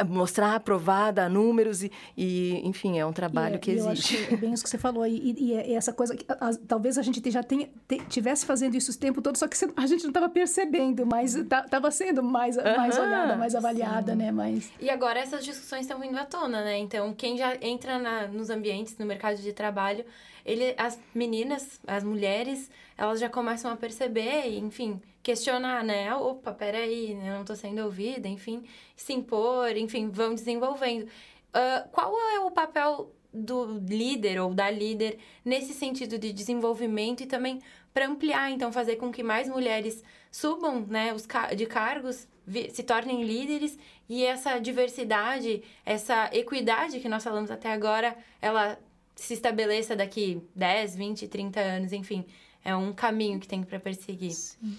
mostrar 0.07 0.55
aprovada, 0.55 1.27
números 1.29 1.83
e, 1.83 1.91
e, 2.17 2.61
enfim, 2.65 2.99
é 2.99 3.05
um 3.05 3.13
trabalho 3.13 3.55
é, 3.55 3.57
que 3.57 3.71
existe. 3.71 4.17
é 4.31 4.35
bem 4.35 4.53
isso 4.53 4.63
que 4.63 4.69
você 4.69 4.77
falou. 4.77 5.05
E, 5.05 5.35
e, 5.37 5.53
e 5.53 5.73
essa 5.73 5.93
coisa 5.93 6.15
que 6.15 6.25
a, 6.27 6.51
talvez 6.67 6.97
a 6.97 7.01
gente 7.01 7.29
já 7.29 7.43
tenha, 7.43 7.69
te, 7.87 7.99
tivesse 8.07 8.45
fazendo 8.45 8.75
isso 8.75 8.91
o 8.91 8.95
tempo 8.95 9.21
todo, 9.21 9.37
só 9.37 9.47
que 9.47 9.57
a 9.75 9.87
gente 9.87 10.03
não 10.03 10.09
estava 10.09 10.29
percebendo, 10.29 11.05
mas 11.05 11.35
estava 11.35 11.91
sendo 11.91 12.23
mais, 12.23 12.57
uhum, 12.57 12.63
mais 12.63 12.97
olhada, 12.97 13.35
mais 13.35 13.55
avaliada, 13.55 14.11
sim. 14.13 14.17
né? 14.17 14.31
Mas... 14.31 14.71
E 14.79 14.89
agora 14.89 15.19
essas 15.19 15.43
discussões 15.43 15.81
estão 15.81 15.99
vindo 15.99 16.17
à 16.17 16.25
tona, 16.25 16.63
né? 16.63 16.77
Então, 16.77 17.13
quem 17.13 17.37
já 17.37 17.55
entra 17.61 17.99
na, 17.99 18.27
nos 18.27 18.49
ambientes, 18.49 18.97
no 18.97 19.05
mercado 19.05 19.37
de 19.37 19.53
trabalho, 19.53 20.05
ele, 20.45 20.73
as 20.77 20.99
meninas, 21.13 21.79
as 21.87 22.03
mulheres, 22.03 22.69
elas 22.97 23.19
já 23.19 23.29
começam 23.29 23.71
a 23.71 23.75
perceber, 23.75 24.57
enfim, 24.57 25.01
questionar, 25.21 25.83
né? 25.83 26.13
Opa, 26.15 26.51
peraí, 26.51 27.11
eu 27.11 27.33
não 27.33 27.41
estou 27.41 27.55
sendo 27.55 27.83
ouvida, 27.83 28.27
enfim, 28.27 28.63
se 28.95 29.13
impor, 29.13 29.75
enfim, 29.77 30.09
vão 30.09 30.35
desenvolvendo. 30.35 31.03
Uh, 31.03 31.89
qual 31.91 32.13
é 32.31 32.39
o 32.39 32.51
papel 32.51 33.11
do 33.33 33.79
líder 33.79 34.39
ou 34.39 34.53
da 34.53 34.69
líder 34.69 35.17
nesse 35.43 35.73
sentido 35.73 36.19
de 36.19 36.31
desenvolvimento 36.31 37.21
e 37.21 37.25
também 37.25 37.61
para 37.93 38.07
ampliar, 38.07 38.51
então, 38.51 38.71
fazer 38.71 38.95
com 38.95 39.11
que 39.11 39.23
mais 39.23 39.47
mulheres 39.47 40.03
subam, 40.31 40.81
né, 40.81 41.13
os 41.13 41.27
de 41.55 41.65
cargos, 41.65 42.27
se 42.71 42.83
tornem 42.83 43.23
líderes 43.23 43.77
e 44.09 44.25
essa 44.25 44.59
diversidade, 44.59 45.63
essa 45.85 46.29
equidade 46.33 46.99
que 46.99 47.07
nós 47.07 47.23
falamos 47.23 47.51
até 47.51 47.71
agora, 47.71 48.17
ela 48.41 48.77
se 49.15 49.33
estabeleça 49.33 49.95
daqui 49.95 50.41
10, 50.55 50.95
20, 50.95 51.27
30 51.27 51.59
anos, 51.59 51.93
enfim, 51.93 52.25
é 52.63 52.75
um 52.75 52.93
caminho 52.93 53.39
que 53.39 53.47
tem 53.47 53.63
para 53.63 53.79
perseguir. 53.79 54.31
Sim. 54.31 54.77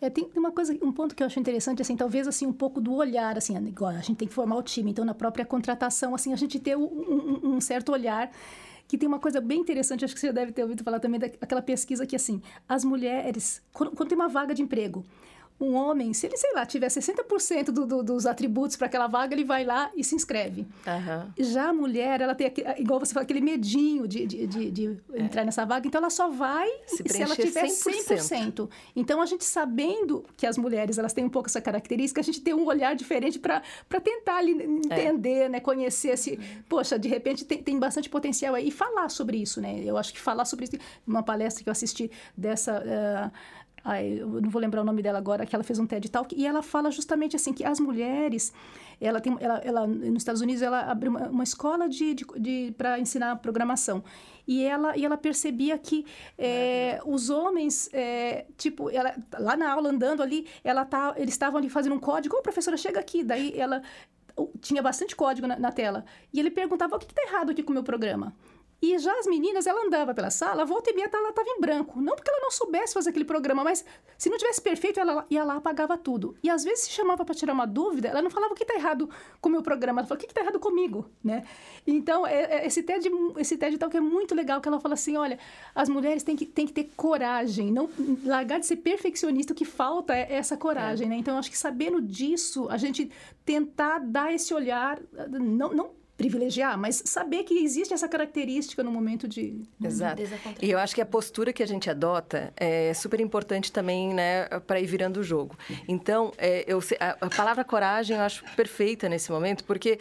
É, 0.00 0.10
tem 0.10 0.28
uma 0.36 0.52
coisa, 0.52 0.76
um 0.82 0.92
ponto 0.92 1.14
que 1.14 1.22
eu 1.22 1.26
acho 1.26 1.40
interessante, 1.40 1.80
assim, 1.80 1.96
talvez 1.96 2.28
assim 2.28 2.46
um 2.46 2.52
pouco 2.52 2.80
do 2.82 2.94
olhar, 2.94 3.38
assim, 3.38 3.56
agora 3.56 3.98
a 3.98 4.02
gente 4.02 4.16
tem 4.18 4.28
que 4.28 4.34
formar 4.34 4.56
o 4.56 4.62
time, 4.62 4.90
então 4.90 5.04
na 5.04 5.14
própria 5.14 5.44
contratação, 5.44 6.14
assim, 6.14 6.34
a 6.34 6.36
gente 6.36 6.60
ter 6.60 6.76
um, 6.76 6.84
um, 6.84 7.54
um 7.54 7.60
certo 7.60 7.92
olhar 7.92 8.30
que 8.86 8.96
tem 8.98 9.08
uma 9.08 9.18
coisa 9.18 9.40
bem 9.40 9.60
interessante, 9.60 10.04
acho 10.04 10.14
que 10.14 10.20
você 10.20 10.32
deve 10.32 10.52
ter 10.52 10.62
ouvido 10.62 10.84
falar 10.84 11.00
também 11.00 11.18
daquela 11.18 11.62
pesquisa 11.62 12.06
que 12.06 12.14
assim, 12.14 12.42
as 12.68 12.84
mulheres, 12.84 13.62
quando, 13.72 13.92
quando 13.92 14.08
tem 14.08 14.16
uma 14.16 14.28
vaga 14.28 14.54
de 14.54 14.62
emprego, 14.62 15.04
um 15.58 15.74
homem, 15.74 16.12
se 16.12 16.26
ele, 16.26 16.36
sei 16.36 16.52
lá, 16.52 16.66
tiver 16.66 16.88
60% 16.88 17.66
do, 17.66 17.86
do, 17.86 18.02
dos 18.02 18.26
atributos 18.26 18.76
para 18.76 18.86
aquela 18.86 19.06
vaga, 19.06 19.34
ele 19.34 19.44
vai 19.44 19.64
lá 19.64 19.90
e 19.96 20.04
se 20.04 20.14
inscreve. 20.14 20.66
Uhum. 20.86 21.32
Já 21.38 21.70
a 21.70 21.72
mulher, 21.72 22.20
ela 22.20 22.34
tem, 22.34 22.46
aquele, 22.48 22.80
igual 22.80 23.00
você 23.00 23.14
fala, 23.14 23.24
aquele 23.24 23.40
medinho 23.40 24.06
de, 24.06 24.26
de, 24.26 24.46
de, 24.46 24.70
de 24.70 24.98
é. 25.14 25.22
entrar 25.22 25.44
nessa 25.44 25.64
vaga, 25.64 25.86
então 25.86 25.98
ela 25.98 26.10
só 26.10 26.28
vai 26.28 26.68
se, 26.86 27.02
se 27.06 27.22
ela 27.22 27.34
tiver 27.34 27.64
100%. 27.64 28.16
100%. 28.16 28.68
Então, 28.94 29.20
a 29.22 29.26
gente 29.26 29.44
sabendo 29.44 30.24
que 30.36 30.46
as 30.46 30.58
mulheres, 30.58 30.98
elas 30.98 31.14
têm 31.14 31.24
um 31.24 31.30
pouco 31.30 31.48
essa 31.48 31.60
característica, 31.60 32.20
a 32.20 32.24
gente 32.24 32.42
tem 32.42 32.52
um 32.52 32.66
olhar 32.66 32.94
diferente 32.94 33.38
para 33.38 33.62
tentar 34.02 34.36
ali, 34.36 34.52
entender, 34.62 35.44
é. 35.44 35.48
né, 35.48 35.60
conhecer 35.60 36.08
esse... 36.08 36.38
Poxa, 36.68 36.98
de 36.98 37.08
repente 37.08 37.46
tem, 37.46 37.62
tem 37.62 37.78
bastante 37.78 38.10
potencial 38.10 38.54
aí. 38.54 38.68
E 38.68 38.70
falar 38.70 39.08
sobre 39.08 39.38
isso, 39.38 39.60
né? 39.60 39.82
Eu 39.82 39.96
acho 39.96 40.12
que 40.12 40.20
falar 40.20 40.44
sobre 40.44 40.66
isso... 40.66 40.76
Uma 41.06 41.22
palestra 41.22 41.64
que 41.64 41.70
eu 41.70 41.72
assisti 41.72 42.10
dessa... 42.36 42.82
Uh, 42.82 43.65
Ai, 43.88 44.18
eu 44.20 44.40
não 44.40 44.50
vou 44.50 44.60
lembrar 44.60 44.80
o 44.80 44.84
nome 44.84 45.00
dela 45.00 45.16
agora, 45.16 45.46
que 45.46 45.54
ela 45.54 45.62
fez 45.62 45.78
um 45.78 45.86
TED 45.86 46.10
Talk, 46.10 46.34
e 46.36 46.44
ela 46.44 46.60
fala 46.60 46.90
justamente 46.90 47.36
assim, 47.36 47.52
que 47.52 47.64
as 47.64 47.78
mulheres, 47.78 48.52
ela 49.00 49.20
tem, 49.20 49.36
ela, 49.38 49.58
ela 49.58 49.86
nos 49.86 50.22
Estados 50.22 50.40
Unidos, 50.40 50.60
ela 50.60 50.90
abriu 50.90 51.12
uma, 51.12 51.28
uma 51.28 51.44
escola 51.44 51.88
de, 51.88 52.12
de, 52.12 52.26
de 52.36 52.74
para 52.76 52.98
ensinar 52.98 53.36
programação. 53.36 54.02
E 54.44 54.64
ela, 54.64 54.96
e 54.96 55.04
ela 55.04 55.16
percebia 55.16 55.78
que 55.78 56.04
é, 56.36 57.00
os 57.06 57.30
homens, 57.30 57.88
é, 57.92 58.46
tipo, 58.56 58.90
ela, 58.90 59.14
lá 59.38 59.56
na 59.56 59.70
aula, 59.70 59.88
andando 59.88 60.20
ali, 60.20 60.48
ela 60.64 60.84
tá, 60.84 61.14
eles 61.16 61.34
estavam 61.34 61.56
ali 61.56 61.70
fazendo 61.70 61.94
um 61.94 62.00
código, 62.00 62.34
ô, 62.34 62.40
oh, 62.40 62.42
professora, 62.42 62.76
chega 62.76 62.98
aqui. 62.98 63.22
Daí 63.22 63.52
ela 63.56 63.82
tinha 64.60 64.82
bastante 64.82 65.14
código 65.14 65.46
na, 65.46 65.56
na 65.60 65.70
tela. 65.70 66.04
E 66.32 66.40
ele 66.40 66.50
perguntava, 66.50 66.96
o 66.96 66.98
que 66.98 67.06
está 67.06 67.22
errado 67.22 67.50
aqui 67.50 67.62
com 67.62 67.70
o 67.70 67.74
meu 67.74 67.84
programa? 67.84 68.34
E 68.80 68.98
já 68.98 69.12
as 69.18 69.26
meninas, 69.26 69.66
ela 69.66 69.86
andava 69.86 70.14
pela 70.14 70.30
sala, 70.30 70.64
volta 70.64 70.90
e 70.90 70.94
meia 70.94 71.08
ela 71.12 71.30
estava 71.30 71.48
em 71.48 71.60
branco. 71.60 72.00
Não 72.00 72.14
porque 72.14 72.28
ela 72.28 72.40
não 72.40 72.50
soubesse 72.50 72.92
fazer 72.92 73.10
aquele 73.10 73.24
programa, 73.24 73.64
mas 73.64 73.84
se 74.18 74.28
não 74.28 74.36
tivesse 74.36 74.60
perfeito, 74.60 75.00
ela 75.00 75.24
ia 75.30 75.42
lá 75.44 75.56
apagava 75.56 75.96
tudo. 75.96 76.36
E 76.42 76.50
às 76.50 76.62
vezes 76.62 76.84
se 76.84 76.90
chamava 76.90 77.24
para 77.24 77.34
tirar 77.34 77.54
uma 77.54 77.66
dúvida, 77.66 78.08
ela 78.08 78.20
não 78.20 78.30
falava 78.30 78.52
o 78.52 78.56
que 78.56 78.64
está 78.64 78.74
errado 78.74 79.08
com 79.40 79.48
o 79.48 79.52
meu 79.52 79.62
programa, 79.62 80.00
ela 80.00 80.06
falava 80.06 80.22
o 80.22 80.26
que 80.26 80.30
está 80.30 80.42
errado 80.42 80.60
comigo, 80.60 81.10
né? 81.24 81.44
Então, 81.86 82.26
é, 82.26 82.42
é, 82.42 82.66
esse 82.66 82.82
TED, 82.82 83.08
esse 83.38 83.56
TED 83.56 83.78
tal 83.78 83.88
que 83.88 83.96
é 83.96 84.00
muito 84.00 84.34
legal, 84.34 84.60
que 84.60 84.68
ela 84.68 84.78
fala 84.78 84.94
assim, 84.94 85.16
olha, 85.16 85.38
as 85.74 85.88
mulheres 85.88 86.22
têm 86.22 86.36
que, 86.36 86.44
têm 86.44 86.66
que 86.66 86.72
ter 86.72 86.90
coragem, 86.96 87.72
não 87.72 87.88
largar 88.24 88.60
de 88.60 88.66
ser 88.66 88.76
perfeccionista, 88.76 89.52
o 89.52 89.56
que 89.56 89.64
falta 89.64 90.14
é 90.14 90.34
essa 90.34 90.56
coragem, 90.56 91.06
é. 91.06 91.10
né? 91.10 91.16
Então, 91.16 91.34
eu 91.34 91.38
acho 91.38 91.50
que 91.50 91.58
sabendo 91.58 92.02
disso, 92.02 92.68
a 92.68 92.76
gente 92.76 93.10
tentar 93.44 94.00
dar 94.00 94.34
esse 94.34 94.52
olhar, 94.52 95.00
não, 95.30 95.72
não 95.72 95.95
privilegiar, 96.16 96.78
mas 96.78 97.02
saber 97.04 97.44
que 97.44 97.54
existe 97.62 97.92
essa 97.92 98.08
característica 98.08 98.82
no 98.82 98.90
momento 98.90 99.28
de 99.28 99.62
exato. 99.82 100.22
e 100.62 100.70
eu 100.70 100.78
acho 100.78 100.94
que 100.94 101.00
a 101.00 101.06
postura 101.06 101.52
que 101.52 101.62
a 101.62 101.66
gente 101.66 101.90
adota 101.90 102.52
é 102.56 102.94
super 102.94 103.20
importante 103.20 103.70
também 103.70 104.14
né 104.14 104.48
para 104.66 104.80
ir 104.80 104.86
virando 104.86 105.20
o 105.20 105.22
jogo. 105.22 105.56
Então 105.86 106.32
é, 106.38 106.64
eu 106.66 106.80
a, 106.98 107.26
a 107.26 107.28
palavra 107.28 107.64
coragem 107.64 108.16
eu 108.16 108.22
acho 108.22 108.44
perfeita 108.56 109.08
nesse 109.08 109.30
momento 109.30 109.62
porque 109.64 109.98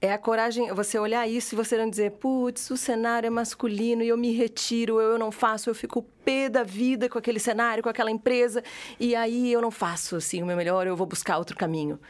é 0.00 0.12
a 0.12 0.18
coragem, 0.18 0.72
você 0.72 0.98
olhar 0.98 1.28
isso 1.28 1.54
e 1.54 1.56
você 1.56 1.78
não 1.78 1.88
dizer, 1.88 2.10
putz, 2.12 2.68
o 2.70 2.76
cenário 2.76 3.28
é 3.28 3.30
masculino 3.30 4.02
e 4.02 4.08
eu 4.08 4.18
me 4.18 4.32
retiro, 4.32 5.00
eu 5.00 5.16
não 5.16 5.30
faço, 5.30 5.70
eu 5.70 5.74
fico 5.76 6.02
pé 6.24 6.48
da 6.48 6.64
vida 6.64 7.08
com 7.08 7.18
aquele 7.18 7.38
cenário, 7.38 7.84
com 7.84 7.88
aquela 7.88 8.10
empresa, 8.10 8.64
e 8.98 9.14
aí 9.14 9.52
eu 9.52 9.62
não 9.62 9.70
faço 9.70 10.16
assim 10.16 10.42
o 10.42 10.46
meu 10.46 10.56
melhor, 10.56 10.88
eu 10.88 10.96
vou 10.96 11.06
buscar 11.06 11.38
outro 11.38 11.56
caminho 11.56 12.00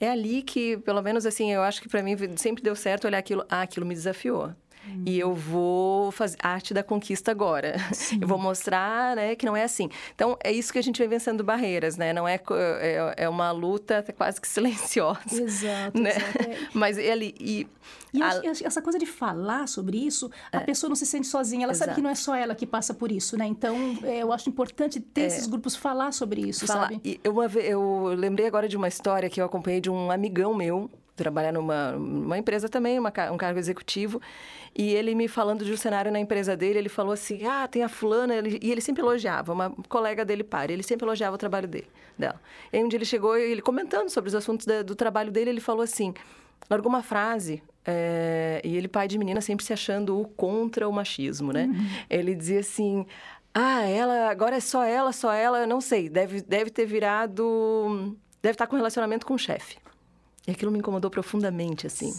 é 0.00 0.08
ali 0.10 0.42
que, 0.42 0.76
pelo 0.78 1.02
menos 1.02 1.26
assim, 1.26 1.52
eu 1.52 1.62
acho 1.62 1.80
que 1.80 1.88
para 1.88 2.02
mim 2.02 2.16
sempre 2.36 2.62
deu 2.62 2.76
certo 2.76 3.06
olhar 3.06 3.18
aquilo, 3.18 3.44
ah, 3.48 3.62
aquilo 3.62 3.86
me 3.86 3.94
desafiou. 3.94 4.52
Hum. 4.86 5.02
E 5.06 5.18
eu 5.18 5.34
vou 5.34 6.10
fazer 6.10 6.36
arte 6.42 6.72
da 6.72 6.82
conquista 6.82 7.30
agora. 7.30 7.76
Sim. 7.92 8.18
Eu 8.26 8.28
vou 8.28 8.38
mostrar, 8.38 9.14
né, 9.14 9.34
que 9.34 9.44
não 9.44 9.56
é 9.56 9.62
assim. 9.62 9.88
Então, 10.14 10.36
é 10.42 10.50
isso 10.50 10.72
que 10.72 10.78
a 10.78 10.82
gente 10.82 10.98
vem 10.98 11.08
vencendo 11.08 11.44
barreiras, 11.44 11.96
né? 11.96 12.12
Não 12.12 12.26
é, 12.26 12.40
é, 12.80 13.14
é 13.18 13.28
uma 13.28 13.50
luta 13.50 14.04
quase 14.16 14.40
que 14.40 14.48
silenciosa. 14.48 15.20
Exato, 15.30 16.00
né? 16.00 16.10
exato. 16.10 16.50
É. 16.50 16.68
Mas 16.74 16.98
ali... 16.98 17.34
E, 17.38 17.66
e 18.12 18.22
a... 18.22 18.42
essa 18.64 18.80
coisa 18.80 18.98
de 18.98 19.06
falar 19.06 19.68
sobre 19.68 19.98
isso, 19.98 20.30
a 20.50 20.58
é. 20.58 20.60
pessoa 20.60 20.88
não 20.88 20.96
se 20.96 21.06
sente 21.06 21.26
sozinha. 21.26 21.64
Ela 21.64 21.72
Exato. 21.72 21.90
sabe 21.90 21.96
que 21.96 22.02
não 22.02 22.10
é 22.10 22.14
só 22.14 22.34
ela 22.34 22.54
que 22.54 22.66
passa 22.66 22.94
por 22.94 23.12
isso, 23.12 23.36
né? 23.36 23.46
Então, 23.46 23.76
é, 24.02 24.18
eu 24.22 24.32
acho 24.32 24.48
importante 24.48 25.00
ter 25.00 25.22
é. 25.22 25.26
esses 25.26 25.46
grupos 25.46 25.76
falar 25.76 26.12
sobre 26.12 26.40
isso, 26.40 26.66
falar. 26.66 26.88
sabe? 26.88 27.00
E 27.04 27.20
eu, 27.22 27.34
eu 27.42 28.04
lembrei 28.16 28.46
agora 28.46 28.68
de 28.68 28.76
uma 28.76 28.88
história 28.88 29.28
que 29.28 29.40
eu 29.40 29.44
acompanhei 29.44 29.80
de 29.80 29.90
um 29.90 30.10
amigão 30.10 30.54
meu, 30.54 30.90
trabalhar 31.16 31.52
numa, 31.52 31.92
numa 31.92 32.38
empresa 32.38 32.68
também, 32.68 32.98
uma, 32.98 33.12
um 33.32 33.36
cargo 33.36 33.58
executivo. 33.58 34.20
E 34.74 34.94
ele 34.94 35.14
me 35.14 35.26
falando 35.26 35.64
de 35.64 35.72
um 35.72 35.76
cenário 35.76 36.12
na 36.12 36.20
empresa 36.20 36.56
dele, 36.56 36.78
ele 36.78 36.88
falou 36.88 37.12
assim: 37.12 37.46
ah, 37.46 37.66
tem 37.66 37.82
a 37.82 37.88
fulana. 37.88 38.34
Ele, 38.34 38.58
e 38.62 38.70
ele 38.70 38.80
sempre 38.80 39.02
elogiava, 39.02 39.52
uma 39.52 39.70
colega 39.88 40.24
dele 40.24 40.44
para, 40.44 40.72
ele 40.72 40.82
sempre 40.82 41.06
elogiava 41.06 41.34
o 41.34 41.38
trabalho 41.38 41.66
dele, 41.66 41.88
dela. 42.18 42.40
E 42.72 42.76
aí 42.76 42.84
um 42.84 42.88
dia 42.88 42.98
ele 42.98 43.06
chegou, 43.06 43.36
ele 43.36 43.62
comentando 43.62 44.10
sobre 44.10 44.28
os 44.28 44.34
assuntos 44.34 44.66
da, 44.66 44.82
do 44.82 44.94
trabalho 44.94 45.32
dele, 45.32 45.50
ele 45.50 45.60
falou 45.60 45.82
assim: 45.82 46.12
largou 46.68 46.90
uma 46.90 47.02
frase 47.02 47.62
é, 47.86 48.60
e 48.64 48.76
ele, 48.76 48.88
pai 48.88 49.06
de 49.06 49.16
menina, 49.16 49.40
sempre 49.40 49.64
se 49.64 49.72
achando 49.72 50.20
o 50.20 50.26
contra 50.26 50.88
o 50.88 50.92
machismo, 50.92 51.52
né? 51.52 51.66
Uhum. 51.66 51.88
Ele 52.10 52.34
dizia 52.34 52.60
assim: 52.60 53.06
ah, 53.54 53.82
ela, 53.84 54.28
agora 54.28 54.56
é 54.56 54.60
só 54.60 54.84
ela, 54.84 55.12
só 55.12 55.32
ela, 55.32 55.66
não 55.66 55.80
sei, 55.80 56.10
deve, 56.10 56.42
deve 56.42 56.70
ter 56.70 56.84
virado. 56.84 58.14
Deve 58.42 58.54
estar 58.54 58.66
com 58.66 58.76
relacionamento 58.76 59.24
com 59.24 59.34
o 59.34 59.38
chefe. 59.38 59.78
E 60.46 60.52
aquilo 60.52 60.70
me 60.70 60.78
incomodou 60.78 61.10
profundamente, 61.10 61.86
assim. 61.86 62.14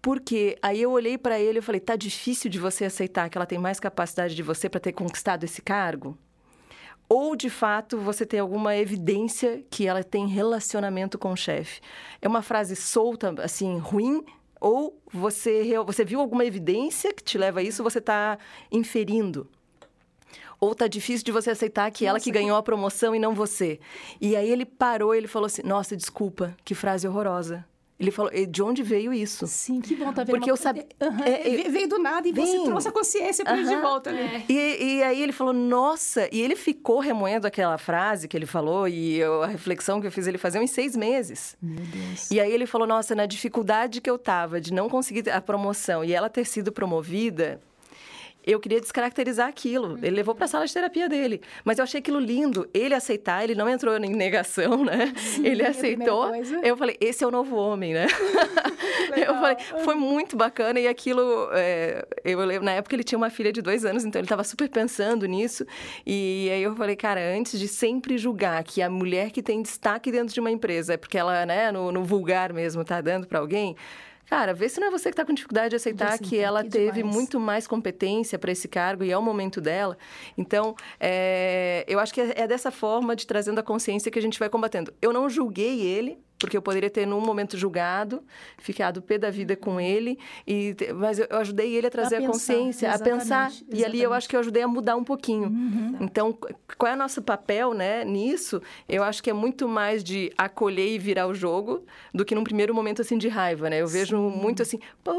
Porque 0.00 0.58
aí 0.60 0.82
eu 0.82 0.90
olhei 0.90 1.16
para 1.16 1.38
ele 1.38 1.60
e 1.60 1.62
falei: 1.62 1.80
tá 1.80 1.96
difícil 1.96 2.50
de 2.50 2.58
você 2.58 2.84
aceitar 2.84 3.30
que 3.30 3.38
ela 3.38 3.46
tem 3.46 3.58
mais 3.58 3.78
capacidade 3.78 4.34
de 4.34 4.42
você 4.42 4.68
para 4.68 4.80
ter 4.80 4.92
conquistado 4.92 5.44
esse 5.44 5.62
cargo? 5.62 6.18
Ou 7.08 7.36
de 7.36 7.50
fato 7.50 7.98
você 7.98 8.24
tem 8.24 8.40
alguma 8.40 8.74
evidência 8.76 9.62
que 9.70 9.86
ela 9.86 10.02
tem 10.02 10.26
relacionamento 10.26 11.18
com 11.18 11.32
o 11.32 11.36
chefe? 11.36 11.80
É 12.20 12.26
uma 12.26 12.42
frase 12.42 12.74
solta, 12.74 13.34
assim, 13.42 13.78
ruim, 13.78 14.24
ou 14.60 14.98
você, 15.12 15.74
você 15.84 16.04
viu 16.04 16.20
alguma 16.20 16.44
evidência 16.44 17.12
que 17.12 17.22
te 17.22 17.36
leva 17.36 17.60
a 17.60 17.62
isso, 17.62 17.82
você 17.82 17.98
está 17.98 18.38
inferindo. 18.70 19.48
Ou 20.62 20.76
tá 20.76 20.86
difícil 20.86 21.24
de 21.24 21.32
você 21.32 21.50
aceitar 21.50 21.90
que 21.90 22.04
Nossa, 22.04 22.10
ela 22.10 22.20
que 22.20 22.30
ganhou 22.30 22.56
a 22.56 22.62
promoção 22.62 23.16
e 23.16 23.18
não 23.18 23.34
você. 23.34 23.80
E 24.20 24.36
aí 24.36 24.48
ele 24.48 24.64
parou 24.64 25.12
ele 25.12 25.26
falou 25.26 25.46
assim: 25.46 25.60
Nossa, 25.64 25.96
desculpa, 25.96 26.56
que 26.64 26.72
frase 26.72 27.08
horrorosa. 27.08 27.66
Ele 27.98 28.10
falou, 28.10 28.32
de 28.48 28.62
onde 28.62 28.82
veio 28.82 29.12
isso? 29.12 29.46
Sim, 29.46 29.80
que 29.80 29.94
bom, 29.94 30.12
tá 30.12 30.24
vendo? 30.24 30.34
Porque 30.34 30.50
eu 30.50 30.56
sabia... 30.56 30.84
Uhum. 31.00 31.24
É, 31.24 31.68
veio 31.68 31.88
do 31.88 32.00
nada 32.00 32.26
e 32.26 32.32
vem. 32.32 32.44
você 32.44 32.64
trouxe 32.64 32.88
a 32.88 32.90
consciência 32.90 33.44
para 33.44 33.56
uhum. 33.56 33.62
de 33.62 33.76
volta, 33.76 34.10
né? 34.10 34.44
É. 34.48 34.52
E, 34.52 34.96
e, 34.96 35.02
aí 35.04 35.22
ele 35.22 35.30
falou, 35.30 35.52
nossa... 35.52 36.28
E 36.32 36.40
ele 36.40 36.56
ficou 36.56 36.98
remoendo 36.98 37.46
aquela 37.46 37.78
frase 37.78 38.26
que 38.26 38.36
ele 38.36 38.46
falou 38.46 38.88
e 38.88 39.18
eu, 39.18 39.44
a 39.44 39.46
reflexão 39.46 40.00
que 40.00 40.08
eu 40.08 40.10
fiz 40.10 40.26
ele 40.26 40.36
fazer 40.36 40.60
em 40.60 40.66
seis 40.66 40.96
meses. 40.96 41.56
Meu 41.62 41.76
Deus. 41.76 42.28
E 42.28 42.40
aí 42.40 42.50
ele 42.50 42.66
falou, 42.66 42.88
nossa, 42.88 43.14
na 43.14 43.24
dificuldade 43.24 44.00
que 44.00 44.10
eu 44.10 44.18
tava 44.18 44.60
de 44.60 44.72
não 44.72 44.88
conseguir 44.88 45.30
a 45.30 45.40
promoção 45.40 46.04
e 46.04 46.12
ela 46.12 46.28
ter 46.28 46.44
sido 46.44 46.72
promovida... 46.72 47.60
eu 48.44 48.58
queria 48.58 48.80
descaracterizar 48.80 49.48
aquilo. 49.48 49.98
Ele 50.02 50.16
levou 50.16 50.34
para 50.34 50.46
a 50.46 50.48
sala 50.48 50.66
de 50.66 50.72
terapia 50.72 51.08
dele. 51.08 51.40
Mas 51.64 51.78
eu 51.78 51.84
achei 51.84 52.00
aquilo 52.00 52.18
lindo. 52.18 52.68
Ele 52.74 52.94
aceitar, 52.94 53.44
ele 53.44 53.54
não 53.54 53.68
entrou 53.68 53.96
em 53.96 54.14
negação, 54.14 54.84
né? 54.84 55.12
Sim, 55.16 55.46
ele 55.46 55.64
aceitou. 55.64 56.32
Eu 56.62 56.76
falei, 56.76 56.96
esse 57.00 57.22
é 57.22 57.26
o 57.26 57.30
novo 57.30 57.56
homem, 57.56 57.94
né? 57.94 58.06
eu 59.16 59.34
falei, 59.34 59.56
foi 59.84 59.94
muito 59.94 60.36
bacana. 60.36 60.80
E 60.80 60.88
aquilo, 60.88 61.48
é, 61.52 62.04
eu 62.24 62.38
lembro, 62.40 62.64
na 62.64 62.72
época 62.72 62.96
ele 62.96 63.04
tinha 63.04 63.18
uma 63.18 63.30
filha 63.30 63.52
de 63.52 63.62
dois 63.62 63.84
anos, 63.84 64.04
então 64.04 64.18
ele 64.18 64.26
estava 64.26 64.44
super 64.44 64.68
pensando 64.68 65.26
nisso. 65.26 65.64
E 66.04 66.48
aí 66.52 66.62
eu 66.62 66.74
falei, 66.74 66.96
cara, 66.96 67.20
antes 67.36 67.58
de 67.58 67.68
sempre 67.68 68.18
julgar 68.18 68.62
que 68.64 68.82
a 68.82 68.90
mulher 68.90 69.30
que 69.30 69.42
tem 69.42 69.62
destaque 69.62 70.10
dentro 70.10 70.34
de 70.34 70.40
uma 70.40 70.50
empresa 70.50 70.94
é 70.94 70.96
porque 70.96 71.16
ela, 71.16 71.46
né, 71.46 71.70
no, 71.70 71.92
no 71.92 72.04
vulgar 72.04 72.52
mesmo, 72.52 72.84
tá 72.84 73.00
dando 73.00 73.26
para 73.26 73.38
alguém. 73.38 73.76
Cara, 74.26 74.54
vê 74.54 74.68
se 74.68 74.80
não 74.80 74.88
é 74.88 74.90
você 74.90 75.10
que 75.10 75.14
está 75.14 75.24
com 75.24 75.32
dificuldade 75.32 75.70
de 75.70 75.76
aceitar 75.76 76.18
que 76.18 76.38
ela 76.38 76.62
que 76.64 76.70
teve 76.70 77.02
muito 77.02 77.38
mais 77.38 77.66
competência 77.66 78.38
para 78.38 78.50
esse 78.50 78.66
cargo 78.66 79.04
e 79.04 79.10
é 79.10 79.18
o 79.18 79.22
momento 79.22 79.60
dela. 79.60 79.96
Então, 80.36 80.74
é, 80.98 81.84
eu 81.86 81.98
acho 81.98 82.12
que 82.14 82.20
é 82.20 82.32
é 82.42 82.46
dessa 82.46 82.70
forma 82.70 83.14
de 83.14 83.26
trazendo 83.26 83.58
a 83.58 83.62
consciência 83.62 84.10
que 84.10 84.18
a 84.18 84.22
gente 84.22 84.38
vai 84.38 84.48
combatendo. 84.48 84.92
Eu 85.00 85.12
não 85.12 85.28
julguei 85.28 85.80
ele, 85.80 86.18
porque 86.42 86.56
eu 86.56 86.62
poderia 86.62 86.90
ter, 86.90 87.06
num 87.06 87.20
momento, 87.20 87.56
julgado, 87.56 88.22
ficado 88.58 89.00
pé 89.00 89.16
da 89.18 89.30
vida 89.30 89.56
com 89.56 89.80
ele, 89.80 90.18
e, 90.46 90.76
mas 90.94 91.18
eu 91.18 91.26
eu 91.30 91.38
ajudei 91.38 91.74
ele 91.74 91.86
a 91.86 91.90
trazer 91.90 92.16
a, 92.16 92.18
pensar, 92.18 92.32
consciência, 92.32 92.90
a 92.92 92.98
pensar. 92.98 93.46
exatamente, 93.50 93.64
E 93.80 93.84
ali 93.84 94.02
eu. 94.02 94.10
Uhum. 94.10 94.16
acho 94.16 94.28
que 94.28 94.36
eu 94.36 94.40
ajudei 94.40 94.62
a 94.62 94.68
mudar 94.68 94.96
um 94.96 95.04
pouquinho. 95.04 95.50
Então, 96.00 96.32
qu- 96.32 96.48
qual 96.76 96.92
é 96.92 96.94
o 96.94 96.98
nosso 96.98 97.22
papel 97.22 97.72
né, 97.72 98.04
nisso? 98.04 98.60
Eu 98.88 99.02
acho 99.02 99.22
que 99.22 99.30
é 99.30 99.32
muito 99.32 99.66
mais 99.66 100.02
de 100.04 100.30
acolher 100.36 100.88
e 100.94 100.98
virar 100.98 101.26
o 101.26 101.34
jogo 101.34 101.84
do 102.12 102.24
que 102.24 102.34
num 102.34 102.44
primeiro 102.44 102.74
momento 102.74 103.00
assim 103.00 103.16
de 103.16 103.28
raiva, 103.28 103.70
né? 103.70 103.80
Eu 103.80 103.86
vejo 103.86 104.18
muito 104.18 104.60
assim, 104.62 104.78
pô, 105.02 105.12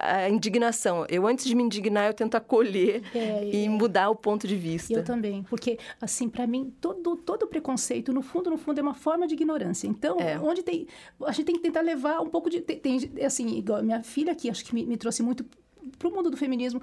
a 0.00 0.28
indignação. 0.28 1.06
Eu, 1.08 1.26
antes 1.26 1.44
de 1.44 1.54
me 1.54 1.62
indignar, 1.62 2.06
eu 2.08 2.14
tento 2.14 2.34
acolher 2.34 3.02
É, 3.14 3.48
e 3.52 3.68
mudar 3.68 4.10
o 4.10 4.16
ponto 4.16 4.48
de 4.48 4.56
vista. 4.56 4.92
Eu 4.92 5.04
também, 5.04 5.44
porque 5.48 5.78
assim, 6.00 6.28
para 6.28 6.46
mim, 6.46 6.72
todo 6.80 7.14
todo 7.16 7.46
preconceito, 7.46 8.12
no 8.12 8.22
fundo, 8.22 8.50
no 8.50 8.56
fundo 8.56 8.78
é 8.78 8.82
uma 8.82 8.94
forma 8.94 9.26
de 9.26 9.34
ignorância. 9.34 9.86
Então, 9.86 10.18
É. 10.18 10.38
onde 10.40 10.62
tem, 10.62 10.69
a 11.26 11.32
gente 11.32 11.46
tem 11.46 11.54
que 11.54 11.62
tentar 11.62 11.80
levar 11.80 12.20
um 12.20 12.28
pouco 12.28 12.48
de 12.50 12.60
tem, 12.60 12.78
tem, 12.78 13.24
assim, 13.24 13.56
igual 13.58 13.82
minha 13.82 14.02
filha 14.02 14.32
aqui, 14.32 14.50
acho 14.50 14.64
que 14.64 14.74
me, 14.74 14.84
me 14.86 14.96
trouxe 14.96 15.22
muito 15.22 15.44
para 15.98 16.08
o 16.08 16.10
mundo 16.12 16.30
do 16.30 16.36
feminismo 16.36 16.80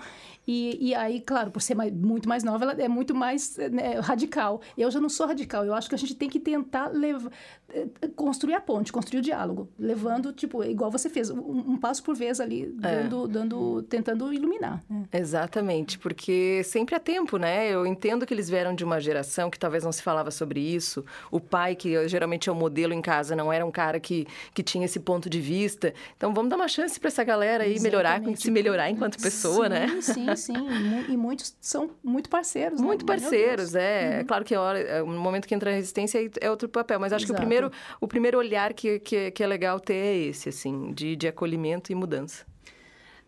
e, 0.48 0.78
e 0.90 0.96
aí, 0.96 1.20
claro, 1.22 1.52
por 1.52 1.62
ser 1.62 1.76
mais- 1.76 1.94
muito 1.94 2.28
mais 2.30 2.44
nova, 2.44 2.64
ela 2.66 2.74
é 2.82 2.88
muito 2.88 3.14
mais 3.16 3.58
né, 3.72 4.00
radical. 4.00 4.62
Eu 4.78 4.90
já 4.92 5.00
não 5.00 5.10
sou 5.10 5.26
radical. 5.28 5.66
Eu 5.66 5.74
acho 5.74 5.90
que 5.90 5.96
a 5.96 5.98
gente 5.98 6.16
tem 6.16 6.30
que 6.30 6.40
tentar 6.40 6.88
levar, 6.90 7.32
eh, 7.70 7.88
construir 8.16 8.54
a 8.54 8.62
ponte, 8.62 8.92
construir 8.92 9.20
o 9.20 9.22
diálogo, 9.24 9.70
levando 9.78 10.32
tipo 10.34 10.64
igual 10.64 10.90
você 10.92 11.10
fez, 11.10 11.30
um, 11.30 11.40
um 11.40 11.78
passo 11.78 12.02
por 12.04 12.16
vez 12.16 12.40
ali, 12.40 12.74
É. 12.84 13.04
dando, 13.04 13.28
dando, 13.28 13.84
tentando 13.84 14.34
iluminar. 14.34 14.82
né? 14.90 15.04
Exatamente, 15.12 16.00
porque 16.00 16.62
sempre 16.64 16.96
há 16.96 17.00
tempo, 17.00 17.38
né? 17.38 17.70
Eu 17.70 17.86
entendo 17.86 18.26
que 18.26 18.34
eles 18.34 18.50
vieram 18.50 18.74
de 18.74 18.84
uma 18.84 19.00
geração 19.00 19.50
que 19.50 19.60
talvez 19.60 19.84
não 19.84 19.92
se 19.92 20.02
falava 20.02 20.32
sobre 20.32 20.60
isso. 20.60 21.04
O 21.30 21.40
pai, 21.40 21.76
que 21.76 22.08
geralmente 22.08 22.50
é 22.50 22.52
o 22.52 22.56
modelo 22.56 22.94
em 22.94 23.02
casa, 23.02 23.36
não 23.36 23.52
era 23.52 23.66
um 23.66 23.72
cara 23.72 24.00
que, 24.00 24.26
que 24.54 24.64
tinha 24.64 24.86
esse 24.86 25.00
ponto 25.00 25.30
de 25.30 25.40
vista. 25.42 25.94
Então 26.16 26.34
vamos 26.34 26.50
dar 26.50 26.56
uma 26.56 26.68
chance 26.68 27.00
para 27.00 27.10
essa 27.10 27.24
galera 27.24 27.64
aí 27.66 27.80
melhorar, 27.80 28.16
Exatamente. 28.16 28.42
se 28.42 28.52
melhorar 28.52 28.87
enquanto 28.90 29.22
pessoa, 29.22 29.66
sim, 29.66 29.70
né? 29.70 30.02
Sim, 30.02 30.36
sim. 30.36 30.54
E 30.54 30.60
mu- 30.84 31.06
E 31.10 31.18
muitos 31.18 31.56
são 31.62 31.92
muito 32.04 32.30
parceiros. 32.30 32.80
né? 32.80 32.86
Muito 32.86 33.06
Meu 33.06 33.16
parceiros, 33.20 33.76
é. 33.76 34.20
É 34.20 34.24
claro 34.24 34.44
que 34.46 34.54
a 34.56 34.62
hora, 34.62 34.80
é, 34.80 35.00
no 35.02 35.20
momento 35.20 35.48
que 35.48 35.54
entra 35.56 35.70
a 35.72 35.74
resistência 35.74 36.20
é 36.42 36.50
outro 36.50 36.68
papel, 36.70 37.00
mas 37.00 37.12
acho 37.14 37.26
que 37.26 37.32
o 37.32 37.34
Exato. 37.34 37.42
primeiro, 37.42 37.72
o 38.02 38.08
primeiro 38.08 38.38
olhar 38.38 38.74
que, 38.74 39.00
que, 39.00 39.32
que 39.32 39.44
é 39.44 39.48
legal 39.48 39.80
ter 39.80 39.94
é 39.96 40.16
esse, 40.18 40.50
assim, 40.50 40.92
de, 40.94 41.16
de 41.16 41.28
acolhimento 41.28 41.92
e 41.92 41.96
mudança. 41.96 42.46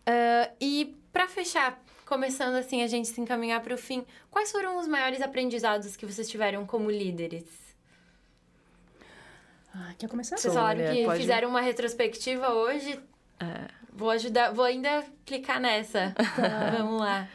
Ah, 0.06 0.50
e 0.60 0.96
pra 1.12 1.28
fechar, 1.28 1.80
começando 2.06 2.54
assim 2.56 2.82
a 2.82 2.86
gente 2.86 3.08
se 3.08 3.20
encaminhar 3.20 3.60
para 3.60 3.74
o 3.74 3.78
fim, 3.78 4.04
quais 4.30 4.50
foram 4.50 4.78
os 4.78 4.86
maiores 4.88 5.20
aprendizados 5.22 5.96
que 5.96 6.04
vocês 6.06 6.28
tiveram 6.28 6.66
como 6.66 6.90
líderes? 6.90 7.44
Ah, 9.74 9.94
quer 9.98 10.08
começar? 10.08 10.36
Vocês 10.36 10.52
Sônia, 10.52 10.68
falaram 10.76 10.94
que 10.96 11.04
pode- 11.04 11.20
fizeram 11.20 11.48
uma 11.48 11.60
retrospectiva 11.60 12.48
hoje. 12.52 12.98
Vou 13.92 14.10
ajudar, 14.10 14.52
vou 14.52 14.64
ainda 14.64 15.04
clicar 15.24 15.60
nessa. 15.60 16.14
Vamos 16.76 17.00
lá. 17.00 17.28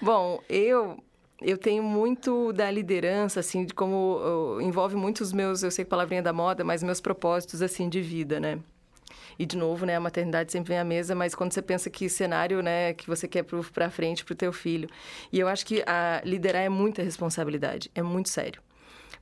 Bom, 0.00 0.40
eu 0.48 1.02
eu 1.44 1.58
tenho 1.58 1.82
muito 1.82 2.52
da 2.52 2.70
liderança, 2.70 3.40
assim, 3.40 3.64
de 3.64 3.74
como 3.74 4.18
uh, 4.18 4.60
envolve 4.60 4.94
muito 4.94 5.20
os 5.22 5.32
meus, 5.32 5.62
eu 5.62 5.70
sei 5.70 5.84
que 5.84 5.90
palavrinha 5.90 6.22
da 6.22 6.32
moda, 6.32 6.62
mas 6.62 6.82
meus 6.82 7.00
propósitos, 7.00 7.60
assim, 7.60 7.88
de 7.88 8.00
vida, 8.00 8.38
né? 8.38 8.60
E, 9.38 9.46
de 9.46 9.56
novo, 9.56 9.84
né, 9.84 9.96
a 9.96 10.00
maternidade 10.00 10.52
sempre 10.52 10.68
vem 10.68 10.78
à 10.78 10.84
mesa, 10.84 11.14
mas 11.14 11.34
quando 11.34 11.52
você 11.52 11.62
pensa 11.62 11.90
que 11.90 12.08
cenário, 12.08 12.62
né, 12.62 12.92
que 12.94 13.08
você 13.08 13.26
quer 13.26 13.44
pra 13.72 13.90
frente 13.90 14.24
pro 14.24 14.34
teu 14.34 14.52
filho. 14.52 14.88
E 15.32 15.40
eu 15.40 15.48
acho 15.48 15.66
que 15.66 15.82
a 15.86 16.22
liderar 16.24 16.62
é 16.62 16.68
muita 16.68 17.02
responsabilidade, 17.02 17.90
é 17.94 18.02
muito 18.02 18.28
sério. 18.28 18.62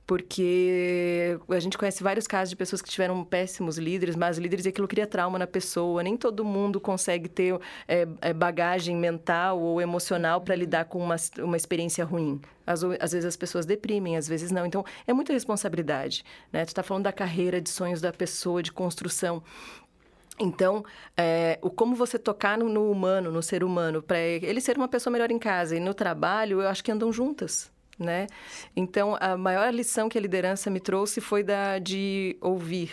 Porque 0.05 1.39
a 1.49 1.59
gente 1.59 1.77
conhece 1.77 2.03
vários 2.03 2.27
casos 2.27 2.49
de 2.49 2.55
pessoas 2.55 2.81
que 2.81 2.89
tiveram 2.89 3.23
péssimos 3.23 3.77
líderes, 3.77 4.15
mas 4.15 4.37
líderes 4.37 4.65
e 4.65 4.69
aquilo 4.69 4.87
cria 4.87 5.07
trauma 5.07 5.39
na 5.39 5.47
pessoa. 5.47 6.03
Nem 6.03 6.17
todo 6.17 6.43
mundo 6.43 6.81
consegue 6.81 7.29
ter 7.29 7.57
é, 7.87 8.33
bagagem 8.33 8.95
mental 8.95 9.59
ou 9.59 9.79
emocional 9.81 10.41
para 10.41 10.55
lidar 10.55 10.85
com 10.85 10.99
uma, 10.99 11.15
uma 11.39 11.55
experiência 11.55 12.03
ruim. 12.03 12.41
Às, 12.65 12.83
às 12.83 13.11
vezes 13.11 13.25
as 13.25 13.37
pessoas 13.37 13.65
deprimem, 13.65 14.17
às 14.17 14.27
vezes 14.27 14.51
não. 14.51 14.65
Então, 14.65 14.83
é 15.07 15.13
muita 15.13 15.33
responsabilidade. 15.33 16.23
Né? 16.51 16.65
Tu 16.65 16.69
está 16.69 16.83
falando 16.83 17.03
da 17.03 17.13
carreira, 17.13 17.61
de 17.61 17.69
sonhos 17.69 18.01
da 18.01 18.11
pessoa, 18.11 18.61
de 18.61 18.71
construção. 18.71 19.41
Então, 20.39 20.83
é, 21.15 21.59
o 21.61 21.69
como 21.69 21.95
você 21.95 22.17
tocar 22.17 22.57
no, 22.57 22.67
no 22.67 22.89
humano, 22.89 23.31
no 23.31 23.43
ser 23.43 23.63
humano, 23.63 24.01
para 24.01 24.19
ele 24.19 24.59
ser 24.59 24.75
uma 24.75 24.87
pessoa 24.87 25.11
melhor 25.11 25.29
em 25.29 25.37
casa 25.37 25.75
e 25.75 25.79
no 25.79 25.93
trabalho, 25.93 26.61
eu 26.61 26.67
acho 26.67 26.83
que 26.83 26.91
andam 26.91 27.11
juntas, 27.13 27.71
né? 28.01 28.27
Então, 28.75 29.17
a 29.19 29.37
maior 29.37 29.73
lição 29.73 30.09
que 30.09 30.17
a 30.17 30.21
liderança 30.21 30.69
me 30.69 30.79
trouxe 30.79 31.21
foi 31.21 31.43
da 31.43 31.79
de 31.79 32.37
ouvir, 32.41 32.91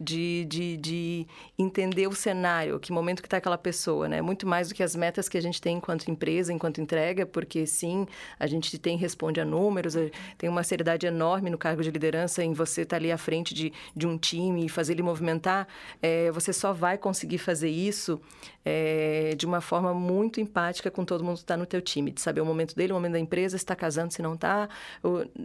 de, 0.00 0.46
de, 0.46 0.76
de 0.78 1.26
entender 1.58 2.06
o 2.06 2.14
cenário, 2.14 2.80
que 2.80 2.90
momento 2.90 3.20
que 3.20 3.26
está 3.26 3.36
aquela 3.36 3.58
pessoa, 3.58 4.08
né? 4.08 4.22
Muito 4.22 4.46
mais 4.46 4.68
do 4.68 4.74
que 4.74 4.82
as 4.82 4.96
metas 4.96 5.28
que 5.28 5.36
a 5.36 5.42
gente 5.42 5.60
tem 5.60 5.76
enquanto 5.76 6.08
empresa, 6.08 6.52
enquanto 6.52 6.80
entrega, 6.80 7.26
porque 7.26 7.66
sim, 7.66 8.06
a 8.38 8.46
gente 8.46 8.78
tem 8.78 8.96
responde 8.96 9.40
a 9.40 9.44
números, 9.44 9.94
tem 10.38 10.48
uma 10.48 10.62
seriedade 10.62 11.06
enorme 11.06 11.50
no 11.50 11.58
cargo 11.58 11.82
de 11.82 11.90
liderança 11.90 12.42
em 12.42 12.54
você 12.54 12.82
estar 12.82 12.96
ali 12.96 13.12
à 13.12 13.18
frente 13.18 13.52
de, 13.52 13.72
de 13.94 14.06
um 14.06 14.16
time 14.16 14.64
e 14.64 14.68
fazer 14.68 14.94
ele 14.94 15.02
movimentar. 15.02 15.68
É, 16.00 16.30
você 16.30 16.52
só 16.52 16.72
vai 16.72 16.96
conseguir 16.96 17.38
fazer 17.38 17.68
isso 17.68 18.20
é, 18.64 19.34
de 19.36 19.44
uma 19.44 19.60
forma 19.60 19.92
muito 19.92 20.40
empática 20.40 20.90
com 20.90 21.04
todo 21.04 21.22
mundo 21.22 21.36
que 21.36 21.42
está 21.42 21.56
no 21.56 21.66
teu 21.66 21.82
time, 21.82 22.10
de 22.10 22.20
saber 22.20 22.40
o 22.40 22.46
momento 22.46 22.74
dele, 22.74 22.92
o 22.92 22.96
momento 22.96 23.12
da 23.12 23.18
empresa, 23.18 23.58
se 23.58 23.64
está 23.64 23.76
casando, 23.76 24.12
se 24.12 24.22
não 24.22 24.34
está, 24.34 24.68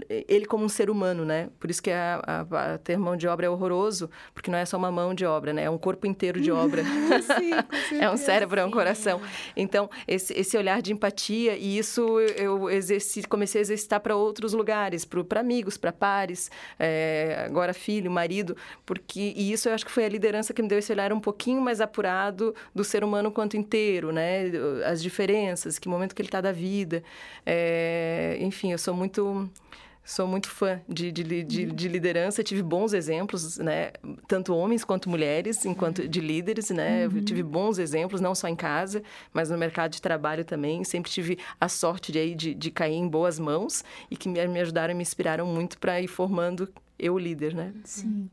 ele 0.09 0.45
como 0.45 0.63
um 0.63 0.69
ser 0.69 0.89
humano, 0.89 1.25
né? 1.25 1.49
Por 1.59 1.69
isso 1.69 1.81
que 1.81 1.91
a, 1.91 2.21
a, 2.25 2.73
a 2.73 2.77
ter 2.77 2.97
mão 2.97 3.17
de 3.17 3.27
obra 3.27 3.45
é 3.45 3.49
horroroso, 3.49 4.09
porque 4.33 4.44
não 4.49 4.57
é 4.57 4.65
só 4.65 4.77
uma 4.77 4.91
mão 4.91 5.13
de 5.13 5.25
obra, 5.25 5.53
né? 5.53 5.63
É 5.63 5.69
um 5.69 5.77
corpo 5.77 6.07
inteiro 6.07 6.39
de 6.39 6.51
obra. 6.53 6.83
Sim, 6.83 7.51
É 7.99 8.09
um 8.09 8.17
cérebro, 8.17 8.59
é 8.59 8.65
um 8.65 8.71
coração. 8.71 9.21
Então, 9.55 9.89
esse, 10.07 10.33
esse 10.33 10.57
olhar 10.57 10.81
de 10.81 10.93
empatia, 10.93 11.55
e 11.57 11.77
isso 11.77 12.19
eu 12.19 12.69
exerci, 12.69 13.23
comecei 13.23 13.59
a 13.59 13.63
exercitar 13.63 13.99
para 13.99 14.15
outros 14.15 14.53
lugares, 14.53 15.05
para 15.05 15.39
amigos, 15.39 15.77
para 15.77 15.91
pares, 15.91 16.49
é, 16.79 17.43
agora 17.45 17.73
filho, 17.73 18.09
marido, 18.11 18.55
porque 18.85 19.33
e 19.35 19.51
isso 19.51 19.69
eu 19.69 19.73
acho 19.73 19.85
que 19.85 19.91
foi 19.91 20.05
a 20.05 20.09
liderança 20.09 20.53
que 20.53 20.61
me 20.61 20.67
deu 20.67 20.79
esse 20.79 20.91
olhar 20.91 21.11
um 21.13 21.19
pouquinho 21.19 21.61
mais 21.61 21.81
apurado 21.81 22.53
do 22.73 22.83
ser 22.83 23.03
humano 23.03 23.31
quanto 23.31 23.57
inteiro, 23.57 24.11
né? 24.11 24.51
As 24.85 25.01
diferenças, 25.01 25.79
que 25.79 25.87
momento 25.87 26.13
que 26.15 26.21
ele 26.21 26.27
está 26.27 26.41
da 26.41 26.51
vida. 26.51 27.03
É, 27.45 28.37
enfim, 28.39 28.71
eu 28.71 28.77
sou 28.77 28.93
muito 28.93 29.49
Sou 30.05 30.27
muito 30.27 30.47
fã 30.49 30.79
de, 30.87 31.11
de, 31.11 31.43
de, 31.43 31.65
de, 31.65 31.87
liderança, 31.87 32.43
tive 32.43 32.61
bons 32.61 32.93
exemplos, 32.93 33.57
né? 33.57 33.91
Tanto 34.27 34.55
homens 34.55 34.83
quanto 34.83 35.09
mulheres, 35.09 35.65
enquanto 35.65 36.07
de 36.07 36.21
líderes, 36.21 36.69
né? 36.69 37.07
Uhum. 37.07 37.23
tive 37.23 37.41
bons 37.41 37.79
exemplos, 37.79 38.21
não 38.21 38.35
só 38.35 38.47
em 38.47 38.55
casa, 38.55 39.01
mas 39.33 39.49
no 39.49 39.57
mercado 39.57 39.93
de 39.93 40.01
trabalho 40.01 40.45
também. 40.45 40.83
Sempre 40.83 41.09
tive 41.09 41.39
a 41.59 41.67
sorte 41.67 42.11
de, 42.11 42.19
aí, 42.19 42.35
de, 42.35 42.53
de 42.53 42.69
cair 42.69 42.93
em 42.93 43.07
boas 43.07 43.39
mãos 43.39 43.83
e 44.11 44.15
que 44.15 44.29
me, 44.29 44.47
me 44.47 44.59
ajudaram 44.59 44.93
e 44.93 44.95
me 44.95 45.01
inspiraram 45.01 45.47
muito 45.47 45.79
para 45.79 45.99
ir 45.99 46.07
formando 46.07 46.69
eu 46.99 47.17
líder, 47.17 47.55
né? 47.55 47.73
Sim. 47.83 48.29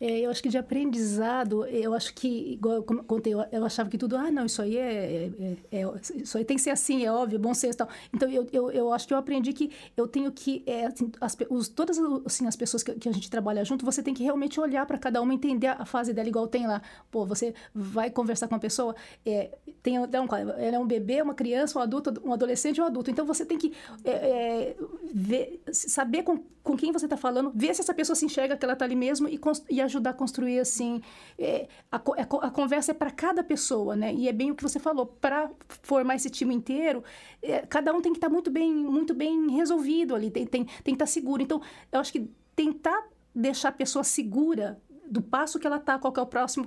É, 0.00 0.20
eu 0.20 0.30
acho 0.30 0.42
que 0.42 0.48
de 0.48 0.58
aprendizado, 0.58 1.64
eu 1.66 1.94
acho 1.94 2.12
que, 2.14 2.52
igual 2.52 2.76
eu 2.76 2.82
contei, 2.82 3.32
eu, 3.32 3.44
eu 3.50 3.64
achava 3.64 3.88
que 3.88 3.96
tudo, 3.96 4.16
ah, 4.16 4.30
não, 4.30 4.44
isso 4.44 4.60
aí 4.60 4.76
é, 4.76 5.30
é, 5.70 5.80
é, 5.80 5.84
isso 6.16 6.36
aí 6.36 6.44
tem 6.44 6.56
que 6.56 6.62
ser 6.62 6.70
assim, 6.70 7.04
é 7.04 7.10
óbvio, 7.10 7.38
bom 7.38 7.54
senso 7.54 7.74
e 7.74 7.78
tal. 7.78 7.88
Então, 8.12 8.28
eu, 8.28 8.46
eu, 8.52 8.70
eu 8.70 8.92
acho 8.92 9.06
que 9.08 9.14
eu 9.14 9.18
aprendi 9.18 9.52
que 9.52 9.70
eu 9.96 10.06
tenho 10.06 10.30
que, 10.30 10.62
é, 10.66 10.86
assim, 10.86 11.10
as, 11.20 11.36
os, 11.48 11.68
todas 11.68 11.98
assim, 12.26 12.46
as 12.46 12.56
pessoas 12.56 12.82
que, 12.82 12.94
que, 12.94 13.08
a 13.08 13.12
gente 13.12 13.30
trabalha 13.30 13.64
junto, 13.64 13.84
você 13.84 14.02
tem 14.02 14.12
que 14.12 14.22
realmente 14.22 14.60
olhar 14.60 14.84
para 14.86 14.98
cada 14.98 15.22
uma, 15.22 15.32
entender 15.32 15.68
a 15.68 15.84
fase 15.86 16.12
dela, 16.12 16.28
igual 16.28 16.46
tem 16.46 16.66
lá. 16.66 16.82
Pô, 17.10 17.24
você 17.24 17.54
vai 17.74 18.10
conversar 18.10 18.48
com 18.48 18.54
uma 18.54 18.60
pessoa, 18.60 18.94
é, 19.24 19.56
tem, 19.82 19.98
um, 19.98 20.04
ela 20.04 20.76
é 20.76 20.78
um 20.78 20.86
bebê, 20.86 21.22
uma 21.22 21.34
criança, 21.34 21.78
um 21.78 21.82
adulto, 21.82 22.12
um 22.24 22.32
adolescente 22.32 22.80
ou 22.80 22.86
um 22.86 22.90
adulto. 22.90 23.10
Então, 23.10 23.24
você 23.24 23.46
tem 23.46 23.56
que 23.56 23.72
é, 24.04 24.76
ver, 25.12 25.62
saber 25.72 26.22
com 26.22 26.44
com 26.66 26.76
quem 26.76 26.90
você 26.90 27.06
está 27.06 27.16
falando, 27.16 27.52
ver 27.54 27.72
se 27.76 27.80
essa 27.80 27.94
pessoa 27.94 28.16
se 28.16 28.26
enxerga 28.26 28.56
que 28.56 28.64
ela 28.64 28.72
está 28.72 28.84
ali 28.84 28.96
mesmo 28.96 29.28
e, 29.28 29.40
e, 29.70 29.80
ajudar 29.80 30.10
a 30.10 30.12
construir, 30.12 30.58
assim, 30.58 31.00
é, 31.38 31.68
a, 31.92 31.96
a, 31.96 32.46
a, 32.48 32.50
conversa 32.50 32.90
é 32.90 32.94
para 32.94 33.12
cada 33.12 33.44
pessoa, 33.44 33.94
né? 33.94 34.12
E 34.12 34.28
é 34.28 34.32
bem 34.32 34.50
o 34.50 34.54
que 34.56 34.64
você 34.64 34.80
falou, 34.80 35.06
para 35.06 35.48
formar 35.82 36.16
esse 36.16 36.28
time 36.28 36.52
inteiro, 36.52 37.04
é, 37.40 37.60
cada 37.60 37.94
um 37.94 38.00
tem 38.00 38.10
que 38.10 38.18
estar 38.18 38.26
tá 38.26 38.32
muito 38.32 38.50
bem, 38.50 38.74
muito 38.74 39.14
bem 39.14 39.48
resolvido 39.52 40.12
ali, 40.12 40.28
tem, 40.28 40.44
tem, 40.44 40.64
tem 40.64 40.72
que 40.82 40.90
estar 40.90 41.04
tá 41.04 41.06
seguro. 41.06 41.40
Então, 41.40 41.62
eu 41.92 42.00
acho 42.00 42.10
que 42.10 42.28
tentar 42.56 43.06
deixar 43.32 43.68
a 43.68 43.72
pessoa 43.72 44.02
segura 44.02 44.76
do 45.08 45.22
passo 45.22 45.60
que 45.60 45.68
ela 45.68 45.76
está, 45.76 46.00
qual 46.00 46.12
é 46.16 46.20
o 46.20 46.26
próximo 46.26 46.66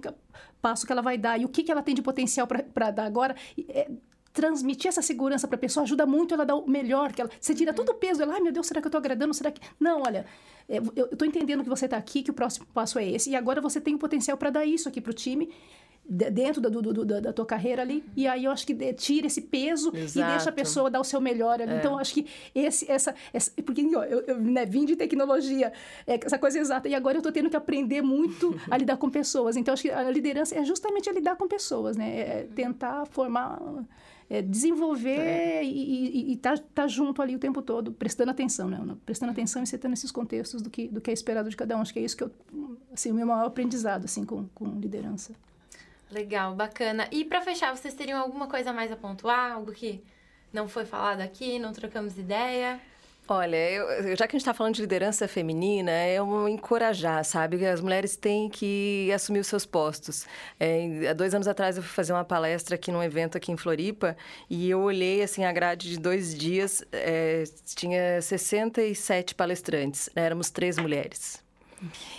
passo 0.62 0.86
que 0.86 0.94
ela 0.94 1.02
vai 1.02 1.18
dar 1.18 1.38
e 1.38 1.44
o 1.44 1.50
que, 1.50 1.62
que 1.62 1.72
ela 1.72 1.82
tem 1.82 1.94
de 1.94 2.02
potencial 2.02 2.48
para 2.48 2.90
dar 2.90 3.04
agora. 3.04 3.36
É, 3.68 3.92
transmitir 4.34 4.89
essa 4.89 5.01
segurança 5.01 5.47
para 5.47 5.55
a 5.55 5.59
pessoa 5.59 5.84
ajuda 5.84 6.05
muito 6.05 6.34
ela 6.34 6.43
a 6.43 6.45
dar 6.45 6.55
o 6.55 6.69
melhor 6.69 7.11
que 7.13 7.21
ela 7.21 7.30
você 7.39 7.53
tira 7.53 7.73
todo 7.73 7.89
o 7.89 7.95
peso 7.95 8.21
ela 8.21 8.34
ai 8.34 8.41
meu 8.41 8.51
Deus 8.51 8.67
será 8.67 8.82
que 8.82 8.88
eu 8.88 8.89
estou 8.89 8.99
agradando 8.99 9.34
será 9.34 9.51
que 9.51 9.61
não 9.80 10.01
olha 10.01 10.25
é, 10.67 10.77
eu 10.95 11.05
estou 11.05 11.27
entendendo 11.27 11.63
que 11.63 11.69
você 11.69 11.86
está 11.86 11.97
aqui 11.97 12.21
que 12.21 12.32
o 12.32 12.34
próximo 12.34 12.67
passo 12.73 12.99
é 12.99 13.09
esse 13.09 13.32
e 13.32 13.36
agora 13.36 13.59
você 13.59 13.82
tem 13.82 13.95
o 13.95 13.97
potencial 13.97 14.38
para 14.38 14.49
dar 14.49 14.65
isso 14.65 14.88
aqui 14.88 15.01
para 15.01 15.11
o 15.11 15.13
time 15.13 15.49
dentro 16.09 16.59
do, 16.59 16.82
do, 16.82 17.05
do, 17.05 17.21
da 17.21 17.32
tua 17.32 17.45
carreira 17.45 17.84
ali. 17.84 18.03
E 18.17 18.27
aí 18.27 18.45
eu 18.45 18.51
acho 18.51 18.65
que 18.65 18.93
tira 18.93 19.27
esse 19.27 19.41
peso 19.41 19.95
Exato. 19.95 20.27
e 20.27 20.32
deixa 20.32 20.49
a 20.49 20.53
pessoa 20.53 20.89
dar 20.89 20.99
o 20.99 21.03
seu 21.03 21.21
melhor 21.21 21.61
ali. 21.61 21.71
É. 21.71 21.77
Então, 21.77 21.93
eu 21.93 21.99
acho 21.99 22.15
que 22.15 22.25
esse, 22.55 22.91
essa, 22.91 23.13
essa 23.32 23.51
porque 23.61 23.86
ó, 23.95 24.03
eu, 24.03 24.21
eu 24.21 24.39
né, 24.39 24.65
vim 24.65 24.86
de 24.86 24.95
tecnologia, 24.95 25.71
é, 26.07 26.19
essa 26.25 26.39
coisa 26.39 26.57
exata, 26.57 26.89
e 26.89 26.95
agora 26.95 27.17
eu 27.17 27.19
estou 27.19 27.32
tendo 27.32 27.49
que 27.49 27.55
aprender 27.55 28.01
muito 28.01 28.59
a 28.71 28.75
lidar 28.77 28.97
com 28.97 29.09
pessoas. 29.09 29.55
Então, 29.55 29.73
acho 29.73 29.84
que 29.84 29.91
a 29.91 30.09
liderança 30.09 30.55
é 30.55 30.63
justamente 30.65 31.07
a 31.07 31.13
lidar 31.13 31.36
com 31.36 31.47
pessoas, 31.47 31.95
né? 31.95 32.19
É 32.19 32.47
tentar 32.55 33.05
formar. 33.05 33.61
É, 34.30 34.43
desenvolver 34.43 35.19
é. 35.19 35.63
e 35.63 36.34
estar 36.34 36.59
tá, 36.59 36.63
tá 36.75 36.88
junto 36.88 37.19
ali 37.19 37.36
o 37.36 37.39
tempo 37.39 37.63
todo, 37.63 37.91
prestando 37.91 38.30
atenção, 38.30 38.69
né? 38.69 38.77
Prestando 39.03 39.32
atenção 39.32 39.63
e 39.63 39.67
setando 39.67 39.95
esses 39.95 40.11
contextos 40.11 40.61
do 40.61 40.69
que, 40.69 40.88
do 40.88 41.01
que 41.01 41.09
é 41.09 41.13
esperado 41.13 41.49
de 41.49 41.57
cada 41.57 41.75
um. 41.75 41.82
Acho 41.82 41.91
que 41.91 41.99
é 41.99 42.03
isso 42.03 42.15
que 42.15 42.23
eu, 42.23 42.32
assim, 42.93 43.11
o 43.11 43.15
meu 43.15 43.25
maior 43.25 43.47
aprendizado, 43.47 44.05
assim, 44.05 44.23
com, 44.23 44.45
com 44.49 44.80
liderança. 44.80 45.34
Legal, 46.11 46.55
bacana. 46.55 47.07
E 47.11 47.25
para 47.25 47.41
fechar, 47.41 47.75
vocês 47.75 47.93
teriam 47.93 48.19
alguma 48.19 48.47
coisa 48.47 48.71
mais 48.71 48.91
a 48.91 48.95
pontuar? 48.95 49.53
Algo 49.53 49.71
que 49.71 50.03
não 50.53 50.67
foi 50.67 50.86
falado 50.86 51.21
aqui, 51.21 51.57
não 51.57 51.71
trocamos 51.73 52.17
ideia? 52.17 52.80
Olha, 53.32 53.55
eu, 53.55 54.15
já 54.15 54.27
que 54.27 54.36
a 54.36 54.39
gente 54.39 54.41
está 54.41 54.55
falando 54.55 54.73
de 54.73 54.82
liderança 54.82 55.27
feminina, 55.27 55.91
é 55.91 56.19
um 56.19 56.47
encorajar, 56.47 57.23
sabe? 57.23 57.63
As 57.63 57.80
mulheres 57.80 58.15
têm 58.15 58.49
que 58.49 59.11
assumir 59.13 59.38
os 59.38 59.45
seus 59.45 59.67
postos. 59.67 60.25
É, 60.59 61.07
há 61.07 61.13
dois 61.13 61.36
anos 61.36 61.47
atrás 61.47 61.77
eu 61.77 61.84
fui 61.84 61.91
fazer 61.91 62.11
uma 62.11 62.25
palestra 62.25 62.73
aqui 62.73 62.91
num 62.91 63.03
evento 63.03 63.38
aqui 63.38 63.51
em 63.51 63.57
Floripa 63.57 64.17
e 64.49 64.67
eu 64.67 64.80
olhei 64.80 65.21
assim 65.21 65.45
a 65.45 65.51
grade 65.51 65.89
de 65.89 65.99
dois 65.99 66.36
dias, 66.36 66.84
é, 66.91 67.43
tinha 67.75 68.19
67 68.19 69.36
palestrantes, 69.36 70.09
né? 70.15 70.23
éramos 70.25 70.49
três 70.49 70.80
mulheres. 70.80 71.39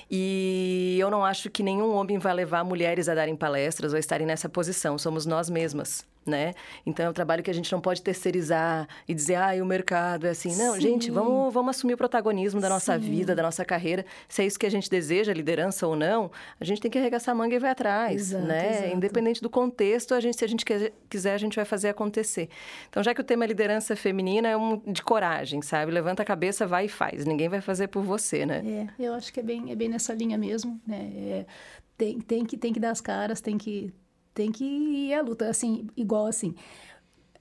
E 0.09 0.97
eu 1.01 1.11
não 1.11 1.25
acho 1.25 1.51
que 1.51 1.61
nenhum 1.61 1.93
homem 1.93 2.19
vai 2.19 2.33
levar 2.33 2.63
mulheres 2.63 3.09
a 3.09 3.17
darem 3.17 3.35
palestras 3.35 3.93
ou 3.93 3.97
a 3.97 4.01
estarem 4.01 4.27
nessa 4.27 4.49
posição. 4.49 4.97
Somos 4.97 5.27
nós 5.27 5.51
mesmas 5.51 6.07
né? 6.25 6.55
Então 6.85 7.07
é 7.07 7.11
um 7.11 7.13
trabalho 7.13 7.43
que 7.43 7.51
a 7.51 7.55
gente 7.55 7.71
não 7.73 7.81
pode 7.81 8.03
terceirizar 8.03 8.87
e 9.09 9.15
dizer, 9.15 9.37
ah, 9.37 9.51
o 9.63 9.67
mercado 9.67 10.27
é 10.27 10.31
assim. 10.31 10.55
Não, 10.57 10.75
Sim. 10.75 10.81
gente, 10.81 11.11
vamos, 11.11 11.53
vamos 11.53 11.77
assumir 11.77 11.95
o 11.95 11.97
protagonismo 11.97 12.61
da 12.61 12.69
nossa 12.69 12.95
Sim. 12.95 13.01
vida, 13.01 13.35
da 13.35 13.43
nossa 13.43 13.65
carreira. 13.65 14.05
Se 14.29 14.43
é 14.43 14.47
isso 14.47 14.59
que 14.59 14.67
a 14.67 14.71
gente 14.71 14.89
deseja, 14.91 15.33
liderança 15.33 15.87
ou 15.87 15.97
não, 15.97 16.31
a 16.61 16.65
gente 16.65 16.81
tem 16.81 16.91
que 16.91 16.99
arregaçar 16.99 17.35
a 17.35 17.39
manga 17.39 17.55
e 17.55 17.59
vai 17.59 17.71
atrás, 17.71 18.33
exato, 18.33 18.47
né? 18.47 18.71
Exato. 18.71 18.97
Independente 18.97 19.43
do 19.43 19.51
contexto, 19.51 20.15
a 20.15 20.21
gente, 20.21 20.37
se 20.39 20.45
a 20.45 20.49
gente 20.49 20.65
quiser, 21.09 21.35
a 21.35 21.39
gente 21.39 21.57
vai 21.57 21.65
fazer 21.65 21.89
acontecer. 21.89 22.49
Então, 22.89 23.03
já 23.03 23.15
que 23.15 23.21
o 23.21 23.25
tema 23.25 23.45
é 23.45 23.49
liderança 23.49 23.97
feminina, 23.97 24.49
é 24.49 24.57
um 24.57 24.81
de 24.87 25.03
coragem, 25.03 25.63
sabe? 25.63 25.91
Levanta 25.91 26.23
a 26.23 26.27
cabeça, 26.27 26.67
vai 26.67 26.87
e 26.87 26.89
faz. 26.89 27.25
Ninguém 27.25 27.49
vai 27.49 27.61
fazer 27.61 27.89
por 27.89 28.03
você, 28.03 28.45
né? 28.45 28.63
É, 28.99 29.05
eu 29.05 29.15
acho 29.15 29.33
que 29.33 29.41
é 29.41 29.43
bem, 29.43 29.73
é 29.73 29.75
bem 29.75 29.89
nessa 29.89 30.13
linha 30.13 30.37
mesmo, 30.37 30.81
né? 30.87 31.11
É, 31.17 31.47
tem, 31.97 32.21
tem, 32.21 32.45
que, 32.45 32.57
tem 32.57 32.73
que 32.73 32.81
dar 32.81 32.91
as 32.91 33.01
caras, 33.01 33.41
tem 33.41 33.59
que 33.59 33.93
tem 34.35 34.51
que 34.53 34.65
ir 34.65 35.15
à 35.15 35.23
luta, 35.23 35.49
assim, 35.49 35.89
igual 35.97 36.27
assim. 36.27 36.55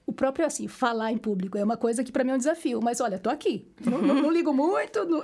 O 0.06 0.12
próprio, 0.12 0.44
assim, 0.44 0.66
falar 0.66 1.12
em 1.12 1.16
público 1.16 1.56
é 1.56 1.62
uma 1.62 1.76
coisa 1.76 2.02
que 2.02 2.10
para 2.10 2.24
mim 2.24 2.32
é 2.32 2.34
um 2.34 2.38
desafio. 2.38 2.80
Mas, 2.82 3.00
olha, 3.00 3.16
tô 3.16 3.30
aqui. 3.30 3.68
Não, 3.84 4.02
não, 4.02 4.14
não 4.16 4.30
ligo 4.30 4.52
muito, 4.52 5.04
não, 5.04 5.22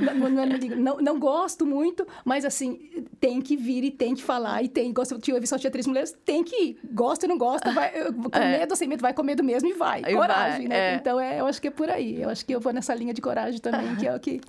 não, 0.76 0.96
não, 0.98 1.18
gosto 1.18 1.66
muito, 1.66 2.06
mas, 2.24 2.44
assim, 2.44 3.04
tem 3.18 3.42
que 3.42 3.56
vir 3.56 3.82
e 3.82 3.90
tem 3.90 4.14
que 4.14 4.22
falar. 4.22 4.62
E 4.62 4.68
tem, 4.68 4.92
gosto, 4.92 5.18
eu 5.26 5.40
vi 5.40 5.46
só 5.48 5.58
tinha 5.58 5.72
três 5.72 5.88
mulheres, 5.88 6.16
tem 6.24 6.44
que 6.44 6.54
ir. 6.54 6.78
Gosta 6.92 7.26
ou 7.26 7.30
não 7.30 7.36
gosta, 7.36 7.72
vai, 7.72 7.90
com 8.12 8.38
é. 8.38 8.58
medo 8.58 8.70
ou 8.70 8.76
sem 8.76 8.86
medo, 8.86 9.00
vai 9.00 9.12
com 9.12 9.24
medo 9.24 9.42
mesmo 9.42 9.68
e 9.68 9.72
vai. 9.72 10.02
Aí 10.04 10.14
coragem, 10.14 10.68
vai, 10.68 10.78
né? 10.78 10.92
É. 10.92 10.94
Então, 10.94 11.18
é, 11.18 11.40
eu 11.40 11.46
acho 11.46 11.60
que 11.60 11.66
é 11.66 11.72
por 11.72 11.90
aí. 11.90 12.22
Eu 12.22 12.30
acho 12.30 12.46
que 12.46 12.54
eu 12.54 12.60
vou 12.60 12.72
nessa 12.72 12.94
linha 12.94 13.12
de 13.12 13.20
coragem 13.20 13.60
também, 13.60 13.96
que 13.96 14.06
é 14.06 14.14
o 14.14 14.20
que... 14.20 14.40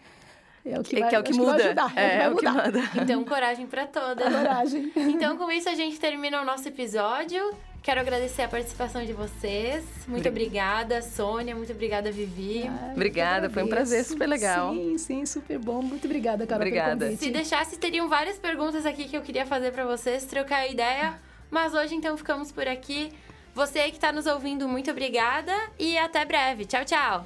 É 0.69 0.79
o 0.79 0.83
que, 0.83 0.99
vai, 0.99 1.09
que, 1.09 1.15
é 1.15 1.19
o 1.19 1.23
que 1.23 1.33
muda. 1.33 1.55
Que 1.55 1.63
ajudar, 1.63 1.93
é, 1.95 2.23
é, 2.23 2.29
o 2.29 2.35
que 2.35 2.45
manda. 2.45 2.79
Então, 3.01 3.23
coragem 3.23 3.67
para 3.67 3.85
todas. 3.87 4.33
Coragem. 4.33 4.91
Então, 4.95 5.37
com 5.37 5.51
isso, 5.51 5.69
a 5.69 5.75
gente 5.75 5.99
termina 5.99 6.41
o 6.41 6.45
nosso 6.45 6.67
episódio. 6.67 7.55
Quero 7.81 8.01
agradecer 8.01 8.41
a 8.41 8.47
participação 8.49 9.05
de 9.05 9.13
vocês. 9.13 9.85
Muito 10.07 10.27
obrigada, 10.27 11.01
Sônia. 11.01 11.55
Muito 11.55 11.71
obrigada, 11.71 12.11
Vivi. 12.11 12.67
Ah, 12.67 12.91
obrigada, 12.91 13.49
foi 13.49 13.63
um 13.63 13.69
prazer 13.69 14.03
super 14.03 14.27
legal. 14.27 14.73
Sim, 14.73 14.97
sim, 14.97 15.25
super 15.25 15.57
bom. 15.57 15.81
Muito 15.81 16.03
obrigada, 16.03 16.45
Carol, 16.45 16.63
obrigada. 16.63 17.15
Se 17.15 17.31
deixasse, 17.31 17.77
teriam 17.77 18.09
várias 18.09 18.37
perguntas 18.37 18.85
aqui 18.85 19.05
que 19.05 19.15
eu 19.15 19.21
queria 19.21 19.45
fazer 19.45 19.71
para 19.71 19.85
vocês, 19.85 20.25
trocar 20.25 20.69
ideia. 20.69 21.17
Mas 21.49 21.73
hoje, 21.73 21.95
então, 21.95 22.17
ficamos 22.17 22.51
por 22.51 22.67
aqui. 22.67 23.09
Você 23.55 23.83
que 23.89 23.95
está 23.95 24.11
nos 24.11 24.25
ouvindo, 24.25 24.67
muito 24.67 24.91
obrigada 24.91 25.53
e 25.79 25.97
até 25.97 26.25
breve. 26.25 26.65
Tchau, 26.65 26.83
tchau. 26.83 27.25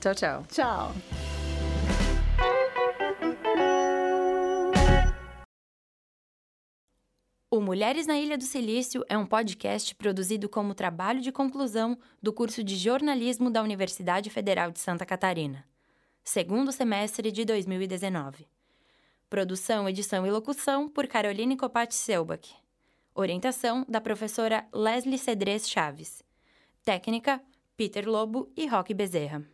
Tchau, 0.00 0.14
tchau. 0.14 0.44
Tchau. 0.50 1.29
O 7.52 7.60
Mulheres 7.60 8.06
na 8.06 8.16
Ilha 8.16 8.38
do 8.38 8.44
Silício 8.44 9.04
é 9.08 9.18
um 9.18 9.26
podcast 9.26 9.92
produzido 9.96 10.48
como 10.48 10.72
trabalho 10.72 11.20
de 11.20 11.32
conclusão 11.32 11.98
do 12.22 12.32
curso 12.32 12.62
de 12.62 12.76
jornalismo 12.76 13.50
da 13.50 13.60
Universidade 13.60 14.30
Federal 14.30 14.70
de 14.70 14.78
Santa 14.78 15.04
Catarina, 15.04 15.66
segundo 16.22 16.70
semestre 16.70 17.32
de 17.32 17.44
2019. 17.44 18.46
Produção, 19.28 19.88
edição 19.88 20.24
e 20.24 20.30
locução 20.30 20.88
por 20.88 21.08
Caroline 21.08 21.56
Copati 21.56 21.96
Selbach. 21.96 22.54
Orientação 23.12 23.84
da 23.88 24.00
professora 24.00 24.64
Leslie 24.72 25.18
Cedrez 25.18 25.68
Chaves. 25.68 26.22
Técnica: 26.84 27.42
Peter 27.76 28.08
Lobo 28.08 28.48
e 28.56 28.68
Roque 28.68 28.94
Bezerra. 28.94 29.44